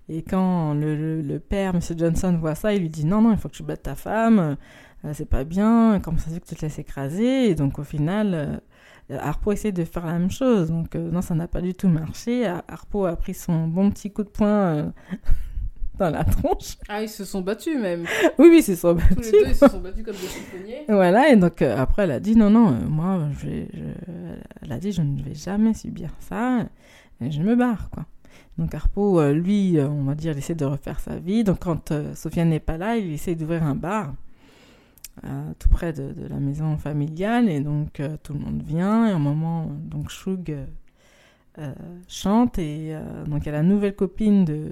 et 0.09 0.23
quand 0.23 0.75
le, 0.75 1.23
le- 1.23 1.39
père, 1.41 1.75
Monsieur 1.75 1.95
Johnson, 1.97 2.37
voit 2.41 2.55
ça, 2.57 2.75
il 2.75 2.81
lui 2.83 2.89
dit 2.91 3.05
non, 3.07 3.23
non, 3.23 3.33
il 3.33 3.39
faut 3.39 3.49
que 3.49 3.55
tu 3.55 3.63
battes 3.63 3.83
ta 3.85 3.95
femme, 3.95 4.57
euh, 5.05 5.13
c'est 5.15 5.29
pas 5.29 5.45
bien, 5.45 6.01
comment 6.03 6.19
ça 6.19 6.31
se 6.31 6.35
fait 6.35 6.41
que 6.41 6.47
tu 6.49 6.55
te 6.57 6.63
laisses 6.63 6.79
écraser? 6.79 7.51
Et 7.51 7.55
donc 7.55 7.79
au 7.79 7.85
final, 7.85 8.61
euh, 9.11 9.19
Harpo 9.21 9.53
essaie 9.53 9.73
de 9.73 9.85
faire 9.85 10.07
la 10.07 10.15
même 10.15 10.31
chose. 10.31 10.71
Donc 10.71 10.97
euh, 10.97 11.11
non, 11.11 11.23
ça 11.23 11.35
n'a 11.35 11.49
pas 11.49 11.61
du 11.61 11.75
tout 11.75 11.89
marché. 11.89 12.47
Har- 12.47 12.65
Harpo 12.69 13.05
a 13.07 13.17
pris 13.17 13.35
son 13.35 13.69
bon 13.69 13.91
petit 13.91 14.11
coup 14.13 14.25
de 14.25 14.29
poing 14.31 14.49
euh, 14.49 14.91
dans 15.99 16.11
la 16.11 16.25
tronche. 16.25 16.77
Ah, 16.89 17.03
ils 17.03 17.09
se 17.09 17.25
sont 17.25 17.41
battus 17.41 17.77
même. 17.79 18.05
Oui, 18.39 18.49
oui, 18.51 18.63
c'est 18.63 18.77
son 18.77 18.95
Tous 18.95 19.21
les 19.21 19.31
deux, 19.31 19.49
ils 19.49 19.55
se 19.55 19.69
sont 19.69 19.81
battus 19.81 20.05
comme 20.05 20.15
des 20.15 20.21
chiffonniers. 20.21 20.85
Voilà, 20.89 21.31
et 21.31 21.37
donc 21.37 21.61
euh, 21.63 21.77
après, 21.77 22.05
elle 22.05 22.13
a 22.13 22.21
dit 22.21 22.37
non, 22.37 22.51
non, 22.51 22.69
euh, 22.73 22.87
moi, 22.89 23.29
je 23.41 23.47
vais, 23.47 23.69
je- 23.75 24.39
elle 24.63 24.73
a 24.73 24.79
dit 24.79 24.93
je 24.93 25.03
ne 25.03 25.21
vais 25.23 25.35
jamais 25.35 25.75
subir 25.75 26.11
ça, 26.21 26.67
et 27.21 27.31
je 27.31 27.43
me 27.43 27.57
barre, 27.57 27.91
quoi. 27.91 28.07
Donc 28.59 28.75
Harpo, 28.75 29.21
euh, 29.21 29.33
lui, 29.33 29.79
on 29.81 30.05
va 30.05 30.15
dire, 30.15 30.33
il 30.33 30.39
essaie 30.39 30.55
de 30.55 30.65
refaire 30.65 30.99
sa 31.01 31.17
vie. 31.17 31.45
Donc 31.45 31.61
quand 31.61 31.93
Sofiane 32.15 32.49
n'est 32.51 32.59
pas 32.61 32.77
là, 32.77 32.97
il 32.97 33.13
essaie 33.13 33.35
d'ouvrir 33.35 33.63
un 33.65 33.75
bar 33.75 34.15
tout 35.59 35.69
près 35.69 35.93
de, 35.93 36.13
de 36.13 36.29
la 36.29 36.37
maison 36.39 36.77
familiale, 36.77 37.49
et 37.49 37.61
donc 37.61 38.01
tout 38.23 38.35
le 38.35 38.39
monde 38.39 38.63
vient, 38.65 39.09
et 39.09 39.15
au 39.15 39.19
moment, 39.19 39.67
donc 39.67 40.11
Shug 40.11 40.57
chante, 42.07 42.59
et 42.59 42.95
donc 43.27 43.43
il 43.43 43.47
y 43.47 43.49
a 43.49 43.53
la 43.53 43.63
nouvelle 43.63 43.95
copine 43.97 44.45
de... 44.45 44.71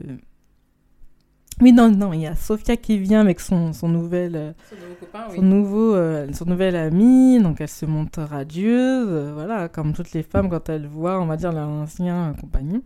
Oui, 1.63 1.73
non, 1.73 1.91
non, 1.91 2.13
il 2.13 2.21
y 2.21 2.27
a 2.27 2.35
Sofia 2.35 2.77
qui 2.77 2.99
vient 2.99 3.21
avec 3.21 3.41
son, 3.41 3.73
son 3.73 3.89
nouvel... 3.89 4.37
euh, 4.37 4.53
Ce 4.71 4.75
nouveau 4.75 4.95
copain, 5.01 5.25
oui. 5.31 5.37
son 5.37 5.43
nouveau 5.43 5.95
euh, 5.95 6.27
son 6.35 6.45
nouvelle 6.45 6.77
amie 6.77 7.41
donc 7.43 7.61
elle 7.63 7.69
se 7.69 7.87
montre 7.87 8.21
radieuse 8.23 9.07
euh, 9.09 9.33
voilà 9.35 9.69
comme 9.69 9.95
toutes 9.95 10.13
les 10.13 10.23
femmes 10.23 10.51
quand 10.51 10.69
elles 10.69 10.87
voient 10.87 11.19
on 11.21 11.25
va 11.27 11.37
dire 11.39 11.53
leur 11.53 11.69
ancien 11.69 12.31
euh, 12.31 12.33
compagnon 12.35 12.83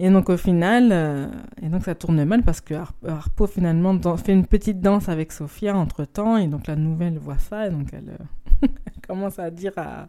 et 0.00 0.10
donc 0.10 0.28
au 0.28 0.36
final 0.36 1.30
et 1.62 1.68
donc 1.68 1.82
ça 1.84 1.94
tourne 1.94 2.22
mal 2.24 2.42
parce 2.42 2.60
que 2.60 2.74
Har- 2.74 2.92
Harpo 3.06 3.46
finalement 3.46 3.98
fait 4.18 4.32
une 4.32 4.46
petite 4.46 4.80
danse 4.80 5.08
avec 5.08 5.32
Sophia 5.32 5.74
entre 5.74 6.04
temps 6.04 6.36
et 6.36 6.46
donc 6.46 6.66
la 6.66 6.76
nouvelle 6.76 7.18
voit 7.18 7.38
ça 7.38 7.66
et 7.66 7.70
donc 7.70 7.88
elle, 7.94 8.16
commence 9.08 9.38
à 9.38 9.50
dire 9.50 9.72
à, 9.76 10.08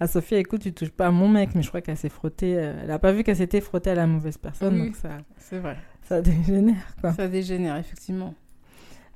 à 0.00 0.06
Sophia 0.06 0.38
écoute 0.38 0.60
tu 0.62 0.72
touches 0.72 0.90
pas 0.90 1.08
à 1.08 1.10
mon 1.10 1.28
mec 1.28 1.50
mais 1.56 1.62
je 1.62 1.68
crois 1.68 1.80
qu'elle 1.80 1.96
s'est 1.98 2.08
frottée 2.08 2.52
elle 2.52 2.90
a 2.90 2.98
pas 3.00 3.12
vu 3.12 3.24
qu'elle 3.24 3.36
s'était 3.36 3.60
frottée 3.60 3.90
à 3.90 3.94
la 3.96 4.06
mauvaise 4.06 4.38
personne 4.38 4.74
Oui. 4.74 4.86
donc 4.86 4.94
ça 4.96 5.08
C'est 5.38 5.58
vrai. 5.58 5.76
Ça 6.08 6.20
dégénère 6.22 6.94
quoi 7.00 7.12
Ça 7.12 7.28
dégénère, 7.28 7.76
effectivement. 7.76 8.34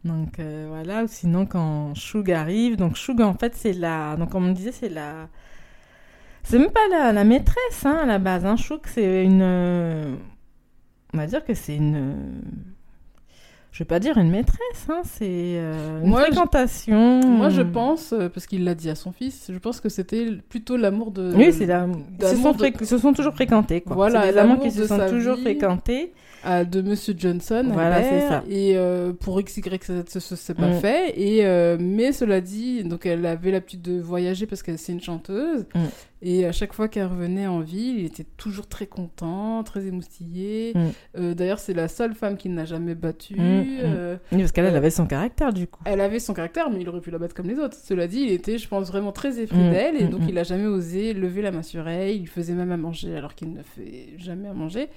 donc 0.04 0.38
euh, 0.38 0.66
voilà, 0.68 1.04
ou 1.04 1.06
sinon 1.08 1.46
quand 1.46 1.94
Shug 1.94 2.30
arrive, 2.30 2.76
donc 2.76 2.96
Shug 2.96 3.20
en 3.20 3.34
fait 3.34 3.54
c'est 3.54 3.72
la, 3.72 4.16
donc 4.16 4.30
comme 4.30 4.46
on 4.48 4.52
disait 4.52 4.72
c'est 4.72 4.88
la, 4.88 5.28
c'est 6.42 6.58
même 6.58 6.70
pas 6.70 6.88
la, 6.90 7.12
la 7.12 7.24
maîtresse 7.24 7.84
hein, 7.84 7.98
à 8.02 8.06
la 8.06 8.18
base, 8.18 8.44
hein. 8.46 8.56
Shug 8.56 8.80
c'est 8.86 9.24
une, 9.24 9.40
euh, 9.42 10.14
on 11.14 11.18
va 11.18 11.26
dire 11.26 11.44
que 11.44 11.54
c'est 11.54 11.76
une, 11.76 12.14
je 13.72 13.78
vais 13.80 13.84
pas 13.84 14.00
dire 14.00 14.16
une 14.18 14.30
maîtresse, 14.30 14.86
hein, 14.88 15.02
c'est 15.04 15.26
euh, 15.28 16.00
une 16.02 16.08
Moi, 16.08 16.20
je- 16.22 16.26
fréquentation. 16.32 17.20
Moi, 17.20 17.50
je 17.50 17.62
pense, 17.62 18.12
euh, 18.12 18.28
parce 18.28 18.46
qu'il 18.46 18.64
l'a 18.64 18.74
dit 18.74 18.90
à 18.90 18.94
son 18.96 19.12
fils, 19.12 19.50
je 19.52 19.58
pense 19.58 19.80
que 19.80 19.88
c'était 19.88 20.26
plutôt 20.48 20.76
l'amour 20.76 21.12
de. 21.12 21.32
Oui, 21.36 21.52
c'est 21.52 21.66
la... 21.66 21.86
ils 22.20 22.26
se, 22.26 22.36
sont 22.36 22.52
de- 22.52 22.58
fré- 22.58 22.84
se 22.84 22.98
sont 22.98 23.12
toujours 23.12 23.32
fréquentés. 23.34 23.80
Quoi. 23.80 23.94
Voilà, 23.94 24.22
c'est 24.22 24.32
des 24.32 24.38
amants 24.38 24.48
l'amour 24.54 24.64
qui 24.64 24.70
se 24.72 24.86
sont 24.86 24.98
toujours 25.08 25.36
vie. 25.36 25.42
fréquentés. 25.42 26.12
De 26.44 26.80
Monsieur 26.82 27.14
Johnson. 27.16 27.66
Voilà, 27.72 28.02
c'est 28.02 28.28
ça. 28.28 28.44
Et 28.48 28.76
euh, 28.76 29.12
pour 29.12 29.40
X, 29.40 29.56
Y, 29.58 29.84
Z, 29.84 30.04
ce 30.08 30.20
ce- 30.20 30.36
c'est 30.36 30.54
pas 30.54 30.68
Mm. 30.68 30.80
fait. 30.80 31.20
Et, 31.20 31.44
euh, 31.44 31.76
mais 31.80 32.12
cela 32.12 32.40
dit, 32.40 32.82
donc 32.84 33.06
elle 33.06 33.24
avait 33.26 33.50
l'habitude 33.50 33.82
de 33.82 34.00
voyager 34.00 34.46
parce 34.46 34.62
qu'elle 34.62 34.78
c'est 34.78 34.92
une 34.92 35.00
chanteuse. 35.02 35.66
Mm. 35.74 35.80
Et 36.22 36.44
à 36.44 36.52
chaque 36.52 36.74
fois 36.74 36.88
qu'elle 36.88 37.06
revenait 37.06 37.46
en 37.46 37.60
ville, 37.60 37.98
il 38.00 38.04
était 38.04 38.26
toujours 38.36 38.66
très 38.68 38.86
content, 38.86 39.62
très 39.64 39.86
émoustillé. 39.86 40.72
Mm. 40.74 40.78
Euh, 41.18 41.34
D'ailleurs, 41.34 41.58
c'est 41.58 41.72
la 41.72 41.88
seule 41.88 42.14
femme 42.14 42.36
qu'il 42.36 42.52
n'a 42.54 42.64
jamais 42.66 42.94
battue. 42.94 43.36
Oui, 43.38 43.78
parce 44.38 44.52
qu'elle 44.52 44.66
elle 44.66 44.76
avait 44.76 44.90
son 44.90 45.06
caractère, 45.06 45.52
du 45.52 45.66
coup. 45.66 45.80
Elle 45.86 46.00
avait 46.00 46.18
son 46.20 46.34
caractère, 46.34 46.68
mais 46.70 46.80
il 46.82 46.88
aurait 46.88 47.00
pu 47.00 47.10
la 47.10 47.18
battre 47.18 47.34
comme 47.34 47.48
les 47.48 47.58
autres. 47.58 47.76
Cela 47.82 48.06
dit, 48.06 48.20
il 48.20 48.32
était, 48.32 48.58
je 48.58 48.68
pense, 48.68 48.88
vraiment 48.88 49.12
très 49.12 49.30
Mm, 49.30 49.70
d'elle, 49.70 49.96
et 50.02 50.04
donc 50.08 50.20
il 50.28 50.36
a 50.38 50.42
jamais 50.42 50.66
osé 50.66 51.14
lever 51.14 51.40
la 51.42 51.52
main 51.52 51.62
sur 51.62 51.88
elle. 51.88 52.16
Il 52.16 52.26
faisait 52.28 52.52
même 52.54 52.70
à 52.72 52.76
manger 52.76 53.16
alors 53.16 53.34
qu'il 53.34 53.52
ne 53.52 53.62
fait 53.62 54.08
jamais 54.18 54.48
à 54.48 54.52
manger. 54.54 54.88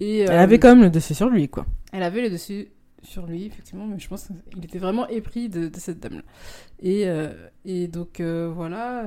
Et, 0.00 0.20
Elle 0.20 0.30
euh, 0.30 0.40
avait 0.40 0.58
quand 0.58 0.68
même 0.74 0.82
le 0.82 0.90
dessus 0.90 1.14
sur 1.14 1.28
lui, 1.28 1.48
quoi. 1.48 1.66
elle 1.92 2.02
avait 2.02 2.22
le 2.22 2.30
dessus 2.30 2.68
sur 3.02 3.26
lui, 3.26 3.46
effectivement, 3.46 3.86
mais 3.86 3.98
je 3.98 4.08
pense 4.08 4.28
qu'il 4.50 4.64
était 4.64 4.78
vraiment 4.78 5.06
épris 5.08 5.48
de, 5.48 5.68
de 5.68 5.78
cette 5.78 6.00
dame-là. 6.00 6.22
Et, 6.80 7.04
euh, 7.06 7.32
et 7.64 7.88
donc, 7.88 8.20
euh, 8.20 8.50
voilà. 8.54 9.04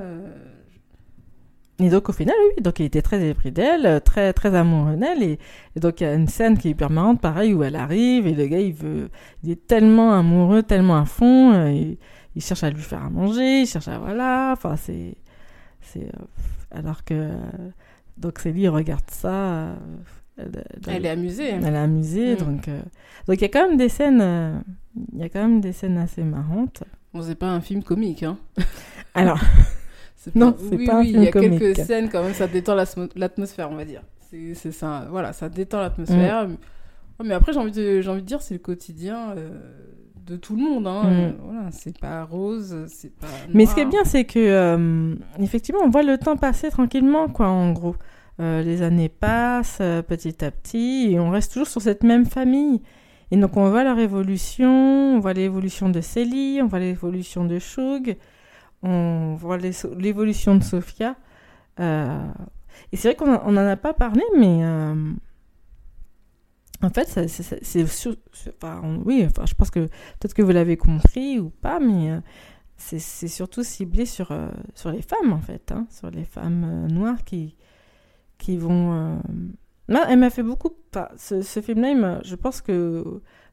Et 1.80 1.90
donc, 1.90 2.08
au 2.08 2.12
final, 2.12 2.36
oui, 2.56 2.62
donc 2.62 2.78
il 2.78 2.84
était 2.86 3.02
très 3.02 3.28
épris 3.28 3.50
d'elle, 3.50 4.00
très, 4.02 4.32
très 4.32 4.54
amoureux 4.54 4.96
d'elle. 4.96 5.22
Et, 5.22 5.38
et 5.76 5.80
donc, 5.80 6.00
il 6.00 6.04
y 6.04 6.06
a 6.06 6.14
une 6.14 6.28
scène 6.28 6.56
qui 6.56 6.68
est 6.68 6.70
hyper 6.72 6.90
marrante, 6.90 7.20
pareil, 7.20 7.52
où 7.52 7.64
elle 7.64 7.74
arrive, 7.76 8.26
et 8.28 8.34
le 8.34 8.46
gars, 8.46 8.60
il 8.60 8.72
veut. 8.74 9.10
Il 9.42 9.50
est 9.50 9.66
tellement 9.66 10.12
amoureux, 10.12 10.62
tellement 10.62 10.96
à 10.96 11.04
fond, 11.04 11.52
euh, 11.52 11.70
il, 11.72 11.98
il 12.36 12.42
cherche 12.42 12.62
à 12.62 12.70
lui 12.70 12.82
faire 12.82 13.02
à 13.04 13.10
manger, 13.10 13.62
il 13.62 13.66
cherche 13.66 13.88
à. 13.88 13.98
Voilà. 13.98 14.50
Enfin, 14.52 14.76
c'est. 14.76 15.16
c'est 15.80 16.04
euh, 16.04 16.26
alors 16.70 17.04
que. 17.04 17.14
euh, 17.14 17.70
donc, 18.18 18.38
Célie 18.38 18.68
regarde 18.68 19.10
ça. 19.10 19.76
Euh, 20.38 20.44
elle, 20.88 21.06
est 21.06 21.10
amusée. 21.10 21.48
elle 21.50 21.64
est 21.74 21.78
amusée, 21.78 22.34
Mm. 22.34 22.38
donc. 22.38 22.68
euh, 22.68 22.80
donc, 23.26 23.36
il 23.38 23.42
y 23.42 23.44
a 23.44 23.48
quand 23.48 23.68
même 23.68 23.76
des 23.76 23.88
scènes. 23.88 24.20
euh, 24.20 24.58
Il 25.12 25.18
y 25.20 25.24
a 25.24 25.28
quand 25.28 25.40
même 25.42 25.60
des 25.60 25.72
scènes 25.72 25.96
assez 25.98 26.22
marrantes. 26.22 26.82
Bon, 27.12 27.22
c'est 27.22 27.34
pas 27.36 27.48
un 27.50 27.60
film 27.60 27.82
comique, 27.82 28.22
hein. 28.22 28.36
Alors, 29.14 29.40
Non, 30.34 30.54
c'est 30.58 30.76
oui, 30.76 30.86
pas 30.86 30.96
un 30.96 31.00
oui, 31.00 31.08
film 31.10 31.22
il 31.22 31.24
y 31.24 31.28
a 31.28 31.32
comique. 31.32 31.58
quelques 31.58 31.76
scènes 31.78 32.08
quand 32.08 32.22
même, 32.22 32.32
ça 32.34 32.46
détend 32.46 32.74
l'atmosphère, 33.16 33.70
on 33.70 33.76
va 33.76 33.84
dire. 33.84 34.02
C'est 34.54 34.72
ça, 34.72 35.06
voilà, 35.10 35.32
ça 35.32 35.48
détend 35.48 35.80
l'atmosphère. 35.80 36.48
Mm. 36.48 36.56
Mais 37.24 37.34
après, 37.34 37.52
j'ai 37.52 37.58
envie, 37.60 37.70
de- 37.70 38.00
j'ai 38.00 38.08
envie 38.10 38.22
de 38.22 38.26
dire, 38.26 38.42
c'est 38.42 38.54
le 38.54 38.58
quotidien 38.60 39.30
euh, 39.36 39.48
de 40.26 40.34
tout 40.36 40.56
le 40.56 40.62
monde. 40.62 40.86
Hein. 40.88 41.04
Mm. 41.04 41.12
Euh, 41.12 41.30
voilà, 41.44 41.70
c'est 41.70 41.96
pas 41.98 42.24
rose, 42.24 42.74
c'est 42.88 43.14
pas. 43.16 43.26
Mais 43.52 43.66
ce 43.66 43.74
qui 43.74 43.80
est 43.82 43.86
bien, 43.86 44.02
c'est 44.04 44.24
que 44.24 45.14
effectivement, 45.40 45.80
on 45.84 45.90
voit 45.90 46.02
le 46.02 46.18
temps 46.18 46.36
passer 46.36 46.70
tranquillement, 46.70 47.28
quoi, 47.28 47.46
en 47.48 47.72
gros. 47.72 47.94
Euh, 48.40 48.62
les 48.62 48.82
années 48.82 49.08
passent 49.08 49.78
euh, 49.80 50.02
petit 50.02 50.44
à 50.44 50.50
petit 50.50 51.12
et 51.12 51.20
on 51.20 51.30
reste 51.30 51.52
toujours 51.52 51.68
sur 51.68 51.80
cette 51.80 52.02
même 52.02 52.26
famille. 52.26 52.82
Et 53.30 53.36
donc 53.36 53.56
on 53.56 53.70
voit 53.70 53.84
leur 53.84 53.98
évolution, 53.98 54.70
on 55.16 55.20
voit 55.20 55.32
l'évolution 55.34 55.88
de 55.88 56.00
Célie, 56.00 56.60
on 56.62 56.66
voit 56.66 56.80
l'évolution 56.80 57.44
de 57.44 57.58
Shug, 57.60 58.16
on 58.82 59.34
voit 59.38 59.56
l'évolution 59.58 60.56
de 60.56 60.62
Sophia. 60.64 61.16
Euh, 61.80 62.26
et 62.92 62.96
c'est 62.96 63.08
vrai 63.08 63.14
qu'on 63.16 63.52
n'en 63.52 63.66
a 63.68 63.76
pas 63.76 63.94
parlé, 63.94 64.22
mais 64.36 64.64
en 66.82 66.90
fait, 66.90 67.08
c'est- 67.28 67.84
enfin, 68.62 68.82
oui, 69.04 69.24
enfin, 69.26 69.46
je 69.46 69.54
pense 69.54 69.70
que 69.70 69.80
peut-être 69.80 70.34
que 70.34 70.42
vous 70.42 70.50
l'avez 70.50 70.76
compris 70.76 71.38
ou 71.38 71.50
pas, 71.50 71.78
mais 71.80 72.20
c'est 72.76 72.98
surtout 73.28 73.62
ciblé 73.62 74.06
sur, 74.06 74.36
sur 74.74 74.90
les 74.90 75.02
femmes, 75.02 75.32
en 75.32 75.40
fait, 75.40 75.72
hein, 75.72 75.86
sur 75.88 76.10
les 76.10 76.24
femmes 76.24 76.88
noires 76.88 77.24
qui, 77.24 77.54
qui 78.38 78.56
vont... 78.56 78.92
euh, 78.94 79.16
Là, 79.88 80.06
elle 80.08 80.18
m'a 80.18 80.30
fait 80.30 80.42
beaucoup... 80.42 80.70
enfin, 80.94 81.08
ce, 81.16 81.42
ce 81.42 81.60
film-là, 81.60 82.20
je 82.24 82.34
pense 82.36 82.60
que... 82.60 83.04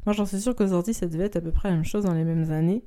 Moi, 0.06 0.14
j'en 0.14 0.26
suis 0.26 0.40
sûre 0.40 0.56
qu'aujourd'hui, 0.56 0.94
ça 0.94 1.06
devait 1.08 1.26
être 1.26 1.36
à 1.36 1.42
peu 1.42 1.52
près 1.52 1.70
la 1.70 1.76
même 1.76 1.86
chose 1.86 2.06
dans 2.06 2.14
les 2.14 2.24
mêmes 2.24 2.52
années. 2.52 2.84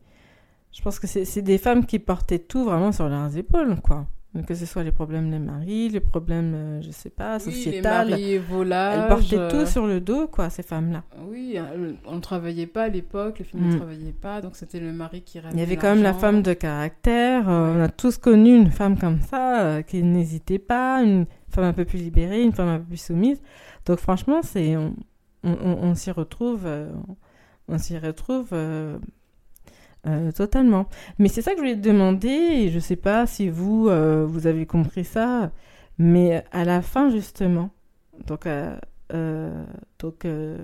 Je 0.73 0.83
pense 0.83 0.99
que 0.99 1.07
c'est 1.07 1.43
des 1.43 1.59
femmes 1.59 1.87
qui 1.87 1.99
portaient 2.01 2.41
tout 2.41 2.65
vraiment 2.65 2.91
sur 2.91 3.09
leurs 3.09 3.37
épaules, 3.37 3.77
quoi. 3.83 4.07
Que 4.49 4.55
ce 4.57 4.67
soit 4.67 4.83
les 4.83 4.91
problèmes 4.91 5.31
des 5.31 5.39
maris, 5.39 5.89
les 5.91 6.01
problèmes, 6.01 6.53
euh, 6.57 6.83
je 6.83 6.91
sais 6.91 7.09
pas, 7.11 7.37
Oui, 7.39 7.45
les 7.47 7.53
sociétals. 7.53 8.11
maris 8.11 8.39
volages, 8.39 8.99
Elles 9.03 9.09
portaient 9.09 9.39
euh, 9.39 9.49
tout 9.49 9.65
sur 9.65 9.87
le 9.87 10.01
dos, 10.01 10.27
quoi, 10.27 10.51
ces 10.51 10.65
femmes-là. 10.65 11.05
Oui, 11.29 11.55
euh, 11.57 11.93
on 12.05 12.17
ne 12.17 12.21
travaillait 12.21 12.67
pas 12.67 12.83
à 12.83 12.89
l'époque, 12.89 13.39
les 13.39 13.45
filles 13.45 13.61
ne 13.61 13.73
Mm. 13.73 13.77
travaillaient 13.77 14.11
pas, 14.21 14.41
donc 14.41 14.57
c'était 14.57 14.81
le 14.81 14.93
mari 14.93 15.23
qui 15.23 15.39
ramenait 15.39 15.55
Il 15.57 15.61
y 15.61 15.63
avait 15.63 15.77
quand 15.77 15.95
même 15.95 16.03
la 16.03 16.15
femme 16.15 16.43
de 16.43 16.53
caractère. 16.53 17.49
euh, 17.49 17.77
On 17.79 17.81
a 17.81 17.89
tous 17.89 18.19
connu 18.19 18.57
une 18.57 18.73
femme 18.73 18.99
comme 18.99 19.21
ça, 19.21 19.61
euh, 19.61 19.83
qui 19.83 20.03
n'hésitait 20.03 20.59
pas, 20.59 21.01
une 21.05 21.27
femme 21.55 21.65
un 21.65 21.73
peu 21.73 21.85
plus 21.85 21.99
libérée, 21.99 22.43
une 22.43 22.53
femme 22.53 22.69
un 22.69 22.79
peu 22.79 22.85
plus 22.85 22.97
soumise. 23.03 23.41
Donc 23.87 23.99
franchement, 23.99 24.41
c'est 24.43 24.77
on, 24.77 24.95
on, 25.43 25.95
s'y 25.95 26.11
retrouve, 26.11 26.63
euh, 26.67 26.91
on 27.69 27.79
s'y 27.79 27.99
retrouve 27.99 28.49
euh, 28.53 28.99
euh, 30.07 30.33
totalement. 30.33 30.87
Mais 31.19 31.29
c'est 31.29 31.43
ça 31.43 31.51
que 31.53 31.57
je 31.59 31.63
voulais 31.63 31.77
te 31.77 31.87
demander, 31.87 32.29
et 32.29 32.71
je 32.71 32.79
sais 32.79 32.97
pas 32.97 33.27
si 33.27 33.49
vous 33.49 33.89
euh, 33.89 34.27
vous 34.27 34.47
avez 34.47 34.67
compris 34.67 35.05
ça, 35.05 35.51
mais 35.99 36.45
à 36.53 36.65
la 36.65 36.83
fin 36.83 37.11
justement, 37.11 37.71
donc 38.27 38.47
euh, 38.47 38.77
euh, 39.13 39.65
donc 39.99 40.25
euh, 40.25 40.59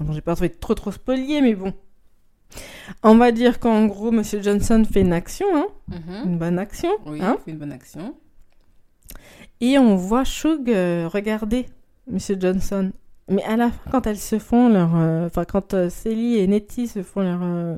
bon, 0.00 0.12
j'ai 0.12 0.20
pas 0.22 0.34
trouvé 0.34 0.50
trop 0.50 0.74
trop 0.74 0.90
spolié, 0.92 1.40
mais 1.42 1.54
bon. 1.54 1.72
On 3.02 3.16
va 3.16 3.30
dire 3.30 3.60
qu'en 3.60 3.84
gros, 3.84 4.10
Monsieur 4.10 4.40
Johnson 4.42 4.82
fait 4.90 5.02
une 5.02 5.12
action, 5.12 5.46
hein, 5.54 5.66
Mhm. 5.88 6.22
une 6.32 6.38
bonne 6.38 6.58
action, 6.58 6.88
Oui, 7.06 7.20
hein, 7.22 7.36
fait 7.44 7.50
une 7.50 7.58
bonne 7.58 7.72
action. 7.72 8.14
Et 9.60 9.78
on 9.78 9.96
voit 9.96 10.24
Shug 10.24 10.70
euh, 10.70 11.08
regarder 11.08 11.66
Monsieur 12.06 12.36
Johnson. 12.38 12.92
Mais 13.30 13.42
à 13.44 13.56
la 13.56 13.70
fin, 13.70 13.90
quand 13.90 14.06
elles 14.06 14.16
se 14.18 14.38
font 14.38 14.68
leur, 14.68 14.96
euh, 14.96 15.26
enfin 15.26 15.44
quand 15.44 15.74
euh, 15.74 15.90
Célie 15.90 16.38
et 16.38 16.46
Nettie 16.46 16.88
se 16.88 17.02
font 17.02 17.20
leur, 17.20 17.40
euh, 17.42 17.76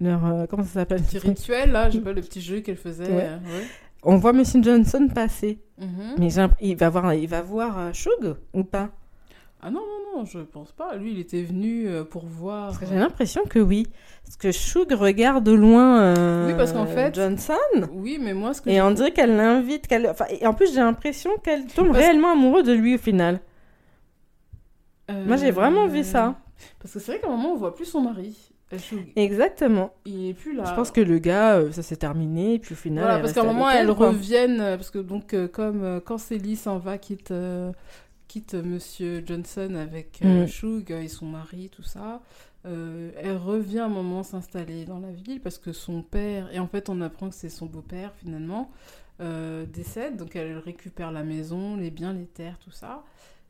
leur, 0.00 0.24
euh, 0.24 0.46
comment 0.48 0.62
ça 0.62 0.70
s'appelle? 0.70 1.02
Petit 1.02 1.18
rituel, 1.18 1.70
là, 1.72 1.90
je 1.90 1.98
sais 1.98 2.02
pas, 2.04 2.12
le 2.12 2.22
petit 2.22 2.40
jeu 2.40 2.60
qu'elle 2.60 2.76
faisait. 2.76 3.04
Ouais. 3.12 3.26
euh, 3.28 3.36
ouais. 3.36 3.66
On 4.02 4.16
voit 4.16 4.32
Monsieur 4.32 4.62
Johnson 4.62 5.08
passer. 5.14 5.58
Mhm. 5.78 6.14
Mais 6.18 6.28
il 6.62 6.76
va 6.76 6.88
voir, 6.88 7.12
il 7.14 7.28
va 7.28 7.42
voir 7.42 7.78
euh, 7.78 7.92
Shug 7.92 8.36
ou 8.54 8.64
pas? 8.64 8.90
Ah 9.66 9.70
non, 9.70 9.80
non, 9.80 10.18
non, 10.18 10.24
je 10.26 10.40
pense 10.40 10.72
pas. 10.72 10.94
Lui, 10.96 11.12
il 11.12 11.18
était 11.18 11.42
venu 11.42 11.88
euh, 11.88 12.04
pour 12.04 12.26
voir. 12.26 12.66
Parce 12.66 12.78
que 12.78 12.84
j'ai 12.86 12.96
l'impression 12.96 13.44
que 13.48 13.58
oui, 13.58 13.86
parce 14.22 14.36
que 14.36 14.52
Shug 14.52 14.92
regarde 14.92 15.42
de 15.42 15.52
loin 15.52 16.00
euh, 16.02 16.46
Oui, 16.48 16.52
parce 16.54 16.72
qu'en 16.74 16.84
fait- 16.84 17.14
Johnson. 17.14 17.54
Oui, 17.92 18.18
mais 18.20 18.34
moi, 18.34 18.52
ce 18.52 18.60
que 18.60 18.68
Et 18.68 18.82
on 18.82 18.90
dirait 18.90 19.12
qu'elle 19.12 19.34
l'invite. 19.36 19.86
Qu'elle... 19.86 20.06
Enfin, 20.06 20.26
et 20.28 20.46
en 20.46 20.52
plus, 20.52 20.74
j'ai 20.74 20.80
l'impression 20.80 21.30
qu'elle 21.42 21.64
tombe 21.66 21.86
Parce- 21.88 21.98
réellement 21.98 22.32
amoureuse 22.32 22.64
de 22.64 22.74
lui 22.74 22.96
au 22.96 22.98
final. 22.98 23.40
Moi, 25.08 25.36
j'ai 25.36 25.50
vraiment 25.50 25.86
vu 25.86 26.02
ça. 26.04 26.28
Euh, 26.28 26.62
Parce 26.80 26.94
que 26.94 26.98
c'est 27.00 27.12
vrai 27.12 27.20
qu'à 27.20 27.28
un 27.28 27.30
moment, 27.36 27.52
on 27.52 27.56
voit 27.56 27.74
plus 27.74 27.84
son 27.86 28.00
mari. 28.00 28.36
Exactement. 29.16 29.92
Il 30.04 30.30
est 30.30 30.34
plus 30.34 30.54
là. 30.54 30.64
Je 30.66 30.74
pense 30.74 30.90
que 30.90 31.00
le 31.00 31.18
gars, 31.18 31.56
euh, 31.56 31.70
ça 31.72 31.82
s'est 31.82 31.96
terminé. 31.96 32.54
Et 32.54 32.58
puis 32.58 32.72
au 32.74 32.76
final. 32.76 33.04
Voilà, 33.04 33.18
parce 33.20 33.32
qu'à 33.32 33.42
un 33.42 33.44
moment, 33.44 33.70
elles 33.70 33.90
reviennent. 33.90 34.60
euh, 34.60 34.76
Parce 34.76 34.90
que, 34.90 34.98
donc, 34.98 35.32
euh, 35.34 35.46
comme 35.46 35.82
euh, 35.84 36.00
quand 36.04 36.18
Célie 36.18 36.56
s'en 36.56 36.78
va, 36.78 36.98
quitte, 36.98 37.30
euh, 37.30 37.70
quitte 38.34 38.54
Monsieur 38.54 39.22
Johnson 39.24 39.76
avec 39.76 40.18
euh, 40.24 40.42
Mm. 40.42 40.48
Shug 40.48 40.90
et 40.90 41.06
son 41.06 41.26
mari, 41.26 41.68
tout 41.70 41.84
ça, 41.84 42.20
euh, 42.66 43.12
elle 43.16 43.36
revient 43.36 43.78
un 43.78 43.88
moment 43.88 44.24
s'installer 44.24 44.84
dans 44.84 44.98
la 44.98 45.12
ville 45.12 45.40
parce 45.40 45.56
que 45.56 45.72
son 45.72 46.02
père. 46.02 46.52
Et 46.52 46.58
en 46.58 46.66
fait, 46.66 46.88
on 46.88 47.00
apprend 47.00 47.28
que 47.28 47.36
c'est 47.36 47.48
son 47.48 47.66
beau-père 47.66 48.12
finalement. 48.16 48.72
euh, 49.20 49.64
décède, 49.66 50.16
donc 50.16 50.34
elle 50.34 50.58
récupère 50.58 51.12
la 51.12 51.22
maison, 51.22 51.76
les 51.76 51.92
biens, 51.92 52.12
les 52.12 52.26
terres, 52.26 52.58
tout 52.58 52.72
ça. 52.72 53.04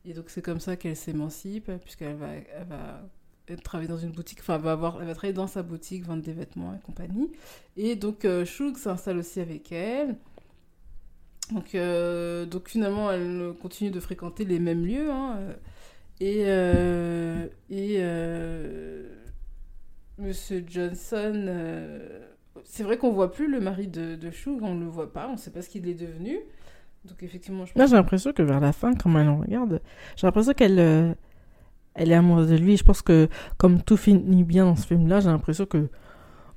Et 0.05 0.13
donc 0.13 0.27
c'est 0.29 0.43
comme 0.43 0.61
ça 0.61 0.77
qu'elle 0.77 0.97
s'émancipe, 0.97 1.71
puisqu'elle 1.83 2.17
va, 2.17 2.35
elle 2.35 2.67
va 2.69 3.01
elle 3.47 3.63
travailler 3.63 3.89
dans 3.89 3.97
une 3.97 4.13
boutique, 4.13 4.41
enfin 4.41 4.57
elle 4.57 4.61
va, 4.63 4.73
avoir, 4.73 5.01
elle 5.01 5.07
va 5.07 5.15
travailler 5.15 5.33
dans 5.33 5.47
sa 5.47 5.63
boutique, 5.63 6.05
vendre 6.05 6.23
des 6.23 6.35
vêtements 6.35 6.75
et 6.75 6.81
compagnie. 6.85 7.31
Et 7.79 7.97
donc 7.97 8.27
Shug 8.45 8.77
s'installe 8.77 9.17
aussi 9.17 9.41
avec 9.41 9.73
elle. 9.73 10.17
Donc, 11.53 11.75
euh, 11.75 12.47
donc 12.47 12.69
finalement 12.69 13.11
elle 13.13 13.55
continue 13.61 13.91
de 13.91 14.01
fréquenter 14.01 14.45
les 14.45 14.59
mêmes 14.59 14.85
lieux. 14.87 15.11
hein, 15.11 15.37
euh, 15.39 15.55
et 16.21 16.45
euh, 16.47 17.47
et 17.71 17.97
euh, 18.01 19.09
Monsieur 20.19 20.65
Johnson, 20.67 21.49
c'est 22.65 22.83
vrai 22.83 22.97
qu'on 22.99 23.13
voit 23.13 23.33
plus 23.33 23.51
le 23.51 23.61
mari 23.61 23.89
de, 23.89 24.15
de 24.17 24.31
Shug, 24.31 24.63
on 24.63 24.75
le 24.79 24.87
voit 24.87 25.13
pas, 25.13 25.29
on 25.29 25.37
sait 25.37 25.51
pas 25.51 25.63
ce 25.63 25.69
qu'il 25.69 25.89
est 25.89 25.95
devenu. 25.95 26.39
Donc 27.05 27.23
effectivement, 27.23 27.67
je 27.67 27.73
Moi, 27.77 27.85
pense 27.85 27.91
j'ai 27.91 27.97
l'impression 27.97 28.33
que 28.33 28.43
vers 28.43 28.61
la 28.61 28.73
fin, 28.73 28.95
quand 28.95 29.17
elle 29.19 29.29
en 29.29 29.39
regarde, 29.39 29.81
j'ai 30.17 30.27
l'impression 30.27 30.53
qu'elle. 30.55 31.17
Elle 31.95 32.11
est 32.11 32.15
amoureuse 32.15 32.49
de 32.51 32.57
lui. 32.57 32.77
Je 32.77 32.85
pense 32.85 33.03
que, 33.03 33.29
comme 33.57 33.83
tout 33.83 33.97
finit 33.97 34.45
bien 34.45 34.65
dans 34.65 34.77
ce 34.77 34.87
film-là, 34.87 35.21
j'ai 35.21 35.29
l'impression 35.29 35.67
que. 35.67 35.89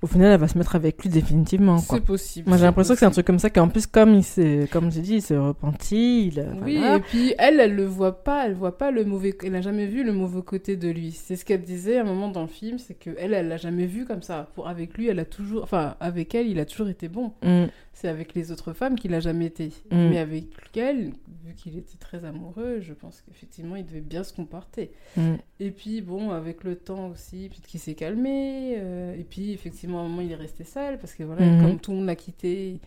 Au 0.01 0.07
final, 0.07 0.31
elle 0.31 0.39
va 0.39 0.47
se 0.47 0.57
mettre 0.57 0.75
avec 0.75 1.01
lui 1.01 1.09
définitivement. 1.09 1.77
C'est 1.79 2.03
possible. 2.03 2.47
Moi, 2.49 2.57
j'ai 2.57 2.65
l'impression 2.65 2.93
que 2.93 2.99
c'est 2.99 3.05
un 3.05 3.11
truc 3.11 3.25
comme 3.25 3.39
ça 3.39 3.49
qu'en 3.49 3.67
plus, 3.67 3.87
comme 3.87 4.13
il 4.13 4.23
s'est, 4.23 4.67
comme 4.71 4.91
j'ai 4.91 5.01
dit, 5.01 5.15
il 5.15 5.21
s'est 5.21 5.37
repenti. 5.37 6.27
Il, 6.27 6.45
Oui, 6.63 6.77
voilà. 6.77 6.97
et 6.97 6.99
puis 6.99 7.33
elle, 7.39 7.59
elle 7.59 7.75
le 7.75 7.85
voit 7.85 8.23
pas, 8.23 8.45
elle 8.45 8.53
voit 8.53 8.77
pas 8.77 8.91
le 8.91 9.05
mauvais, 9.05 9.35
elle 9.43 9.51
n'a 9.53 9.61
jamais 9.61 9.87
vu 9.87 10.03
le 10.03 10.13
mauvais 10.13 10.41
côté 10.43 10.75
de 10.77 10.89
lui. 10.89 11.11
C'est 11.11 11.35
ce 11.35 11.43
qu'elle 11.45 11.63
disait 11.63 11.97
à 11.97 12.01
un 12.01 12.05
moment 12.05 12.29
dans 12.29 12.41
le 12.43 12.47
film, 12.47 12.77
c'est 12.77 12.93
que 12.93 13.09
elle, 13.17 13.33
elle 13.33 13.47
l'a 13.47 13.57
jamais 13.57 13.85
vu 13.87 14.05
comme 14.05 14.21
ça. 14.21 14.49
Pour 14.53 14.67
avec 14.67 14.95
lui, 14.97 15.07
elle 15.07 15.19
a 15.19 15.25
toujours, 15.25 15.63
enfin 15.63 15.95
avec 15.99 16.35
elle, 16.35 16.47
il 16.47 16.59
a 16.59 16.65
toujours 16.65 16.89
été 16.89 17.07
bon. 17.07 17.31
Mm, 17.43 17.65
C'est 17.93 18.07
avec 18.07 18.35
les 18.35 18.51
autres 18.51 18.73
femmes 18.73 18.95
qu'il 18.99 19.13
a 19.15 19.19
jamais 19.19 19.45
été. 19.47 19.69
Mm. 19.91 20.09
Mais 20.09 20.19
avec 20.19 20.45
elle, 20.75 21.11
vu 21.45 21.53
qu'il 21.55 21.75
était 21.77 21.97
très 21.99 22.23
amoureux, 22.25 22.79
je 22.81 22.93
pense 22.93 23.21
qu'effectivement, 23.21 23.75
il 23.75 23.85
devait 23.85 24.01
bien 24.01 24.23
se 24.23 24.33
comporter. 24.33 24.91
mm. 25.15 25.35
Et 25.59 25.71
puis 25.71 26.01
bon, 26.01 26.29
avec 26.31 26.63
le 26.63 26.75
temps 26.75 27.07
aussi, 27.07 27.49
peut-être 27.49 27.65
qu'il 27.65 27.79
s'est 27.79 27.95
calmé. 27.95 28.75
euh, 28.77 29.15
et 29.19 29.23
puis 29.23 29.53
effectivement, 29.53 29.86
à 29.95 29.99
un 29.99 30.03
moment, 30.03 30.21
il 30.21 30.31
est 30.31 30.35
resté 30.35 30.63
seul 30.63 30.97
parce 30.99 31.13
que 31.13 31.23
voilà, 31.23 31.45
Mhm. 31.45 31.61
comme 31.61 31.79
tout 31.79 31.91
le 31.91 31.97
monde 31.97 32.07
l'a 32.07 32.15
quitté, 32.15 32.79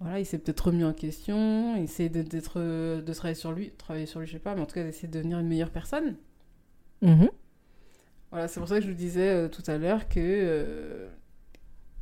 voilà, 0.00 0.18
il 0.20 0.26
s'est 0.26 0.38
peut-être 0.38 0.66
remis 0.66 0.84
en 0.84 0.92
question. 0.92 1.76
Il 1.76 1.84
essaie 1.84 2.08
de, 2.08 2.24
euh, 2.56 3.00
de 3.00 3.12
travailler 3.14 3.34
sur 3.34 3.52
lui, 3.52 3.70
travailler 3.78 4.06
sur 4.06 4.20
lui, 4.20 4.26
je 4.26 4.32
sais 4.32 4.38
pas, 4.38 4.54
mais 4.54 4.60
en 4.60 4.66
tout 4.66 4.74
cas 4.74 4.84
d'essayer 4.84 5.08
de 5.08 5.14
devenir 5.16 5.38
une 5.38 5.48
meilleure 5.48 5.70
personne. 5.70 6.16
Mhm. 7.02 7.28
Voilà, 8.30 8.48
c'est 8.48 8.60
pour 8.60 8.68
ça 8.68 8.76
que 8.76 8.82
je 8.82 8.88
vous 8.88 8.96
disais 8.96 9.28
euh, 9.28 9.48
tout 9.48 9.62
à 9.66 9.76
l'heure 9.78 10.08
que 10.08 10.18
euh, 10.18 11.08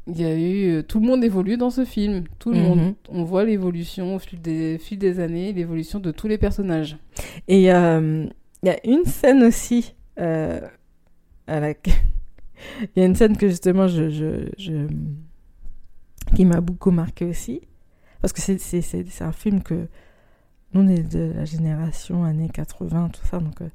il 0.06 0.20
y 0.20 0.24
a 0.24 0.34
eu 0.34 0.76
euh, 0.78 0.82
tout 0.82 1.00
le 1.00 1.06
monde 1.06 1.22
évolue 1.24 1.56
dans 1.56 1.70
ce 1.70 1.84
film, 1.84 2.24
tout 2.38 2.52
le 2.52 2.58
Mhm. 2.58 2.62
monde. 2.68 2.94
On 3.08 3.24
voit 3.24 3.44
l'évolution 3.44 4.14
au 4.14 4.18
fil 4.18 4.40
des, 4.40 4.78
fil 4.78 4.98
des 4.98 5.20
années, 5.20 5.52
l'évolution 5.52 5.98
de 5.98 6.10
tous 6.10 6.28
les 6.28 6.38
personnages. 6.38 6.96
Et 7.48 7.56
il 7.58 7.62
y 7.62 7.70
a 7.70 7.98
une 8.84 9.04
scène 9.06 9.42
aussi 9.42 9.94
à. 10.16 10.60
Il 12.96 13.00
y 13.00 13.02
a 13.02 13.06
une 13.06 13.14
scène 13.14 13.36
que 13.36 13.48
justement 13.48 13.86
je, 13.88 14.10
je, 14.10 14.48
je- 14.58 14.86
qui 16.34 16.44
m'a 16.44 16.60
beaucoup 16.60 16.90
marqué 16.90 17.24
aussi. 17.24 17.60
Parce 18.20 18.32
que 18.32 18.40
c'est, 18.42 18.58
un 19.24 19.32
film 19.32 19.62
que 19.62 19.88
nous, 20.72 20.82
on 20.82 20.88
est 20.88 21.02
de 21.02 21.32
la 21.34 21.44
génération 21.44 22.24
années 22.24 22.50
80, 22.52 23.08
tout 23.08 23.26
ça. 23.26 23.38
Donc, 23.38 23.60
euh, 23.62 23.68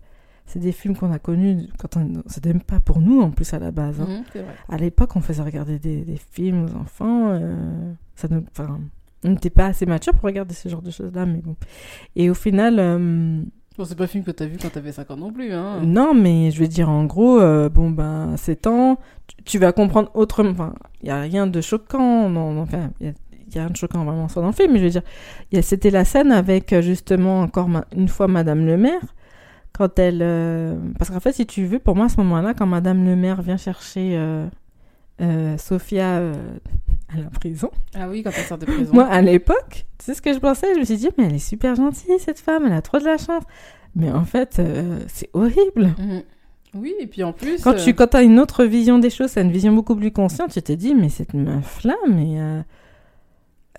c'est 0.46 0.60
des 0.60 0.72
films 0.72 0.96
qu'on 0.96 1.12
a 1.12 1.18
connus 1.20 1.68
quand 1.80 1.98
on. 1.98 2.22
C'était 2.28 2.54
même 2.54 2.62
pas 2.62 2.80
pour 2.80 3.02
nous 3.02 3.20
en 3.22 3.32
plus 3.32 3.52
à 3.54 3.60
la 3.60 3.72
base. 3.72 4.00
hein. 4.00 4.08
Mhm, 4.08 4.24
vrai. 4.44 4.54
À 4.70 4.78
l'époque, 4.78 5.16
on 5.16 5.22
faisait 5.22 5.42
regarder 5.42 5.80
des, 5.80 6.02
des 6.04 6.18
films 6.32 6.66
aux 6.66 6.76
enfants. 6.78 7.30
euh, 7.32 7.92
ça 8.16 8.28
nous, 8.30 8.44
on 9.24 9.30
n'était 9.30 9.50
pas 9.50 9.66
assez 9.66 9.88
mature 9.88 10.14
pour 10.14 10.26
regarder 10.26 10.54
ce 10.54 10.70
genre 10.70 10.84
de 10.84 10.92
choses-là, 10.92 11.26
mais 11.26 11.40
bon. 11.40 11.56
Et 12.16 12.30
au 12.30 12.36
final. 12.36 12.76
euh, 12.80 13.42
Bon, 13.78 13.84
c'est 13.84 13.96
pas 13.96 14.06
un 14.06 14.08
film 14.08 14.24
que 14.24 14.32
t'as 14.32 14.46
vu 14.46 14.58
quand 14.62 14.70
t'avais 14.70 14.94
5 14.94 15.12
ans 15.12 15.18
non 15.18 15.34
plus, 15.34 15.52
hein. 15.52 15.82
non, 15.84 16.14
mais 16.14 16.50
je 16.52 16.62
veux 16.62 16.68
dire, 16.68 16.90
en 16.90 17.04
gros, 17.04 17.42
euh, 17.42 17.68
bon, 17.68 17.90
ben, 17.90 18.36
c'est 18.38 18.62
temps, 18.62 18.98
tu, 19.44 19.60
vas 19.60 19.74
comprendre 19.74 20.10
autrement. 20.14 20.52
Enfin, 20.52 20.74
il 21.02 21.08
n'y 21.08 21.12
a 21.12 21.20
rien 21.20 21.46
de 21.46 21.60
choquant, 21.60 22.30
non, 22.30 22.58
enfin, 22.62 22.92
il 23.02 23.08
y 23.08 23.10
a, 23.60 23.62
rien 23.64 23.70
de 23.70 23.76
choquant 23.76 24.06
vraiment 24.06 24.30
soit 24.30 24.42
dans 24.42 24.50
le 24.50 24.54
film, 24.54 24.72
mais 24.72 24.80
je 24.80 24.86
veux 24.86 24.90
dire, 24.90 25.04
c'était 25.62 25.90
la 25.90 26.06
scène 26.06 26.32
avec 26.32 26.72
euh, 26.72 26.82
justement 26.82 27.42
encore 27.42 27.70
une 27.96 28.08
fois 28.08 28.28
Madame 28.30 28.66
le 28.66 28.78
maire, 28.78 29.14
quand 29.74 30.00
elle. 30.00 30.22
euh, 30.22 30.78
parce 30.98 31.10
qu'en 31.10 31.20
fait, 31.20 31.34
si 31.34 31.46
tu 31.46 31.66
veux, 31.66 31.80
pour 31.80 31.98
moi, 31.98 32.06
à 32.06 32.10
ce 32.10 32.18
moment-là, 32.18 32.54
quand 32.54 32.68
Madame 32.68 33.04
le 33.04 33.18
maire 33.18 33.42
vient 33.42 33.58
chercher 33.58 34.18
euh, 35.22 35.58
Sophia 35.58 36.22
à 37.20 37.24
la 37.24 37.30
prison, 37.30 37.70
Ah 37.94 38.08
oui, 38.10 38.24
quand 38.24 38.32
elle 38.38 38.44
sort 38.44 38.58
de 38.58 38.66
prison. 38.66 38.92
moi, 38.94 39.06
à 39.06 39.22
l'époque, 39.22 39.86
tu 39.98 40.06
sais 40.06 40.14
ce 40.14 40.22
que 40.22 40.34
je 40.34 40.40
pensais? 40.40 40.68
Je 40.76 40.80
me 40.80 40.86
suis 40.86 40.98
dit, 40.98 41.10
mais 41.18 41.26
elle 41.26 41.36
est 41.36 41.40
super 41.40 41.76
gentille, 41.76 42.12
cette 42.20 42.40
femme, 42.40 42.64
elle 42.66 42.74
a 42.74 42.82
trop 42.82 43.00
de 43.00 43.06
la 43.06 43.18
chance. 43.18 43.44
Mais 43.96 44.12
en 44.12 44.26
fait, 44.26 44.58
euh, 44.60 45.00
c'est 45.08 45.30
horrible. 45.34 45.94
Mhm. 45.98 46.24
Oui, 46.76 46.94
et 47.00 47.08
puis 47.08 47.24
en 47.24 47.32
plus. 47.32 47.62
Quand 47.62 47.74
euh, 47.76 47.84
tu 47.84 47.94
quand 47.94 48.14
as 48.16 48.22
une 48.24 48.38
autre 48.40 48.66
vision 48.66 49.00
des 49.00 49.10
choses, 49.10 49.32
t'as 49.34 49.42
une 49.44 49.52
vision 49.52 49.72
beaucoup 49.72 49.96
plus 49.96 50.12
consciente, 50.12 50.52
tu 50.52 50.62
te 50.62 50.74
dis, 50.74 50.94
mais 50.94 51.08
cette 51.10 51.34
meuf-là, 51.34 51.96
mais. 52.10 52.40
euh, 52.42 52.62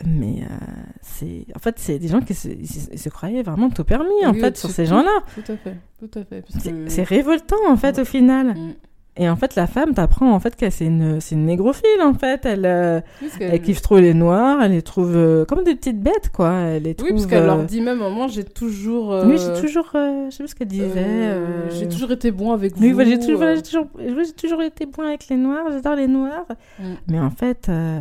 mais 0.04 0.42
euh, 0.42 0.54
c'est. 1.02 1.46
En 1.54 1.58
fait, 1.58 1.78
c'est 1.78 1.98
des 1.98 2.08
gens 2.08 2.20
qui 2.20 2.34
se, 2.34 3.08
croyaient 3.08 3.42
vraiment 3.42 3.70
tout 3.70 3.84
permis, 3.84 4.24
en 4.26 4.32
Oui, 4.32 4.40
fait, 4.40 4.56
sur 4.56 4.70
ces 4.70 4.86
gens-là. 4.86 5.10
Tout 5.34 5.52
à 5.52 5.56
fait, 5.56 5.76
tout 5.98 6.18
à 6.18 6.24
fait. 6.24 6.44
C'est 6.88 7.04
que- 7.04 7.08
révoltant, 7.08 7.56
en 7.68 7.76
fait, 7.76 7.98
au 7.98 8.04
final. 8.04 8.48
Mhm. 8.56 8.74
Et 9.18 9.28
en 9.30 9.36
fait, 9.36 9.54
la 9.54 9.66
femme, 9.66 9.94
t'apprends, 9.94 10.30
en 10.32 10.38
fait, 10.40 10.54
qu'elle 10.56 10.70
c'est 10.72 10.84
une, 10.84 11.20
c'est 11.20 11.34
une 11.36 11.46
négrophile, 11.46 12.02
en 12.02 12.12
fait. 12.12 12.44
Elle, 12.44 12.66
euh, 12.66 13.00
Oui, 13.22 13.28
elle 13.40 13.62
kiffe 13.62 13.80
trop 13.80 13.98
les 13.98 14.12
noirs, 14.12 14.62
elle 14.62 14.72
les 14.72 14.82
trouve 14.82 15.16
euh, 15.16 15.44
comme 15.46 15.64
des 15.64 15.74
petites 15.74 16.00
bêtes, 16.02 16.30
quoi. 16.34 16.52
Elle 16.52 16.82
les 16.82 16.90
Oui, 16.90 16.94
trouve. 16.96 17.08
parce 17.12 17.26
qu'elle 17.26 17.42
euh, 17.44 17.46
leur 17.46 17.64
dit 17.64 17.80
même, 17.80 17.98
maman, 18.00 18.28
j'ai 18.28 18.44
toujours. 18.44 19.12
euh, 19.14 19.26
Oui, 19.26 19.38
j'ai 19.38 19.58
toujours. 19.60 19.90
euh, 19.94 20.26
je 20.30 20.36
sais 20.36 20.42
plus 20.42 20.48
ce 20.50 20.54
qu'elle 20.54 20.68
disait. 20.68 20.84
euh, 20.96 21.66
euh, 21.66 21.70
J'ai 21.70 21.88
toujours 21.88 22.12
été 22.12 22.30
bon 22.30 22.52
avec 22.52 22.74
Oui, 22.78 22.88
vous. 22.90 22.94
voilà, 22.94 23.08
j'ai 23.10 23.18
toujours, 23.18 23.36
voilà, 23.38 23.52
euh. 23.52 23.56
j'ai 23.56 23.62
toujours, 23.62 23.86
oui, 23.98 24.22
j'ai 24.26 24.32
toujours 24.32 24.62
été 24.62 24.84
bon 24.84 25.02
avec 25.02 25.28
les 25.28 25.36
noirs, 25.36 25.64
j'adore 25.72 25.96
les 25.96 26.08
noirs. 26.08 26.44
Mm. 26.78 26.84
Mais 27.08 27.18
en 27.20 27.30
fait, 27.30 27.68
euh, 27.70 28.00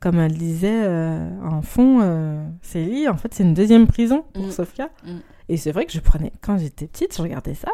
comme 0.00 0.18
elle 0.18 0.32
disait 0.32 0.82
euh, 0.84 1.28
en 1.48 1.62
fond, 1.62 2.00
euh, 2.02 2.42
Célie, 2.62 3.06
en 3.08 3.16
fait, 3.16 3.32
c'est 3.32 3.44
une 3.44 3.54
deuxième 3.54 3.86
prison 3.86 4.24
pour 4.32 4.46
Mm. 4.46 4.50
Sophia. 4.50 4.88
Mm. 5.06 5.10
Et 5.50 5.56
c'est 5.56 5.70
vrai 5.72 5.84
que 5.86 5.92
je 5.92 6.00
prenais, 6.00 6.32
quand 6.42 6.58
j'étais 6.58 6.86
petite, 6.86 7.16
je 7.16 7.22
regardais 7.22 7.54
ça, 7.54 7.70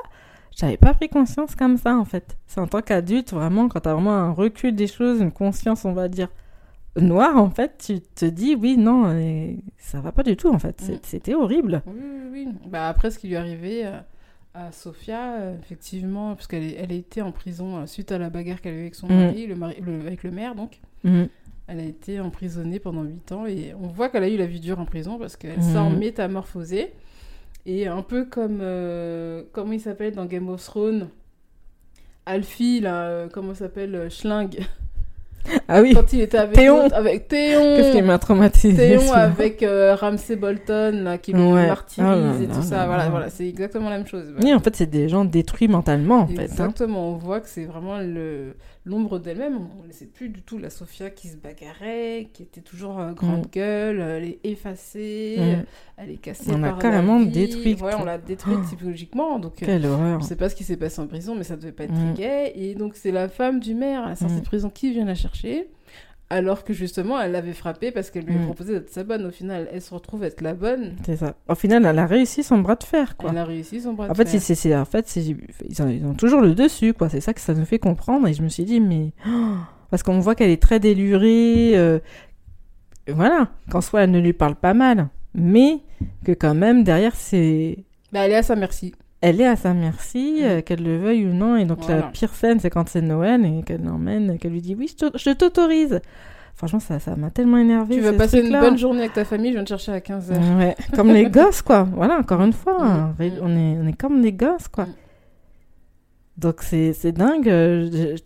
j'avais 0.56 0.76
pas 0.76 0.92
pris 0.94 1.08
conscience 1.08 1.54
comme 1.54 1.76
ça, 1.76 1.96
en 1.96 2.04
fait. 2.04 2.36
C'est 2.48 2.60
en 2.60 2.66
tant 2.66 2.80
qu'adulte, 2.82 3.32
vraiment, 3.32 3.68
quand 3.68 3.80
t'as 3.80 3.92
vraiment 3.94 4.14
un 4.16 4.32
recul 4.32 4.74
des 4.74 4.88
choses, 4.88 5.20
une 5.20 5.30
conscience, 5.30 5.84
on 5.84 5.92
va 5.92 6.08
dire, 6.08 6.28
noire, 6.98 7.36
en 7.36 7.50
fait, 7.50 7.76
tu 7.78 8.00
te 8.00 8.24
dis, 8.24 8.54
oui, 8.56 8.76
non, 8.76 9.04
euh, 9.06 9.52
ça 9.78 10.00
va 10.00 10.10
pas 10.12 10.22
du 10.24 10.36
tout, 10.36 10.48
en 10.48 10.58
fait. 10.58 10.82
Mm. 10.88 10.98
C'était 11.02 11.34
horrible. 11.34 11.82
Oui, 11.86 11.94
oui, 12.00 12.28
oui. 12.32 12.48
Bah, 12.68 12.88
après, 12.88 13.10
ce 13.10 13.18
qui 13.18 13.28
lui 13.28 13.34
est 13.34 13.38
arrivé 13.38 13.86
euh, 13.86 13.98
à 14.54 14.72
Sofia, 14.72 15.34
euh, 15.34 15.56
effectivement, 15.62 16.34
parce 16.34 16.46
qu'elle 16.46 16.74
elle 16.78 16.90
a 16.90 16.94
été 16.94 17.20
en 17.20 17.32
prison 17.32 17.86
suite 17.86 18.10
à 18.10 18.18
la 18.18 18.30
bagarre 18.30 18.60
qu'elle 18.62 18.72
a 18.74 18.76
eue 18.78 18.80
avec 18.80 18.94
son 18.94 19.06
Mm. 19.08 19.14
mari, 19.14 19.46
le 19.46 19.54
mari 19.56 19.76
le- 19.84 20.00
avec 20.00 20.22
le 20.22 20.30
maire, 20.30 20.54
donc. 20.54 20.80
Mm. 21.04 21.24
Elle 21.68 21.80
a 21.80 21.84
été 21.84 22.20
emprisonnée 22.20 22.78
pendant 22.78 23.02
8 23.02 23.32
ans 23.32 23.44
et 23.44 23.74
on 23.74 23.88
voit 23.88 24.08
qu'elle 24.08 24.22
a 24.22 24.28
eu 24.28 24.36
la 24.36 24.46
vie 24.46 24.60
dure 24.60 24.78
en 24.78 24.84
prison 24.84 25.18
parce 25.18 25.36
qu'elle 25.36 25.58
Mhm. 25.58 25.72
sort 25.72 25.90
métamorphosée. 25.90 26.92
Et 27.66 27.86
un 27.88 28.02
peu 28.02 28.24
comme. 28.24 28.60
euh, 28.62 29.42
comment 29.52 29.72
il 29.72 29.80
s'appelle 29.80 30.14
dans 30.14 30.24
Game 30.26 30.48
of 30.48 30.62
Thrones? 30.64 31.08
Alfie, 32.24 32.80
là, 32.80 33.02
euh, 33.04 33.28
comment 33.32 33.52
il 33.52 33.56
s'appelle 33.56 33.94
euh, 33.94 34.10
Schling. 34.10 34.50
Ah 35.68 35.80
oui, 35.80 35.92
Quand 35.94 36.12
il 36.12 36.22
était 36.22 36.38
avec 36.38 36.56
Théon. 36.56 36.88
avec 36.88 37.28
Théon. 37.28 37.76
qu'est-ce 37.76 37.92
qui 37.96 38.02
m'a 38.02 38.18
traumatisé 38.18 38.76
Théon 38.98 39.12
avec 39.12 39.62
euh, 39.62 39.94
Ramsay 39.94 40.34
Bolton 40.34 41.02
là, 41.04 41.18
qui 41.18 41.32
le 41.32 41.38
Ouais. 41.38 41.68
martyrise 41.68 42.04
là 42.08 42.42
et 42.42 42.46
tout 42.48 42.62
ça. 42.62 42.78
là 42.78 42.86
Voilà, 42.86 43.04
là. 43.04 43.10
voilà, 43.10 43.30
c'est 43.30 43.46
exactement 43.48 43.88
la 43.88 43.98
même 43.98 44.08
chose. 44.08 44.24
Oui, 44.42 44.52
en 44.52 44.58
fait, 44.58 44.74
c'est 44.74 44.86
des 44.90 45.08
gens 45.08 45.24
détruits 45.24 45.68
mentalement, 45.68 46.22
en 46.22 46.26
fait. 46.26 46.40
hein. 46.40 46.42
Exactement, 46.42 47.10
on 47.10 47.16
voit 47.16 47.38
que 47.38 47.48
c'est 47.48 47.64
vraiment 47.64 48.00
le 48.00 48.56
l'ombre 48.86 49.18
d'elle-même. 49.18 49.58
On 49.82 49.86
ne 49.86 49.92
sait 49.92 50.06
plus 50.06 50.28
du 50.30 50.40
tout 50.42 50.56
la 50.58 50.70
Sophia 50.70 51.10
qui 51.10 51.28
se 51.28 51.36
bagarrait, 51.36 52.28
qui 52.32 52.44
était 52.44 52.60
toujours 52.62 52.98
euh, 53.00 53.12
grande 53.12 53.46
Mm. 53.46 53.50
gueule, 53.52 54.00
elle 54.00 54.24
est 54.24 54.38
effacée, 54.44 55.36
Mm. 55.38 55.64
elle 55.98 56.10
est 56.10 56.16
cassée 56.16 56.50
On 56.54 56.58
l'a 56.58 56.72
carrément 56.72 57.20
détruite. 57.20 57.80
Ouais, 57.82 57.92
on 57.98 58.04
l'a 58.04 58.16
détruite 58.16 58.58
Oh. 58.60 58.64
psychologiquement. 58.64 59.38
Donc, 59.38 59.62
euh, 59.62 59.66
Quelle 59.66 59.84
horreur. 59.86 60.16
on 60.16 60.22
ne 60.22 60.24
sait 60.24 60.36
pas 60.36 60.48
ce 60.48 60.54
qui 60.54 60.64
s'est 60.64 60.76
passé 60.76 61.00
en 61.00 61.06
prison, 61.06 61.34
mais 61.34 61.44
ça 61.44 61.56
devait 61.56 61.72
pas 61.72 61.84
être 61.84 61.92
Mm. 61.92 62.14
très 62.14 62.22
gai. 62.22 62.52
Et 62.54 62.74
donc, 62.74 62.94
c'est 62.94 63.10
la 63.12 63.28
femme 63.28 63.60
du 63.60 63.74
maire 63.74 64.04
à 64.04 64.08
la 64.10 64.16
sortie 64.16 64.36
Mm. 64.36 64.40
de 64.40 64.44
prison 64.44 64.70
qui 64.70 64.92
vient 64.92 65.04
la 65.04 65.14
chercher. 65.16 65.68
Alors 66.28 66.64
que 66.64 66.72
justement, 66.72 67.20
elle 67.20 67.30
l'avait 67.32 67.52
frappée 67.52 67.92
parce 67.92 68.10
qu'elle 68.10 68.24
lui 68.24 68.34
a 68.34 68.38
Mm. 68.38 68.44
proposé 68.46 68.72
d'être 68.72 68.90
sa 68.90 69.04
bonne. 69.04 69.24
Au 69.26 69.30
final, 69.30 69.68
elle 69.72 69.80
se 69.80 69.94
retrouve 69.94 70.24
être 70.24 70.40
la 70.40 70.54
bonne. 70.54 70.96
C'est 71.06 71.16
ça. 71.16 71.34
Au 71.48 71.54
final, 71.54 71.86
elle 71.86 71.98
a 72.00 72.06
réussi 72.06 72.42
son 72.42 72.58
bras 72.58 72.74
de 72.74 72.82
fer, 72.82 73.16
quoi. 73.16 73.30
Elle 73.30 73.38
a 73.38 73.44
réussi 73.44 73.80
son 73.80 73.92
bras 73.92 74.06
En 74.06 74.08
de 74.12 74.14
fait, 74.16 74.24
fer. 74.38 74.80
en 74.80 74.84
fait 74.84 75.16
ils, 75.16 75.82
ont, 75.82 75.88
ils 75.88 76.04
ont 76.04 76.14
toujours 76.14 76.40
le 76.40 76.54
dessus, 76.56 76.94
quoi. 76.94 77.08
C'est 77.08 77.20
ça 77.20 77.32
que 77.32 77.40
ça 77.40 77.54
nous 77.54 77.64
fait 77.64 77.78
comprendre. 77.78 78.26
Et 78.26 78.34
je 78.34 78.42
me 78.42 78.48
suis 78.48 78.64
dit, 78.64 78.80
mais. 78.80 79.12
parce 79.90 80.02
qu'on 80.02 80.18
voit 80.18 80.34
qu'elle 80.34 80.50
est 80.50 80.60
très 80.60 80.80
délurée. 80.80 81.76
euh, 81.76 82.00
voilà. 83.08 83.50
Qu'en 83.70 83.80
soit, 83.80 84.02
elle 84.02 84.10
ne 84.10 84.18
lui 84.20 84.32
parle 84.32 84.56
pas 84.56 84.74
mal. 84.74 85.08
Mais 85.32 85.78
que 86.24 86.32
quand 86.32 86.54
même, 86.54 86.82
derrière, 86.82 87.14
c'est. 87.14 87.84
Bah, 88.12 88.20
elle 88.24 88.32
est 88.32 88.36
à 88.36 88.42
sa 88.42 88.56
merci. 88.56 88.94
Elle 89.22 89.40
est 89.40 89.46
à 89.46 89.56
sa 89.56 89.72
merci, 89.74 90.40
Mm. 90.40 90.44
euh, 90.44 90.60
qu'elle 90.62 90.82
le 90.82 90.98
veuille 90.98 91.26
ou 91.26 91.32
non. 91.32 91.56
Et 91.56 91.64
donc, 91.64 91.86
la 91.88 92.02
pire 92.02 92.34
scène, 92.34 92.60
c'est 92.60 92.70
quand 92.70 92.88
c'est 92.88 93.00
Noël 93.02 93.44
et 93.44 93.62
qu'elle 93.64 93.82
l'emmène, 93.82 94.38
qu'elle 94.38 94.52
lui 94.52 94.60
dit, 94.60 94.74
oui, 94.78 94.88
je 94.88 95.06
t'au- 95.06 95.16
je 95.18 95.30
t'autorise. 95.30 96.00
Franchement, 96.54 96.80
ça, 96.80 96.98
ça 96.98 97.16
m'a 97.16 97.30
tellement 97.30 97.58
énervé. 97.58 97.96
Tu 97.96 98.00
vas 98.00 98.12
passer 98.14 98.40
une 98.40 98.50
bonne 98.58 98.78
journée 98.78 99.00
avec 99.00 99.12
ta 99.12 99.24
famille, 99.26 99.50
je 99.50 99.56
viens 99.56 99.64
te 99.64 99.68
chercher 99.68 99.92
à 99.92 100.00
15h. 100.00 100.34
Ouais, 100.58 100.74
comme 100.94 101.08
les 101.12 101.26
gosses, 101.30 101.60
quoi. 101.62 101.86
Voilà, 101.94 102.18
encore 102.18 102.40
une 102.42 102.52
fois, 102.54 102.78
Mm. 102.82 102.86
hein, 102.86 103.14
on, 103.42 103.56
est, 103.56 103.76
on 103.82 103.86
est 103.86 103.96
comme 103.96 104.20
des 104.22 104.32
gosses, 104.32 104.68
quoi. 104.68 104.84
Mm. 104.84 104.92
Donc 106.38 106.56
c'est 106.60 107.12
dingue. 107.12 107.44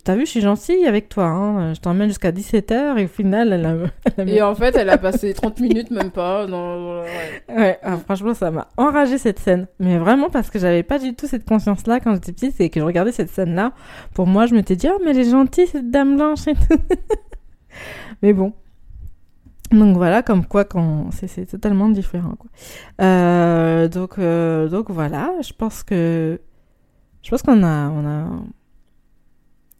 T'as 0.03 0.15
vu, 0.15 0.25
je 0.25 0.31
suis 0.31 0.41
gentille 0.41 0.85
avec 0.85 1.07
toi. 1.07 1.25
Hein. 1.25 1.73
Je 1.73 1.79
t'emmène 1.79 2.09
jusqu'à 2.09 2.31
17h 2.31 2.97
et 2.97 3.05
au 3.05 3.07
final, 3.07 3.53
elle 3.53 3.65
a... 3.65 3.75
elle 4.17 4.29
a- 4.29 4.31
Et 4.33 4.41
en 4.41 4.53
fait, 4.53 4.75
elle 4.75 4.89
a 4.89 4.97
passé 4.97 5.33
30 5.33 5.59
minutes, 5.61 5.91
même 5.91 6.11
pas. 6.11 6.45
Dans... 6.45 7.01
ouais. 7.03 7.07
Ouais, 7.55 7.79
ah, 7.83 7.95
franchement, 7.97 8.33
ça 8.33 8.51
m'a 8.51 8.67
enragé 8.75 9.17
cette 9.17 9.39
scène. 9.39 9.67
Mais 9.79 9.97
vraiment 9.97 10.29
parce 10.29 10.49
que 10.49 10.59
j'avais 10.59 10.83
pas 10.83 10.99
du 10.99 11.13
tout 11.15 11.25
cette 11.25 11.45
conscience-là 11.47 12.01
quand 12.01 12.13
j'étais 12.15 12.33
petite 12.33 12.59
et 12.59 12.69
que 12.69 12.81
je 12.81 12.85
regardais 12.85 13.13
cette 13.13 13.29
scène-là. 13.29 13.71
Pour 14.13 14.27
moi, 14.27 14.45
je 14.45 14.55
m'étais 14.55 14.75
dit, 14.75 14.89
oh, 14.93 14.99
mais 15.05 15.11
elle 15.11 15.19
est 15.19 15.29
gentille, 15.29 15.67
cette 15.67 15.89
dame 15.89 16.17
blanche 16.17 16.47
et 16.47 16.53
tout. 16.53 16.77
mais 18.21 18.33
bon. 18.33 18.51
Donc 19.71 19.95
voilà, 19.95 20.21
comme 20.21 20.45
quoi, 20.45 20.65
quand 20.65 21.11
c'est 21.13 21.27
c'est 21.27 21.45
totalement 21.45 21.87
différent. 21.87 22.35
Quoi. 22.37 22.49
Euh, 23.05 23.87
donc, 23.87 24.19
euh, 24.19 24.67
donc 24.67 24.89
voilà, 24.89 25.31
je 25.41 25.53
pense 25.53 25.83
que. 25.83 26.41
Je 27.23 27.29
pense 27.29 27.41
qu'on 27.41 27.63
a, 27.63 27.89
on 27.89 28.05
a, 28.05 28.27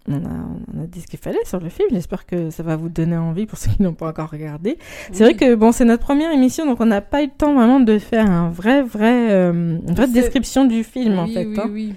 on 0.08 0.26
a, 0.26 0.30
on 0.76 0.84
a 0.84 0.88
dit 0.88 1.02
ce 1.02 1.08
qu'il 1.08 1.20
fallait 1.20 1.44
sur 1.46 1.60
le 1.60 1.70
film. 1.70 1.90
J'espère 1.92 2.26
que 2.26 2.50
ça 2.50 2.64
va 2.64 2.76
vous 2.76 2.90
donner 2.90 3.18
envie 3.18 3.46
pour 3.46 3.58
ceux 3.60 3.72
qui 3.72 3.82
n'ont 3.82 3.94
pas 3.94 4.10
encore 4.10 4.30
regardé. 4.30 4.78
C'est 5.12 5.24
vrai 5.24 5.36
que 5.36 5.56
bon, 5.56 5.72
c'est 5.72 5.86
notre 5.86 6.04
première 6.04 6.32
émission, 6.32 6.66
donc 6.66 6.80
on 6.80 6.86
n'a 6.86 7.02
pas 7.02 7.22
eu 7.24 7.28
le 7.28 7.32
temps 7.32 7.54
vraiment 7.54 7.80
de 7.80 7.98
faire 8.00 8.30
un 8.30 8.50
vrai, 8.50 8.82
vrai, 8.82 9.32
euh, 9.32 9.52
une 9.52 9.94
vraie 9.94 10.08
description 10.08 10.66
du 10.66 10.84
film 10.84 11.20
en 11.20 11.26
oui, 11.26 11.34
fait. 11.34 11.46
oui, 11.46 11.60
hein. 11.60 11.70
oui. 11.72 11.96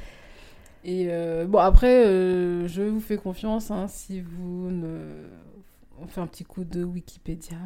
Et 0.84 1.06
euh, 1.08 1.46
bon, 1.46 1.58
après, 1.58 2.04
euh, 2.04 2.68
je 2.68 2.82
vous 2.82 3.00
fais 3.00 3.16
confiance 3.16 3.70
hein, 3.70 3.86
si 3.88 4.20
vous 4.20 4.70
ne. 4.70 4.98
On 6.04 6.06
fait 6.06 6.20
un 6.20 6.26
petit 6.26 6.44
coup 6.44 6.64
de 6.64 6.84
Wikipédia, 6.84 7.56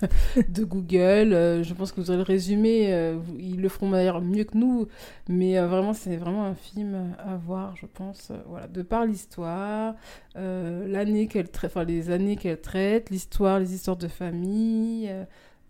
de 0.48 0.64
Google. 0.64 1.32
euh, 1.32 1.62
je 1.62 1.72
pense 1.74 1.92
que 1.92 2.00
vous 2.00 2.10
aurez 2.10 2.18
le 2.18 2.24
résumé. 2.24 2.92
euh, 2.92 3.18
ils 3.38 3.60
le 3.60 3.68
feront 3.68 3.90
d'ailleurs 3.90 4.20
mieux 4.20 4.44
que 4.44 4.56
nous. 4.58 4.88
Mais 5.28 5.58
euh, 5.58 5.66
vraiment, 5.68 5.92
c'est 5.94 6.16
vraiment 6.16 6.44
un 6.44 6.54
film 6.54 7.14
à 7.18 7.36
voir, 7.36 7.76
je 7.76 7.86
pense. 7.86 8.32
voilà, 8.48 8.66
de 8.66 8.82
par 8.82 9.06
l'histoire, 9.06 9.94
l'année 10.34 11.28
qu'elle 11.28 11.50
traite, 11.50 11.70
enfin 11.70 11.84
les 11.84 12.10
années 12.10 12.36
qu'elle 12.36 12.60
traite, 12.60 13.10
l'histoire, 13.10 13.58
les 13.60 13.74
histoires 13.74 13.96
de 13.96 14.08
famille. 14.08 15.10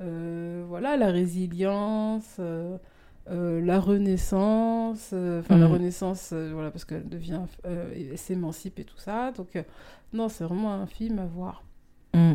voilà, 0.01 0.97
la 0.97 1.11
résilience. 1.11 2.41
euh, 3.31 3.61
la 3.61 3.79
Renaissance, 3.79 5.11
euh, 5.13 5.41
enfin 5.41 5.59
la 5.59 5.67
Mhm. 5.67 5.73
Renaissance, 5.75 6.31
euh, 6.33 6.51
voilà, 6.55 6.71
parce 6.71 6.87
qu'elle 6.87 7.07
devient, 7.09 7.43
s'émancipe 8.17 8.79
et 8.79 8.85
tout 8.85 8.97
ça. 8.99 9.33
Donc, 9.33 9.63
non, 10.15 10.29
c'est 10.31 10.45
vraiment 10.45 10.73
un 10.73 10.87
film 10.87 11.19
à 11.19 11.27
voir. 11.27 11.63
Mm. 12.15 12.33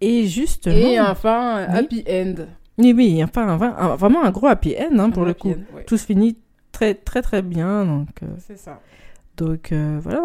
Et 0.00 0.26
justement, 0.26 0.74
Et 0.76 1.00
enfin, 1.00 1.66
Oui. 1.68 1.74
happy 1.78 2.04
end. 2.08 2.34
oui, 2.78 2.92
oui, 2.96 3.24
enfin, 3.24 3.48
un 3.48 3.56
vrai- 3.56 3.72
un- 3.76 3.96
vraiment 3.96 4.22
un 4.24 4.30
gros 4.30 4.46
happy 4.46 4.74
end 4.78 4.98
hein, 4.98 5.10
pour 5.10 5.24
Un 5.24 5.26
le 5.26 5.34
coup. 5.34 5.50
end, 5.50 5.76
ouais. 5.76 5.84
Tout 5.84 5.96
se 5.96 6.06
finit 6.06 6.36
très, 6.72 6.94
très, 6.94 7.22
très 7.22 7.42
bien. 7.42 7.84
Donc, 7.84 8.08
euh, 8.22 8.26
C'est 8.38 8.58
ça. 8.58 8.80
donc 9.36 9.72
euh, 9.72 9.98
voilà, 10.02 10.22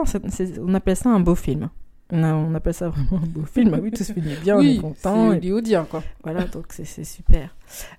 on 0.61 0.73
appelle 0.75 0.95
ça 0.95 1.09
un 1.09 1.19
beau 1.19 1.35
film. 1.35 1.69
On, 2.11 2.21
a- 2.23 2.35
on 2.35 2.53
appelle 2.53 2.75
ça 2.75 2.89
vraiment 2.89 3.23
un 3.23 3.27
beau 3.27 3.45
film. 3.45 3.73
Ah 3.73 3.79
oui, 3.81 3.89
tout 3.89 4.03
se 4.03 4.13
finit 4.13 4.35
bien, 4.43 4.57
on 4.57 4.61
est 4.61 4.63
oui, 4.75 4.77
content. 4.79 5.31
c'est 5.31 5.37
hollywoodien, 5.37 5.85
quoi. 5.89 6.03
Voilà, 6.23 6.43
donc 6.43 6.65
c'est 6.69 6.85
super. 7.03 7.55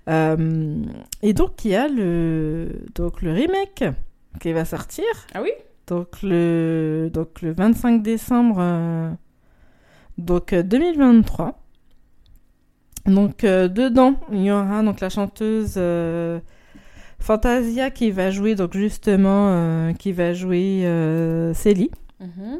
Euh, 0.09 0.77
et 1.21 1.33
donc 1.33 1.65
il 1.65 1.71
y 1.71 1.75
a 1.75 1.89
le, 1.89 2.69
donc, 2.95 3.21
le 3.21 3.33
remake 3.33 3.83
qui 4.39 4.53
va 4.53 4.63
sortir. 4.63 5.05
Ah 5.33 5.41
oui? 5.41 5.51
Donc 5.87 6.21
le, 6.23 7.09
donc 7.13 7.41
le 7.41 7.51
25 7.53 8.01
décembre 8.01 8.57
donc, 10.17 10.53
euh, 10.53 10.63
2023. 10.63 11.59
Donc 13.05 13.43
euh, 13.43 13.67
dedans, 13.67 14.15
il 14.31 14.43
y 14.43 14.51
aura 14.51 14.81
donc 14.81 14.99
la 14.99 15.09
chanteuse 15.09 15.75
euh, 15.77 16.39
Fantasia 17.19 17.91
qui 17.91 18.09
va 18.09 18.31
jouer 18.31 18.55
donc 18.55 18.73
justement 18.73 19.49
euh, 19.49 19.93
qui 19.93 20.11
va 20.11 20.33
jouer 20.33 20.81
euh, 20.85 21.53
Célie. 21.53 21.91
Mhm. 22.19 22.59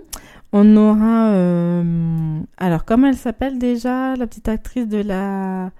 On 0.53 0.77
aura 0.77 1.31
euh, 1.31 2.39
alors 2.57 2.85
comment 2.85 3.07
elle 3.07 3.17
s'appelle 3.17 3.57
déjà 3.57 4.15
la 4.15 4.27
petite 4.27 4.47
actrice 4.47 4.87
de 4.87 5.01
la 5.01 5.71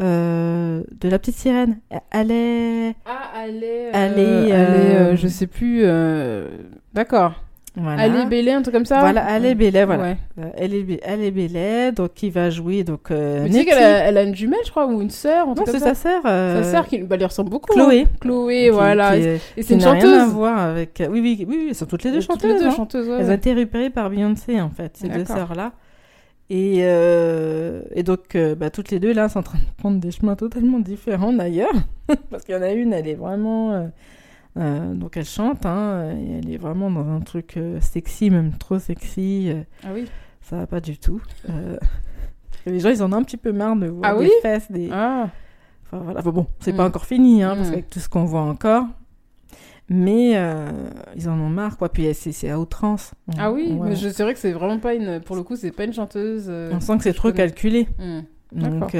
euh, 0.00 0.84
de 1.00 1.08
la 1.08 1.18
petite 1.18 1.34
sirène? 1.36 1.80
Elle 2.12 2.30
est 2.30 2.94
Ah, 3.04 3.32
elle 3.44 3.64
est. 3.64 3.90
Elle 3.92 4.18
est, 4.18 4.20
elle 4.20 4.20
est, 4.20 4.52
euh, 4.52 5.12
euh, 5.12 5.16
je 5.16 5.26
sais 5.26 5.48
plus. 5.48 5.80
euh, 5.82 6.48
D'accord. 6.94 7.42
Voilà. 7.78 8.06
Elle 8.06 8.16
est 8.16 8.26
Bélé, 8.26 8.52
un 8.52 8.62
truc 8.62 8.74
comme 8.74 8.84
ça? 8.84 9.00
Voilà, 9.00 9.24
elle 9.30 9.46
est 9.46 9.54
Bélé, 9.54 9.84
voilà. 9.84 10.02
Ouais. 10.02 10.16
Euh, 10.40 10.50
est 10.58 11.30
Bélé, 11.30 11.92
donc 11.92 12.14
qui 12.14 12.28
va 12.30 12.50
jouer 12.50 12.84
donc 12.84 13.10
euh, 13.10 13.46
tu 13.46 13.52
sais 13.52 13.64
qu'elle 13.64 13.78
a, 13.78 13.98
elle 14.08 14.18
a 14.18 14.22
une 14.22 14.34
jumelle, 14.34 14.58
je 14.64 14.70
crois, 14.70 14.86
ou 14.86 15.00
une 15.00 15.10
sœur, 15.10 15.46
Non, 15.46 15.54
c'est 15.64 15.78
sa 15.78 15.94
sœur. 15.94 16.22
euh, 16.26 16.62
Sa 16.62 16.70
sœur 16.72 16.86
qui 16.88 16.98
bah, 16.98 17.16
lui 17.16 17.24
ressemble 17.24 17.50
beaucoup. 17.50 17.72
Chloé. 17.72 18.02
hein. 18.06 18.10
Chloé, 18.20 18.64
qui- 18.64 18.70
voilà. 18.70 19.16
qui 19.16 19.22
Et- 19.26 19.40
qui 19.56 19.62
c'est 19.62 19.74
une 19.74 19.80
n'a 19.80 19.92
rien 19.92 20.12
à 20.12 20.18
chanteuse. 20.20 20.32
voir 20.34 20.58
avec. 20.58 21.00
euh, 21.00 21.08
Oui, 21.10 21.20
oui, 21.20 21.36
oui, 21.40 21.46
oui, 21.48 21.66
elles 21.70 21.74
sont 21.74 21.86
toutes 21.86 22.04
les 22.04 22.10
deux 22.10 22.18
Toutes 22.20 22.32
chanteuses. 22.32 22.52
les 22.54 22.58
deux 22.60 22.66
hein. 22.66 22.70
chanteuses, 22.76 23.08
ouais, 23.08 23.16
Elles 23.20 23.24
ont 23.26 23.28
ouais. 23.28 23.34
été 23.34 23.54
repérées 23.54 23.90
par 23.90 24.10
Beyoncé 24.10 24.60
en 24.60 24.70
fait, 24.70 24.96
ces 24.96 25.08
deux 25.08 25.24
sœurs-là. 25.24 25.72
Et, 26.50 26.78
euh, 26.80 27.82
et 27.94 28.02
donc, 28.02 28.34
euh, 28.34 28.54
bah, 28.54 28.70
toutes 28.70 28.90
les 28.90 28.98
deux 28.98 29.12
là 29.12 29.28
sont 29.28 29.40
en 29.40 29.42
train 29.42 29.58
de 29.58 29.64
prendre 29.76 29.98
des 30.00 30.10
chemins 30.10 30.34
totalement 30.34 30.78
différents 30.78 31.32
d'ailleurs. 31.32 31.68
Parce 32.30 32.44
qu'il 32.44 32.54
y 32.54 32.58
en 32.58 32.62
a 32.62 32.70
une, 32.70 32.92
elle 32.94 33.06
est 33.06 33.14
vraiment. 33.14 33.72
euh, 33.72 33.86
euh, 34.58 34.94
donc, 34.94 35.16
elle 35.16 35.24
chante, 35.24 35.64
hein, 35.66 36.12
et 36.18 36.38
elle 36.38 36.50
est 36.50 36.56
vraiment 36.58 36.90
dans 36.90 37.08
un 37.08 37.20
truc 37.20 37.56
euh, 37.56 37.80
sexy, 37.80 38.30
même 38.30 38.52
trop 38.58 38.78
sexy. 38.78 39.50
euh, 39.50 39.62
Ah 39.84 39.88
oui. 39.94 40.06
ça 40.40 40.56
va 40.56 40.66
pas 40.66 40.80
du 40.80 40.98
tout. 40.98 41.20
Euh, 41.48 41.78
les 42.66 42.80
gens, 42.80 42.90
ils 42.90 43.02
en 43.02 43.12
ont 43.12 43.16
un 43.16 43.22
petit 43.22 43.36
peu 43.36 43.52
marre 43.52 43.76
de 43.76 43.86
voir 43.86 44.10
Ah 44.10 44.14
des 44.18 44.24
oui 44.26 44.30
fesses, 44.42 44.70
des. 44.70 44.88
Ah. 44.92 45.28
Enfin, 45.86 46.02
voilà. 46.04 46.20
Enfin, 46.20 46.30
bon, 46.32 46.46
c'est 46.60 46.72
Mm. 46.72 46.76
pas 46.76 46.86
encore 46.86 47.06
fini, 47.06 47.42
hein, 47.42 47.54
parce 47.56 47.68
Mm. 47.68 47.70
qu'avec 47.70 47.90
tout 47.90 47.98
ce 48.00 48.08
qu'on 48.08 48.24
voit 48.24 48.42
encore. 48.42 48.84
Mais 49.90 50.32
ils 51.16 51.28
en 51.30 51.38
ont 51.40 51.48
marre, 51.48 51.78
quoi. 51.78 51.88
Puis 51.88 52.12
c'est 52.12 52.50
à 52.50 52.60
outrance. 52.60 53.14
On- 53.28 53.32
Ah 53.38 53.50
oui, 53.50 53.72
mais 53.82 53.96
je- 53.96 54.10
c'est 54.10 54.22
vrai 54.22 54.34
que 54.34 54.38
c'est 54.38 54.52
vraiment 54.52 54.78
pas 54.78 54.92
une. 54.94 55.20
Pour 55.20 55.34
le 55.34 55.42
coup, 55.42 55.56
c'est 55.56 55.72
pas 55.72 55.84
une 55.84 55.94
chanteuse. 55.94 56.50
On 56.50 56.78
sent 56.80 56.98
que 56.98 57.04
c'est 57.04 57.14
trop 57.14 57.32
calculé. 57.32 57.88
D'accord. 58.52 58.80
Donc, 58.80 58.94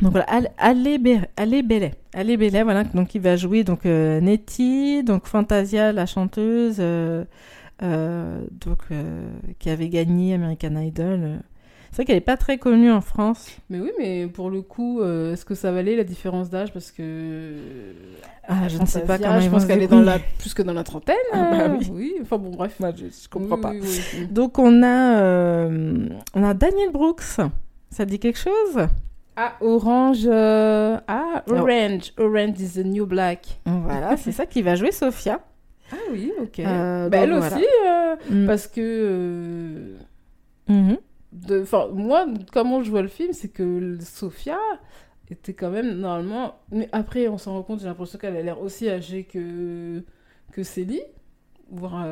donc 0.00 0.12
voilà, 0.12 0.26
Al- 0.28 0.50
Allez 0.58 0.98
Bellet. 0.98 1.28
Allez 1.36 2.36
Bellet, 2.36 2.62
voilà. 2.62 2.84
Donc 2.84 3.14
il 3.14 3.20
va 3.20 3.36
jouer 3.36 3.64
donc 3.64 3.84
euh, 3.86 4.20
Nettie, 4.20 5.02
donc 5.02 5.26
Fantasia, 5.26 5.92
la 5.92 6.06
chanteuse, 6.06 6.76
euh, 6.78 7.24
euh, 7.82 8.42
donc 8.60 8.78
qui 9.58 9.70
avait 9.70 9.88
gagné 9.88 10.34
American 10.34 10.76
Idol. 10.80 11.40
C'est 11.90 11.96
vrai 11.96 12.04
qu'elle 12.04 12.16
est 12.16 12.20
pas 12.20 12.36
très 12.36 12.58
connue 12.58 12.92
en 12.92 13.00
France. 13.00 13.48
Mais 13.70 13.80
oui, 13.80 13.90
mais 13.98 14.26
pour 14.26 14.50
le 14.50 14.60
coup, 14.62 15.02
est-ce 15.02 15.44
que 15.44 15.54
ça 15.54 15.72
valait 15.72 15.96
la 15.96 16.04
différence 16.04 16.50
d'âge? 16.50 16.72
Parce 16.72 16.92
que. 16.92 17.54
Ah, 18.46 18.68
je 18.68 18.78
ne 18.78 18.84
sais 18.86 19.00
pas 19.04 19.18
comment 19.18 19.40
Je 19.40 19.48
pense 19.48 19.64
qu'elle 19.64 19.82
est 19.82 19.88
dans 19.88 20.00
la, 20.02 20.18
plus 20.38 20.52
que 20.54 20.62
dans 20.62 20.74
la 20.74 20.84
trentaine. 20.84 21.16
Ah 21.32 21.48
bah 21.50 21.64
hein. 21.64 21.78
oui. 21.92 22.14
enfin 22.22 22.36
bon, 22.38 22.50
bref. 22.50 22.76
Je, 22.96 23.06
je 23.06 23.28
comprends 23.28 23.56
Oui, 23.56 23.62
pas. 23.62 23.70
oui. 23.72 24.26
Donc 24.30 24.58
on 24.58 24.82
a, 24.82 25.66
on 26.34 26.42
a 26.44 26.54
Daniel 26.54 26.90
Brooks. 26.92 27.22
Ça 27.22 27.50
te 28.04 28.04
dit 28.04 28.18
quelque 28.18 28.38
chose? 28.38 28.86
Ah, 29.40 29.54
Orange. 29.60 30.26
euh, 30.26 30.98
Ah, 31.06 31.44
Alors- 31.46 31.62
Orange. 31.64 32.12
Orange 32.18 32.60
is 32.60 32.72
the 32.74 32.84
new 32.84 33.06
black. 33.06 33.60
Voilà, 33.66 34.16
c'est 34.16 34.32
ça 34.32 34.46
qui 34.46 34.62
va 34.62 34.74
jouer 34.74 34.90
Sophia. 34.92 35.40
Ah 35.90 35.96
oui, 36.12 36.30
ok. 36.42 36.58
Euh, 36.60 37.08
Bah, 37.08 37.18
elle 37.18 37.30
voilà. 37.32 37.46
aussi, 37.56 37.64
euh, 37.86 38.16
Mm. 38.30 38.46
parce 38.46 38.66
que. 38.66 39.94
de, 40.68 41.62
enfin, 41.62 41.88
moi, 41.94 42.26
comment 42.52 42.82
je 42.82 42.90
vois 42.90 43.00
le 43.02 43.08
film, 43.08 43.32
c'est 43.32 43.48
que 43.48 43.96
Sophia 44.00 44.58
était 45.30 45.54
quand 45.54 45.70
même 45.70 45.94
normalement. 45.98 46.56
Mais 46.70 46.88
après, 46.92 47.28
on 47.28 47.38
s'en 47.38 47.52
rend 47.54 47.62
compte, 47.62 47.80
j'ai 47.80 47.86
l'impression 47.86 48.18
qu'elle 48.18 48.36
a 48.36 48.42
l'air 48.42 48.60
aussi 48.60 48.88
âgée 48.90 49.24
que, 49.24 50.02
que 50.52 50.62
Célie. 50.62 51.00
Voire. 51.70 52.06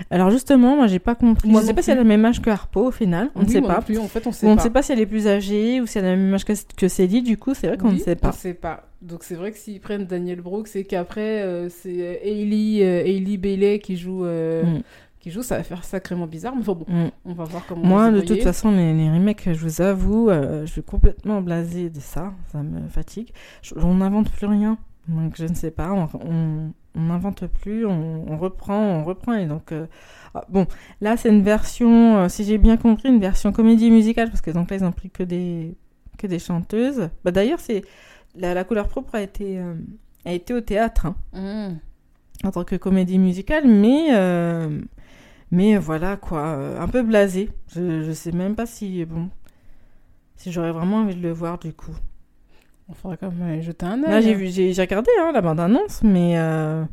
Euh, 0.00 0.04
Alors 0.10 0.30
justement, 0.30 0.76
moi 0.76 0.86
j'ai 0.86 0.98
pas 0.98 1.14
compris. 1.14 1.48
Moi 1.48 1.60
je 1.62 1.66
sais 1.66 1.74
pas 1.74 1.82
si 1.82 1.90
elle 1.90 1.98
a 1.98 2.02
le 2.02 2.08
même 2.08 2.24
âge 2.24 2.40
que 2.42 2.50
Harpo 2.50 2.86
au 2.86 2.90
final. 2.90 3.30
On 3.34 3.42
ne 3.42 3.48
sait 3.48 3.60
pas. 3.62 3.80
plus, 3.80 3.98
en 3.98 4.08
fait, 4.08 4.26
on 4.26 4.32
sait 4.32 4.46
on 4.46 4.50
pas. 4.50 4.56
ne 4.56 4.60
sait 4.60 4.70
pas 4.70 4.82
si 4.82 4.92
elle 4.92 5.00
est 5.00 5.06
plus 5.06 5.26
âgée 5.26 5.80
ou 5.80 5.86
si 5.86 5.98
elle 5.98 6.04
a 6.06 6.14
le 6.14 6.20
même 6.22 6.34
âge 6.34 6.44
que, 6.44 6.88
Célie. 6.88 7.22
Du 7.22 7.36
coup, 7.36 7.54
c'est 7.54 7.68
vrai 7.68 7.76
qu'on 7.78 7.88
Oui, 7.88 7.94
ne 7.94 8.00
sait 8.00 8.16
pas. 8.16 8.28
On 8.28 8.32
sait 8.32 8.54
pas. 8.54 8.88
Donc 9.02 9.22
c'est 9.24 9.34
vrai 9.34 9.52
que 9.52 9.58
s'ils 9.58 9.80
prennent 9.80 10.06
Daniel 10.06 10.40
Brooks 10.40 10.74
et 10.76 10.84
qu'après 10.84 11.42
euh, 11.42 11.68
c'est 11.68 12.20
Hailey, 12.24 12.82
euh, 12.82 13.02
Hailey 13.06 13.36
Bailey 13.36 13.78
qui 13.78 13.96
joue, 13.96 14.24
euh, 14.24 14.62
Mm. 14.64 14.80
qui 15.20 15.30
joue, 15.30 15.42
ça 15.42 15.56
va 15.58 15.62
faire 15.62 15.84
sacrément 15.84 16.26
bizarre. 16.26 16.54
Mais 16.54 16.62
enfin 16.62 16.72
bon, 16.74 16.86
Mm. 16.88 17.10
on 17.26 17.32
va 17.34 17.44
voir 17.44 17.64
comment. 17.66 17.84
Moi, 17.84 18.10
de 18.10 18.20
toute 18.22 18.42
façon, 18.42 18.70
les, 18.70 18.92
les 18.94 19.10
remakes, 19.10 19.48
je 19.52 19.58
vous 19.58 19.80
avoue, 19.82 20.30
euh, 20.30 20.64
je 20.66 20.72
suis 20.72 20.82
complètement 20.82 21.40
blasée 21.42 21.90
de 21.90 22.00
ça. 22.00 22.32
Ça 22.52 22.62
me 22.62 22.88
fatigue. 22.88 23.28
Je- 23.62 23.74
on 23.76 23.94
n'invente 23.96 24.30
plus 24.30 24.46
rien. 24.46 24.78
Donc, 25.08 25.34
je 25.36 25.44
ne 25.44 25.54
sais 25.54 25.70
pas. 25.70 25.92
On 25.92 26.08
on- 26.26 26.72
on 26.94 27.02
n'invente 27.02 27.46
plus. 27.46 27.86
On, 27.86 28.24
on 28.28 28.36
reprend, 28.36 28.78
on 28.80 29.04
reprend. 29.04 29.34
Et 29.34 29.46
donc, 29.46 29.72
euh, 29.72 29.86
ah, 30.34 30.44
bon, 30.48 30.66
là, 31.00 31.16
c'est 31.16 31.28
une 31.30 31.42
version, 31.42 32.18
euh, 32.18 32.28
si 32.28 32.44
j'ai 32.44 32.58
bien 32.58 32.76
compris, 32.76 33.08
une 33.08 33.20
version 33.20 33.52
comédie 33.52 33.90
musicale. 33.90 34.28
Parce 34.30 34.40
que 34.40 34.50
donc 34.50 34.70
là, 34.70 34.76
ils 34.76 34.84
ont 34.84 34.92
pris 34.92 35.10
que 35.10 35.22
des, 35.22 35.74
que 36.18 36.26
des 36.26 36.38
chanteuses. 36.38 37.10
Bah, 37.24 37.30
D'ailleurs, 37.30 37.60
c'est 37.60 37.82
la, 38.36 38.54
la 38.54 38.64
couleur 38.64 38.88
propre 38.88 39.14
a 39.16 39.22
été, 39.22 39.58
euh, 39.58 39.74
a 40.24 40.32
été 40.32 40.54
au 40.54 40.60
théâtre. 40.60 41.06
hein 41.06 41.16
Mm. 41.32 42.46
en 42.46 42.50
tant 42.50 42.64
que 42.64 42.76
comédie 42.76 43.18
musicale, 43.18 43.66
mais 43.66 44.10
mais 45.50 45.76
voilà 45.76 46.16
quoi, 46.16 46.80
un 46.80 46.88
peu 46.88 47.02
blasé. 47.02 47.48
Je, 47.74 48.02
je 48.02 48.12
sais 48.12 48.32
même 48.32 48.54
pas 48.56 48.66
si 48.66 49.04
bon 49.04 49.30
si 50.36 50.50
j'aurais 50.52 50.72
vraiment 50.72 50.98
envie 50.98 51.14
de 51.14 51.20
le 51.22 51.32
voir 51.32 51.58
du 51.58 51.72
coup. 51.72 51.94
On 52.88 52.92
faudra 52.94 53.16
quand 53.16 53.30
même 53.32 53.42
aller 53.48 53.62
jeter 53.62 53.86
un 53.86 54.02
œil. 54.04 54.10
Là 54.10 54.20
j'ai 54.20 54.34
hein. 54.34 54.36
vu 54.36 54.48
j'ai 54.48 54.72
j'ai 54.72 54.82
regardé 54.82 55.10
hein, 55.20 55.30
la 55.32 55.40
bande 55.40 55.60
annonce, 55.60 56.02
mais 56.02 56.38
euh, 56.38 56.84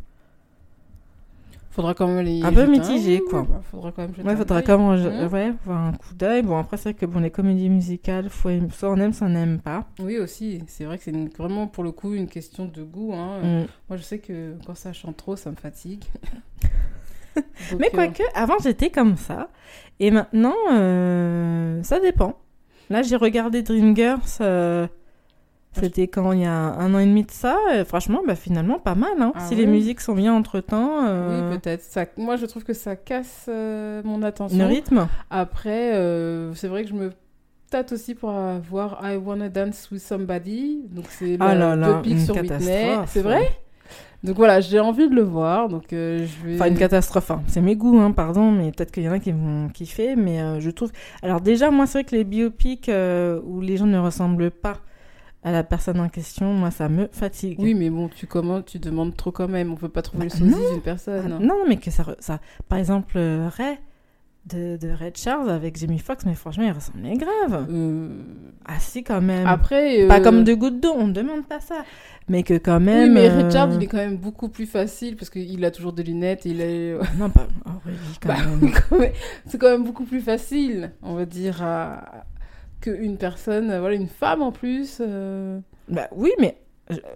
Faudra 1.69 1.93
quand 1.93 2.05
même 2.07 2.17
aller. 2.17 2.41
Un 2.43 2.51
peu 2.51 2.65
mitigé, 2.65 3.21
quoi. 3.29 3.43
Bah, 3.49 3.61
faudra 3.63 3.93
quand 3.93 4.01
même 4.01 4.11
jeter 4.13 4.27
ouais 4.27 4.33
un 4.33 4.37
faudra 4.37 4.61
quand 4.61 4.77
même 4.77 4.99
Mhm. 5.23 5.33
ouais 5.33 5.53
voir 5.63 5.79
un 5.87 5.93
coup 5.93 6.13
d'œil. 6.13 6.41
Bon 6.43 6.57
après 6.57 6.75
c'est 6.77 6.89
vrai 6.89 6.93
que 6.95 7.05
bon 7.05 7.19
les 7.21 7.31
comédies 7.31 7.69
musicales, 7.69 8.29
faut 8.29 8.49
aimer- 8.49 8.69
soit 8.71 8.89
on 8.91 8.97
aime 8.97 9.13
soit 9.13 9.27
on 9.27 9.29
n'aime 9.31 9.59
pas. 9.59 9.85
Oui 9.99 10.17
aussi, 10.17 10.61
c'est 10.67 10.83
vrai 10.83 10.97
que 10.97 11.03
c'est 11.05 11.11
une- 11.11 11.29
vraiment 11.29 11.67
pour 11.67 11.83
le 11.85 11.91
coup 11.93 12.13
une 12.13 12.27
question 12.27 12.65
de 12.65 12.83
goût. 12.83 13.13
hein. 13.13 13.39
Mm. 13.41 13.65
Moi 13.89 13.97
je 13.97 14.01
sais 14.03 14.19
que 14.19 14.55
quand 14.65 14.75
ça 14.75 14.91
chante 14.91 15.15
trop, 15.17 15.35
ça 15.37 15.49
me 15.49 15.55
fatigue. 15.55 16.03
Donc, 17.35 17.79
Mais 17.79 17.87
euh, 17.87 17.89
quoique, 17.93 18.23
avant 18.35 18.55
j'étais 18.61 18.89
comme 18.89 19.15
ça. 19.15 19.47
Et 20.01 20.11
maintenant, 20.11 20.55
euh, 20.73 21.81
ça 21.83 21.99
dépend. 22.01 22.35
Là, 22.89 23.03
j'ai 23.03 23.15
regardé 23.15 23.61
Dreamgirls. 23.61 24.19
Euh, 25.77 25.79
C'était 25.81 26.07
quand 26.07 26.31
il 26.33 26.41
y 26.41 26.45
a 26.45 26.51
un 26.53 26.93
an 26.93 26.99
et 26.99 27.05
demi 27.05 27.23
de 27.23 27.31
ça. 27.31 27.57
et 27.73 27.83
franchement, 27.85 28.21
bah, 28.27 28.35
finalement, 28.35 28.79
pas 28.79 28.95
mal. 28.95 29.11
Hein. 29.19 29.31
Ah 29.35 29.39
si 29.47 29.55
les 29.55 29.65
musiques 29.65 30.01
sont 30.01 30.13
bien 30.15 30.33
entre 30.33 30.59
temps, 30.59 30.99
Oui, 31.05 31.57
peut-être. 31.57 31.81
Ça... 31.83 32.05
Moi, 32.17 32.35
je 32.35 32.45
trouve 32.45 32.63
que 32.63 32.73
ça 32.73 32.95
casse 32.95 33.45
euh, 33.49 34.01
mon 34.03 34.21
attention. 34.23 34.57
le 34.57 34.65
rythme. 34.65 35.07
Après, 35.29 35.93
euh, 35.95 36.53
c'est 36.55 36.67
vrai 36.67 36.83
que 36.83 36.89
je 36.89 36.95
me 36.95 37.11
tâte 37.69 37.93
aussi 37.93 38.15
pour 38.15 38.31
euh, 38.31 38.57
voir 38.69 38.99
I 39.03 39.15
Wanna 39.15 39.47
Dance 39.49 39.89
with 39.91 40.01
Somebody. 40.01 40.81
Donc, 40.91 41.05
c'est 41.09 41.37
Ah 41.39 41.55
le 41.75 42.01
pics 42.01 42.11
une 42.13 42.19
sur 42.19 42.35
Whitney. 42.35 42.97
C'est 43.07 43.21
vrai? 43.21 43.49
Donc 44.23 44.35
voilà, 44.35 44.59
j'ai 44.61 44.79
envie 44.79 45.09
de 45.09 45.15
le 45.15 45.23
voir. 45.23 45.67
Donc, 45.67 45.93
euh, 45.93 46.27
je 46.27 46.47
vais. 46.47 46.55
Enfin, 46.55 46.67
une 46.67 46.77
catastrophe. 46.77 47.31
hein. 47.31 47.41
C'est 47.47 47.61
mes 47.61 47.75
goûts, 47.75 47.97
hein, 47.99 48.11
pardon, 48.11 48.51
mais 48.51 48.71
peut-être 48.71 48.91
qu'il 48.91 49.01
y 49.03 49.09
en 49.09 49.13
a 49.13 49.19
qui 49.19 49.31
vont 49.31 49.67
kiffer. 49.69 50.15
Mais 50.15 50.41
euh, 50.41 50.59
je 50.59 50.69
trouve. 50.69 50.91
Alors, 51.23 51.41
déjà, 51.41 51.71
moi, 51.71 51.87
c'est 51.87 51.99
vrai 51.99 52.03
que 52.03 52.15
les 52.15 52.23
biopics 52.23 52.87
euh, 52.89 53.39
où 53.45 53.61
les 53.61 53.77
gens 53.77 53.87
ne 53.87 53.97
ressemblent 53.97 54.51
pas 54.51 54.77
à 55.43 55.51
la 55.51 55.63
personne 55.63 55.99
en 55.99 56.09
question, 56.09 56.53
moi, 56.53 56.69
ça 56.71 56.87
me 56.89 57.07
fatigue. 57.11 57.57
Oui, 57.59 57.73
mais 57.73 57.89
bon, 57.89 58.09
tu 58.09 58.27
commandes, 58.27 58.65
tu 58.65 58.77
demandes 58.79 59.15
trop 59.15 59.31
quand 59.31 59.47
même. 59.47 59.71
On 59.71 59.75
peut 59.75 59.89
pas 59.89 60.01
trouver 60.03 60.27
Bah, 60.27 60.35
le 60.39 60.45
non. 60.45 60.57
d'une 60.57 60.65
Ah, 60.77 60.81
personne. 60.83 61.39
non, 61.41 61.63
mais 61.67 61.77
que 61.77 61.89
ça, 61.91 62.05
ça. 62.19 62.39
Par 62.69 62.77
exemple, 62.77 63.13
euh, 63.17 63.49
Ray 63.49 63.77
de, 64.47 64.75
de 64.77 64.89
Red 64.91 65.17
Charles 65.17 65.51
avec 65.51 65.77
Jamie 65.77 65.99
Foxx, 65.99 66.25
mais 66.25 66.33
franchement, 66.33 66.63
il 66.63 66.71
ressemblait 66.71 67.15
grave. 67.15 67.67
Euh, 67.69 68.09
Ah, 68.65 68.79
si, 68.79 69.03
quand 69.03 69.21
même. 69.21 69.45
Après. 69.45 70.07
Pas 70.07 70.19
euh, 70.19 70.23
comme 70.23 70.43
de 70.43 70.53
gouttes 70.53 70.79
d'eau, 70.79 70.93
on 70.95 71.07
ne 71.07 71.13
demande 71.13 71.45
pas 71.47 71.59
ça. 71.59 71.85
Mais 72.27 72.43
que 72.43 72.55
quand 72.57 72.77
Oui, 72.77 72.83
même. 72.85 73.13
mais 73.13 73.29
euh, 73.29 73.43
Richard, 73.43 73.71
il 73.73 73.83
est 73.83 73.87
quand 73.87 73.97
même 73.97 74.17
beaucoup 74.17 74.49
plus 74.49 74.65
facile 74.67 75.15
parce 75.15 75.29
qu'il 75.29 75.63
a 75.65 75.69
toujours 75.71 75.93
des 75.93 76.03
lunettes. 76.03 76.45
Et 76.45 76.49
il 76.49 76.61
est. 76.61 76.93
Non, 77.19 77.29
pas 77.29 77.47
Aurélie, 77.65 77.97
quand 78.21 78.29
Bah, 78.29 78.35
quand 78.89 78.97
même, 78.99 79.11
c'est 79.47 79.57
quand 79.59 79.69
même 79.69 79.83
beaucoup 79.83 80.05
plus 80.05 80.21
facile, 80.21 80.91
on 81.03 81.13
va 81.15 81.25
dire, 81.25 81.61
à... 81.63 82.25
qu'une 82.81 83.17
personne, 83.17 83.69
euh, 83.71 83.79
voilà, 83.79 83.95
une 83.95 84.07
femme 84.07 84.41
en 84.41 84.51
plus. 84.51 84.97
euh, 85.01 85.59
Bah 85.89 86.07
oui, 86.15 86.31
mais 86.39 86.57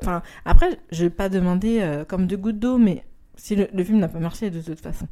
enfin 0.01 0.21
après, 0.45 0.69
je 0.91 1.03
vais 1.03 1.09
pas 1.09 1.27
demander 1.29 1.79
euh, 1.81 2.05
comme 2.05 2.27
de 2.27 2.35
gouttes 2.35 2.59
d'eau, 2.59 2.77
mais 2.77 3.03
si 3.35 3.55
le, 3.55 3.67
le 3.73 3.83
film 3.83 3.99
n'a 3.99 4.07
pas 4.07 4.19
marché 4.19 4.49
de 4.49 4.61
toute 4.61 4.79
façon, 4.79 5.07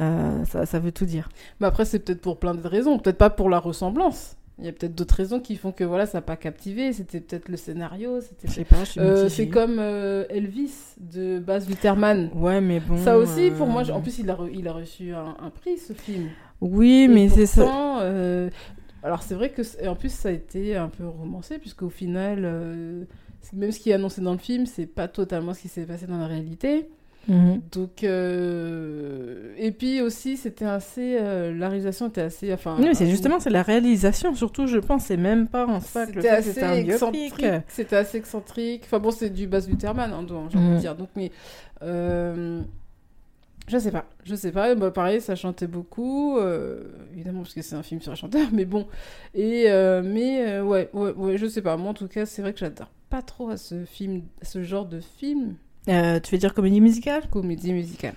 euh, 0.00 0.44
ça, 0.44 0.66
ça 0.66 0.78
veut 0.78 0.92
tout 0.92 1.06
dire. 1.06 1.28
Mais 1.60 1.66
après, 1.66 1.84
c'est 1.84 1.98
peut-être 2.00 2.20
pour 2.20 2.38
plein 2.38 2.54
de 2.54 2.66
raisons, 2.66 2.98
peut-être 2.98 3.18
pas 3.18 3.30
pour 3.30 3.48
la 3.48 3.58
ressemblance. 3.58 4.36
Il 4.58 4.64
y 4.64 4.68
a 4.68 4.72
peut-être 4.72 4.94
d'autres 4.94 5.14
raisons 5.16 5.38
qui 5.38 5.54
font 5.56 5.70
que 5.70 5.84
voilà, 5.84 6.06
ça 6.06 6.16
n'a 6.18 6.22
pas 6.22 6.36
captivé. 6.36 6.90
C'était 6.94 7.20
peut-être 7.20 7.50
le 7.50 7.58
scénario. 7.58 8.22
C'était 8.22 8.48
Je 8.48 8.52
sais 8.54 8.64
pas, 8.64 8.76
Euh, 8.96 9.28
c'est 9.28 9.48
comme 9.48 9.76
euh, 9.78 10.24
Elvis 10.30 10.72
de 10.98 11.38
Baz 11.38 11.68
Luhrmann. 11.68 12.30
Ouais, 12.34 12.62
mais 12.62 12.80
bon. 12.80 12.96
Ça 12.96 13.18
aussi, 13.18 13.50
pour 13.50 13.66
moi, 13.66 13.82
je- 13.82 13.92
en 13.92 14.00
plus, 14.00 14.18
il 14.18 14.30
a, 14.30 14.34
re- 14.34 14.50
il 14.50 14.66
a 14.66 14.72
reçu 14.72 15.12
un, 15.12 15.36
un 15.44 15.50
prix, 15.50 15.76
ce 15.76 15.92
film. 15.92 16.30
Oui, 16.62 17.02
Et 17.04 17.08
mais 17.08 17.28
c'est 17.28 17.44
ça. 17.44 18.00
Alors 19.06 19.22
c'est 19.22 19.34
vrai 19.34 19.50
que 19.50 19.62
en 19.88 19.94
plus 19.94 20.12
ça 20.12 20.28
a 20.30 20.32
été 20.32 20.76
un 20.76 20.88
peu 20.88 21.06
romancé 21.06 21.58
puisqu'au 21.58 21.88
final, 21.88 22.40
euh, 22.44 23.04
même 23.54 23.70
ce 23.72 23.78
qui 23.80 23.90
est 23.90 23.94
annoncé 23.94 24.20
dans 24.20 24.32
le 24.32 24.38
film, 24.38 24.66
c'est 24.66 24.86
pas 24.86 25.08
totalement 25.08 25.54
ce 25.54 25.60
qui 25.62 25.68
s'est 25.68 25.86
passé 25.86 26.06
dans 26.06 26.18
la 26.18 26.26
réalité. 26.26 26.88
Mhm. 27.28 27.60
Donc 27.72 28.04
euh, 28.04 29.52
et 29.58 29.72
puis 29.72 30.00
aussi 30.00 30.36
c'était 30.36 30.64
assez, 30.64 31.16
euh, 31.20 31.52
la 31.56 31.68
réalisation 31.68 32.08
était 32.08 32.20
assez, 32.20 32.52
enfin. 32.52 32.76
Oui, 32.78 32.84
mais 32.84 32.94
c'est 32.94 33.08
justement 33.08 33.40
c'est 33.40 33.50
la 33.50 33.62
réalisation 33.62 34.34
surtout, 34.34 34.66
je 34.66 34.78
pense. 34.78 35.06
C'est 35.06 35.16
même 35.16 35.48
pas 35.48 35.66
en 35.66 35.80
soi 35.80 36.06
que 36.06 36.12
le 36.12 36.22
C'était 36.22 36.42
fait 36.42 36.62
un 36.62 36.72
excentrique. 36.74 37.44
C'était 37.68 37.96
assez 37.96 38.18
excentrique. 38.18 38.82
Enfin 38.86 38.98
bon, 39.00 39.10
c'est 39.10 39.30
du 39.30 39.46
Baz 39.46 39.68
Luhrmann, 39.68 40.12
hein, 40.12 40.22
donc, 40.22 40.50
j'ai 40.50 40.58
envie 40.58 40.66
Mhm. 40.68 40.74
de 40.74 40.80
dire. 40.80 40.94
Donc 40.96 41.08
mais 41.16 41.30
je 43.68 43.78
sais 43.78 43.90
pas, 43.90 44.06
je 44.24 44.34
sais 44.34 44.52
pas. 44.52 44.74
Bah, 44.74 44.90
pareil, 44.90 45.20
ça 45.20 45.34
chantait 45.34 45.66
beaucoup, 45.66 46.38
euh, 46.38 46.84
évidemment 47.12 47.42
parce 47.42 47.54
que 47.54 47.62
c'est 47.62 47.74
un 47.74 47.82
film 47.82 48.00
sur 48.00 48.12
un 48.12 48.14
chanteur, 48.14 48.48
mais 48.52 48.64
bon. 48.64 48.86
Et 49.34 49.64
euh, 49.68 50.02
mais 50.04 50.48
euh, 50.48 50.62
ouais, 50.62 50.88
ouais, 50.92 51.12
ouais, 51.12 51.38
je 51.38 51.46
sais 51.46 51.62
pas. 51.62 51.76
Moi 51.76 51.90
en 51.90 51.94
tout 51.94 52.06
cas, 52.06 52.26
c'est 52.26 52.42
vrai 52.42 52.52
que 52.52 52.60
j'adore 52.60 52.90
pas 53.10 53.22
trop 53.22 53.50
à 53.50 53.56
ce 53.56 53.84
film, 53.84 54.22
à 54.40 54.44
ce 54.44 54.62
genre 54.62 54.86
de 54.86 55.00
film, 55.00 55.56
tu 55.86 55.92
veux 55.92 56.38
dire 56.38 56.54
comédie 56.54 56.80
musicale? 56.80 57.28
Comédie 57.30 57.72
musicale. 57.72 58.14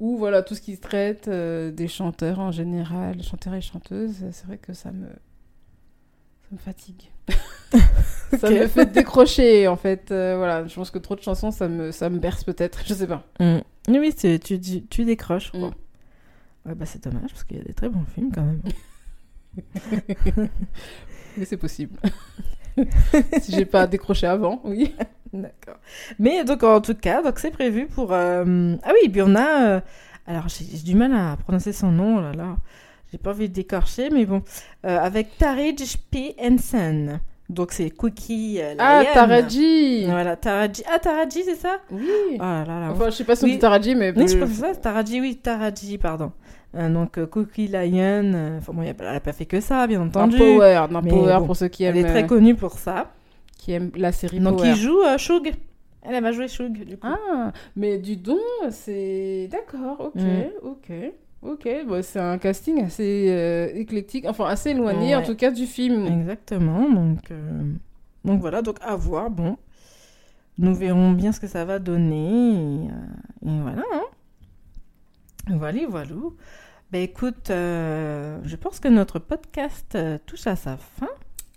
Ou 0.00 0.16
voilà 0.16 0.42
tout 0.42 0.54
ce 0.54 0.60
qui 0.60 0.76
traite 0.78 1.28
euh, 1.28 1.70
des 1.70 1.86
chanteurs 1.86 2.40
en 2.40 2.50
général, 2.50 3.22
chanteurs 3.22 3.54
et 3.54 3.60
chanteuses. 3.60 4.24
C'est 4.32 4.46
vrai 4.46 4.58
que 4.58 4.72
ça 4.72 4.90
me 4.90 5.06
ça 5.06 6.48
me 6.52 6.58
fatigue. 6.58 7.10
ça 8.38 8.50
me 8.50 8.66
fait 8.66 8.86
décrocher 8.86 9.66
en 9.66 9.76
fait. 9.76 10.06
Voilà, 10.08 10.66
je 10.66 10.74
pense 10.74 10.90
que 10.90 10.98
trop 10.98 11.16
de 11.16 11.20
chansons, 11.20 11.50
ça 11.50 11.68
me, 11.68 11.90
ça 11.90 12.10
me 12.10 12.18
berce 12.18 12.44
peut-être. 12.44 12.82
Je 12.84 12.94
sais 12.94 13.06
pas. 13.06 13.24
Mm. 13.40 13.60
Oui, 13.88 14.14
tu, 14.14 14.38
tu, 14.40 14.60
tu 14.86 15.04
décroches. 15.04 15.52
Mm. 15.52 15.70
Ouais, 16.66 16.74
bah 16.74 16.86
c'est 16.86 17.02
dommage 17.04 17.30
parce 17.30 17.44
qu'il 17.44 17.58
y 17.58 17.60
a 17.60 17.64
des 17.64 17.74
très 17.74 17.88
bons 17.88 18.04
films 18.14 18.30
quand 18.32 18.42
même. 18.44 18.62
Mais 21.36 21.44
c'est 21.44 21.56
possible. 21.56 21.98
si 23.40 23.52
j'ai 23.52 23.64
pas 23.64 23.86
décroché 23.86 24.26
avant, 24.26 24.60
oui. 24.64 24.94
D'accord. 25.32 25.78
Mais 26.18 26.44
donc 26.44 26.62
en 26.62 26.80
tout 26.80 26.94
cas, 26.94 27.22
donc 27.22 27.38
c'est 27.38 27.50
prévu 27.50 27.86
pour. 27.86 28.12
euh, 28.12 28.76
Ah 28.82 28.92
oui, 29.02 29.08
puis 29.08 29.22
on 29.22 29.34
a. 29.34 29.66
euh, 29.76 29.80
Alors 30.26 30.48
j'ai 30.48 30.64
du 30.78 30.94
mal 30.94 31.12
à 31.12 31.36
prononcer 31.36 31.72
son 31.72 31.90
nom, 31.90 32.18
oh 32.18 32.20
là 32.20 32.32
là. 32.32 32.56
J'ai 33.12 33.18
pas 33.18 33.30
envie 33.30 33.48
de 33.48 33.54
décorcher, 33.54 34.10
mais 34.10 34.26
bon. 34.26 34.42
Euh, 34.86 34.98
avec 34.98 35.36
Tarij 35.38 35.96
P. 36.10 36.34
Henson. 36.40 37.18
Donc 37.50 37.72
c'est 37.72 37.90
Cookie. 37.90 38.58
euh, 38.60 38.74
Ah. 38.78 39.02
Taraji 39.12 40.06
Voilà, 40.06 40.34
Taraji. 40.36 40.82
Ah, 40.90 40.98
Taraji, 40.98 41.42
c'est 41.44 41.54
ça? 41.56 41.76
Oui. 41.90 42.02
Oh 42.34 42.38
là 42.38 42.64
là. 42.66 42.88
Enfin, 42.90 43.06
je 43.06 43.16
sais 43.16 43.24
pas 43.24 43.36
si 43.36 43.44
on 43.44 43.46
Oui. 43.46 43.52
dit 43.54 43.58
Taraji, 43.58 43.94
mais. 43.94 44.12
Oui, 44.16 44.28
je 44.28 44.38
pense 44.38 44.48
que 44.48 44.54
c'est 44.54 44.60
ça, 44.60 44.74
Taraji, 44.74 45.20
oui, 45.20 45.36
Taraji, 45.36 45.98
pardon. 45.98 46.32
Euh, 46.74 46.88
donc 46.88 47.18
euh, 47.18 47.26
Cookie 47.26 47.68
Lion. 47.68 48.56
Enfin 48.58 48.72
bon, 48.72 48.82
elle 48.82 49.06
a 49.06 49.20
pas 49.20 49.32
fait 49.32 49.44
que 49.46 49.60
ça, 49.60 49.86
bien 49.86 50.00
Un 50.00 50.06
entendu. 50.06 50.36
power, 50.38 50.86
d'un 50.90 51.00
Mais 51.02 51.10
power 51.10 51.36
bon, 51.40 51.46
pour 51.46 51.56
ceux 51.56 51.68
qui 51.68 51.84
Elle 51.84 51.96
aiment, 51.98 52.06
est 52.06 52.08
très 52.10 52.24
euh, 52.24 52.26
connue 52.26 52.54
pour 52.54 52.78
ça. 52.78 53.12
qui 53.58 53.72
aiment 53.72 53.90
la 53.94 54.10
série 54.12 54.40
Donc 54.40 54.56
Power. 54.58 54.70
il 54.70 54.74
joue 54.76 55.00
euh, 55.02 55.16
Shug. 55.18 55.52
Elle, 56.02 56.14
elle 56.16 56.22
va 56.22 56.32
jouer 56.32 56.48
Shug, 56.48 56.72
du 56.72 56.96
coup. 56.98 57.06
Ah, 57.06 57.52
mais 57.76 57.98
du 57.98 58.16
don, 58.16 58.38
c'est. 58.70 59.48
D'accord, 59.52 60.00
ok, 60.14 60.14
Mm. 60.20 60.66
ok. 60.66 60.92
Ok, 61.44 61.68
bon, 61.86 62.02
c'est 62.02 62.18
un 62.18 62.38
casting 62.38 62.82
assez 62.82 63.26
euh, 63.28 63.68
éclectique, 63.74 64.24
enfin 64.26 64.46
assez 64.46 64.70
éloigné 64.70 65.08
Ouais. 65.08 65.14
en 65.14 65.22
tout 65.22 65.36
cas 65.36 65.50
du 65.50 65.66
film. 65.66 66.06
Exactement, 66.06 66.88
donc, 66.90 67.30
euh, 67.30 67.70
donc 68.24 68.40
voilà, 68.40 68.62
donc 68.62 68.78
à 68.80 68.96
voir, 68.96 69.28
bon. 69.30 69.58
Nous 70.56 70.74
verrons 70.74 71.10
bien 71.12 71.32
ce 71.32 71.40
que 71.40 71.46
ça 71.46 71.64
va 71.66 71.78
donner. 71.78 72.52
Et, 72.52 72.88
euh, 72.88 73.50
et 73.50 73.60
voilà. 73.60 73.82
Hein. 73.92 74.04
Voilà, 75.50 75.80
voilà. 75.88 76.14
Ben 76.90 77.02
écoute, 77.02 77.48
je 77.50 78.56
pense 78.56 78.80
que 78.80 78.88
notre 78.88 79.18
podcast 79.18 79.98
touche 80.24 80.46
à 80.46 80.56
sa 80.56 80.76
fin. 80.78 81.08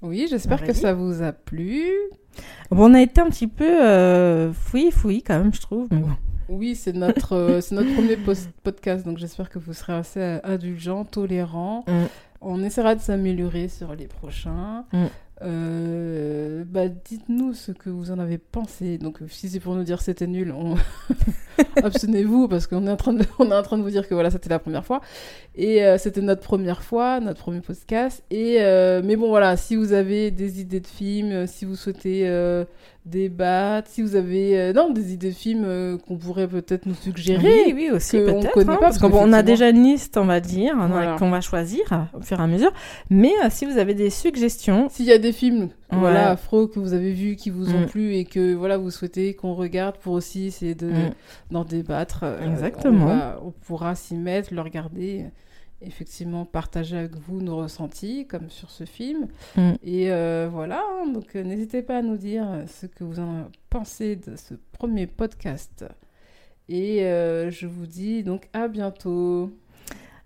Oui, 0.02 0.28
j'espère 0.30 0.64
que 0.64 0.74
ça 0.74 0.94
vous 0.94 1.22
a 1.22 1.32
plu. 1.32 1.86
Bon, 2.72 2.92
on 2.92 2.94
a 2.94 3.02
été 3.02 3.22
un 3.22 3.30
petit 3.30 3.48
peu 3.48 4.52
fouillis, 4.52 4.92
fouillis 4.92 5.24
quand 5.24 5.38
même, 5.40 5.54
je 5.54 5.62
trouve. 5.62 5.88
Mais 5.92 6.00
bon. 6.00 6.10
Oui, 6.50 6.76
c'est 6.76 6.94
notre, 6.94 7.34
euh, 7.34 7.62
c'est 7.62 7.76
notre 7.76 7.94
premier 7.94 8.18
podcast, 8.64 9.06
donc 9.06 9.18
j'espère 9.18 9.50
que 9.50 9.60
vous 9.60 9.74
serez 9.74 9.94
assez 9.94 10.20
euh, 10.20 10.40
indulgents, 10.44 11.04
tolérants. 11.04 11.84
Mm. 11.88 12.06
On 12.42 12.64
essaiera 12.64 12.96
de 12.96 13.02
s'améliorer 13.02 13.68
sur 13.68 13.96
les 13.96 14.08
prochains. 14.08 14.86
Mm. 14.94 15.06
Euh, 15.44 16.64
bah, 16.68 16.88
dites-nous 16.88 17.54
ce 17.54 17.72
que 17.72 17.90
vous 17.90 18.12
en 18.12 18.20
avez 18.20 18.38
pensé. 18.38 18.98
Donc, 18.98 19.20
si 19.30 19.50
c'est 19.50 19.60
pour 19.60 19.76
nous 19.76 19.84
dire 19.84 20.02
c'était 20.02 20.28
nul, 20.28 20.52
on... 20.58 20.76
abstenez-vous 21.84 22.48
parce 22.48 22.68
qu'on 22.68 22.86
est 22.88 22.92
en 22.92 22.96
train 22.98 23.14
de, 23.14 23.24
on 23.40 23.50
est 23.52 23.56
en 23.56 23.64
train 23.64 23.78
de 23.78 23.84
vous 23.84 23.90
dire 23.90 24.08
que 24.08 24.14
voilà, 24.14 24.30
c'était 24.32 24.50
la 24.50 24.60
première 24.60 24.86
fois 24.86 25.02
et 25.56 25.84
euh, 25.84 25.98
c'était 25.98 26.22
notre 26.22 26.42
première 26.42 26.82
fois, 26.84 27.20
notre 27.20 27.42
premier 27.42 27.62
podcast. 27.62 28.24
Et 28.30 28.58
euh, 28.62 29.02
mais 29.04 29.16
bon, 29.16 29.30
voilà, 29.30 29.58
si 29.58 29.76
vous 29.76 29.94
avez 29.94 30.32
des 30.32 30.62
idées 30.62 30.80
de 30.80 30.88
films, 30.88 31.32
euh, 31.32 31.48
si 31.48 31.66
vous 31.66 31.76
souhaitez 31.76 32.28
euh, 32.28 32.64
débattre, 33.06 33.90
si 33.90 34.02
vous 34.02 34.16
avez 34.16 34.60
euh, 34.60 34.74
non 34.74 34.92
des 34.92 35.14
idées 35.14 35.30
de 35.30 35.34
films 35.36 35.64
euh, 35.66 35.98
qu'on 35.98 36.18
pourrait 36.18 36.48
peut-être 36.48 36.86
nous 36.86 36.94
suggérer. 36.96 37.64
Oui, 37.68 37.74
oui, 37.76 37.90
aussi 37.92 38.18
peut-être. 38.18 38.58
hein, 38.60 38.78
parce 38.80 38.80
parce 38.80 39.00
qu'on 39.00 39.12
on 39.18 39.34
a 39.34 39.42
déjà 39.44 39.70
une 39.70 39.84
liste, 39.84 40.18
on 40.18 40.26
va 40.26 40.40
dire, 40.42 40.76
hein, 40.78 40.90
Voilà. 40.92 41.16
qu'on 41.18 41.30
va 41.30 41.42
choisir 41.42 41.82
euh, 41.92 42.18
au 42.20 42.22
fur 42.22 42.40
et 42.40 42.44
à 42.44 42.48
mesure. 42.48 42.72
Mais 43.10 43.32
euh, 43.44 43.48
si 43.50 43.66
vous 43.66 43.78
avez 43.80 43.94
des 43.96 44.10
suggestions, 44.10 44.90
S'il 44.90 45.06
y 45.06 45.12
a 45.14 45.18
des 45.18 45.27
films 45.32 45.70
Ouais. 45.92 46.00
voilà, 46.00 46.32
afro 46.32 46.68
que 46.68 46.80
vous 46.80 46.94
avez 46.94 47.14
vus, 47.14 47.36
qui 47.36 47.50
vous 47.50 47.74
ont 47.74 47.82
Mm. 47.82 47.86
plu 47.88 48.14
et 48.16 48.26
que 48.26 48.54
voilà, 48.54 48.78
vous 48.78 48.92
souhaitez 48.92 49.34
qu'on 49.36 49.54
regarde 49.54 49.98
pour 49.98 50.14
aussi 50.14 50.46
essayer 50.48 50.76
de, 50.76 50.88
Mm. 50.90 51.14
d'en 51.52 51.64
débattre, 51.64 52.22
euh, 52.24 52.52
Exactement. 52.52 53.06
On, 53.06 53.08
va- 53.08 53.40
on 53.44 53.52
pourra 53.52 53.96
s'y 53.96 54.16
mettre, 54.16 54.54
le 54.54 54.62
regarder, 54.62 55.26
effectivement 55.82 56.44
partager 56.46 56.98
avec 56.98 57.16
vous 57.16 57.40
nos 57.42 57.56
ressentis, 57.58 58.26
comme 58.28 58.50
sur 58.50 58.70
ce 58.72 58.84
film. 58.86 59.28
Mm. 59.56 59.72
Et 59.84 60.12
euh, 60.12 60.50
voilà, 60.52 60.82
hein, 61.02 61.08
donc 61.14 61.36
euh, 61.36 61.44
n'hésitez 61.44 61.82
pas 61.84 61.98
à 61.98 62.02
nous 62.02 62.18
dire 62.18 62.48
ce 62.68 62.86
que 62.88 63.04
vous 63.04 63.20
en 63.20 63.46
pensez 63.70 64.16
de 64.16 64.36
ce 64.36 64.56
premier 64.74 65.08
podcast. 65.08 65.86
Et 66.70 67.04
euh, 67.06 67.50
je 67.50 67.66
vous 67.68 67.86
dis 67.86 68.24
donc 68.24 68.50
à 68.54 68.68
bientôt. 68.68 69.52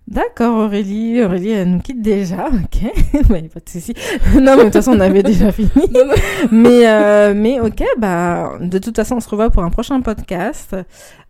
D'accord, 0.07 0.65
Aurélie. 0.65 1.23
Aurélie, 1.23 1.51
elle 1.51 1.71
nous 1.71 1.79
quitte 1.79 2.01
déjà, 2.01 2.47
ok. 2.49 2.91
mais 3.29 3.43
pas 3.43 3.59
de 3.59 3.69
souci. 3.69 3.93
non, 4.35 4.55
mais 4.55 4.57
de 4.57 4.63
toute 4.63 4.73
façon, 4.73 4.93
on 4.93 4.99
avait 4.99 5.23
déjà 5.23 5.51
fini. 5.53 5.69
mais, 6.51 6.87
euh, 6.87 7.33
mais 7.35 7.59
ok, 7.59 7.83
bah, 7.97 8.57
de 8.59 8.77
toute 8.77 8.95
façon, 8.95 9.15
on 9.15 9.19
se 9.19 9.29
revoit 9.29 9.49
pour 9.49 9.63
un 9.63 9.69
prochain 9.69 10.01
podcast. 10.01 10.75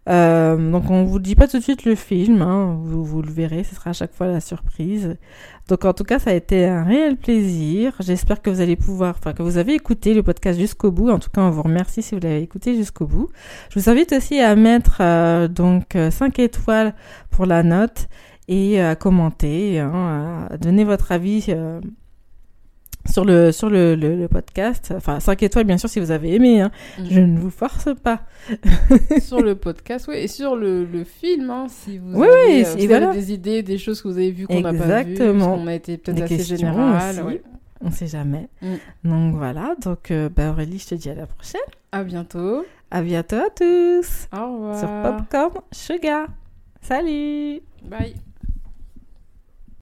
Euh, 0.10 0.72
donc, 0.72 0.90
on 0.90 1.04
vous 1.04 1.20
dit 1.20 1.36
pas 1.36 1.48
tout 1.48 1.60
de 1.60 1.64
suite 1.64 1.86
le 1.86 1.94
film, 1.94 2.42
hein. 2.42 2.80
vous, 2.82 3.06
vous 3.06 3.22
le 3.22 3.32
verrez, 3.32 3.64
ce 3.64 3.76
sera 3.76 3.92
à 3.92 3.94
chaque 3.94 4.14
fois 4.14 4.26
la 4.26 4.40
surprise. 4.40 5.16
Donc, 5.68 5.86
en 5.86 5.94
tout 5.94 6.04
cas, 6.04 6.18
ça 6.18 6.32
a 6.32 6.34
été 6.34 6.66
un 6.66 6.84
réel 6.84 7.18
plaisir. 7.18 7.94
J'espère 8.00 8.42
que 8.42 8.50
vous 8.50 8.62
allez 8.62 8.76
pouvoir, 8.76 9.16
enfin, 9.20 9.34
que 9.34 9.44
vous 9.44 9.58
avez 9.58 9.76
écouté 9.76 10.16
le 10.16 10.24
podcast 10.24 10.60
jusqu'au 10.60 10.90
bout. 10.92 11.10
En 11.12 11.20
tout 11.20 11.30
cas, 11.30 11.42
on 11.42 11.52
vous 11.52 11.62
remercie 11.62 12.02
si 12.02 12.16
vous 12.16 12.22
l'avez 12.22 12.42
écouté 12.42 12.76
jusqu'au 12.76 13.06
bout. 13.06 13.30
Je 13.70 13.80
vous 13.80 13.90
invite 13.92 14.12
aussi 14.14 14.40
à 14.40 14.56
mettre 14.56 14.98
euh, 15.02 15.48
donc 15.48 15.96
5 16.10 16.40
étoiles 16.40 16.96
pour 17.30 17.46
la 17.46 17.62
note 17.62 18.08
et 18.52 18.82
à 18.82 18.96
commenter, 18.96 19.80
hein, 19.80 20.48
à 20.50 20.58
donner 20.58 20.84
votre 20.84 21.14
avis 21.14 21.46
euh, 21.48 21.80
sur 23.10 23.24
le 23.24 23.54
sur 23.54 23.70
le, 23.70 23.96
le, 23.96 24.28
podcast. 24.28 24.94
Enfin, 24.96 25.22
5 25.22 25.42
étoiles, 25.44 25.64
bien 25.64 25.78
sûr, 25.78 25.90
si 25.90 26.02
vous 26.02 26.12
avez 26.12 26.36
aimé. 26.36 26.60
Hein. 26.60 26.70
Mm. 27.00 27.04
Je 27.10 27.20
ne 27.22 27.40
vous 27.40 27.50
force 27.50 27.90
pas. 28.04 28.24
sur 29.22 29.42
le 29.42 29.56
podcast, 29.56 30.08
oui, 30.10 30.18
et 30.18 30.28
sur 30.28 30.58
le, 30.58 30.84
le 30.84 31.06
film, 31.06 31.50
hein, 31.50 31.68
si 31.70 31.98
vous 31.98 32.22
avez, 32.22 32.66
euh, 32.66 33.14
des 33.14 33.32
idées, 33.32 33.64
des 33.64 33.78
choses 33.78 34.02
que 34.02 34.10
vous 34.10 34.18
avez 34.18 34.32
vues 34.32 34.48
qu'on 34.48 34.60
n'a 34.60 34.74
pas 34.74 35.04
vues, 35.04 35.16
qu'on 35.18 35.68
a 35.68 35.74
été 35.74 35.98
peut-être 35.98 36.24
assez 36.24 36.58
général. 36.58 37.24
Ouais. 37.24 37.42
On 37.80 37.88
ne 37.88 37.94
sait 37.94 38.08
jamais. 38.08 38.50
Mm. 38.62 38.76
Donc 39.06 39.36
voilà, 39.36 39.76
donc 39.82 40.12
euh, 40.12 40.28
bah, 40.28 40.52
Aurélie, 40.52 40.78
je 40.78 40.88
te 40.88 40.96
dis 40.96 41.10
à 41.10 41.16
la 41.16 41.26
prochaine. 41.26 41.62
À 41.94 42.04
bientôt. 42.04 42.66
À 42.92 43.02
bientôt 43.02 43.38
à 43.38 43.50
tous. 43.50 44.28
Au 44.34 44.54
revoir. 44.54 44.78
Sur 44.78 44.90
Popcorn 44.90 45.64
Sugar. 45.72 46.28
Salut. 46.82 47.62
Bye. 47.84 48.16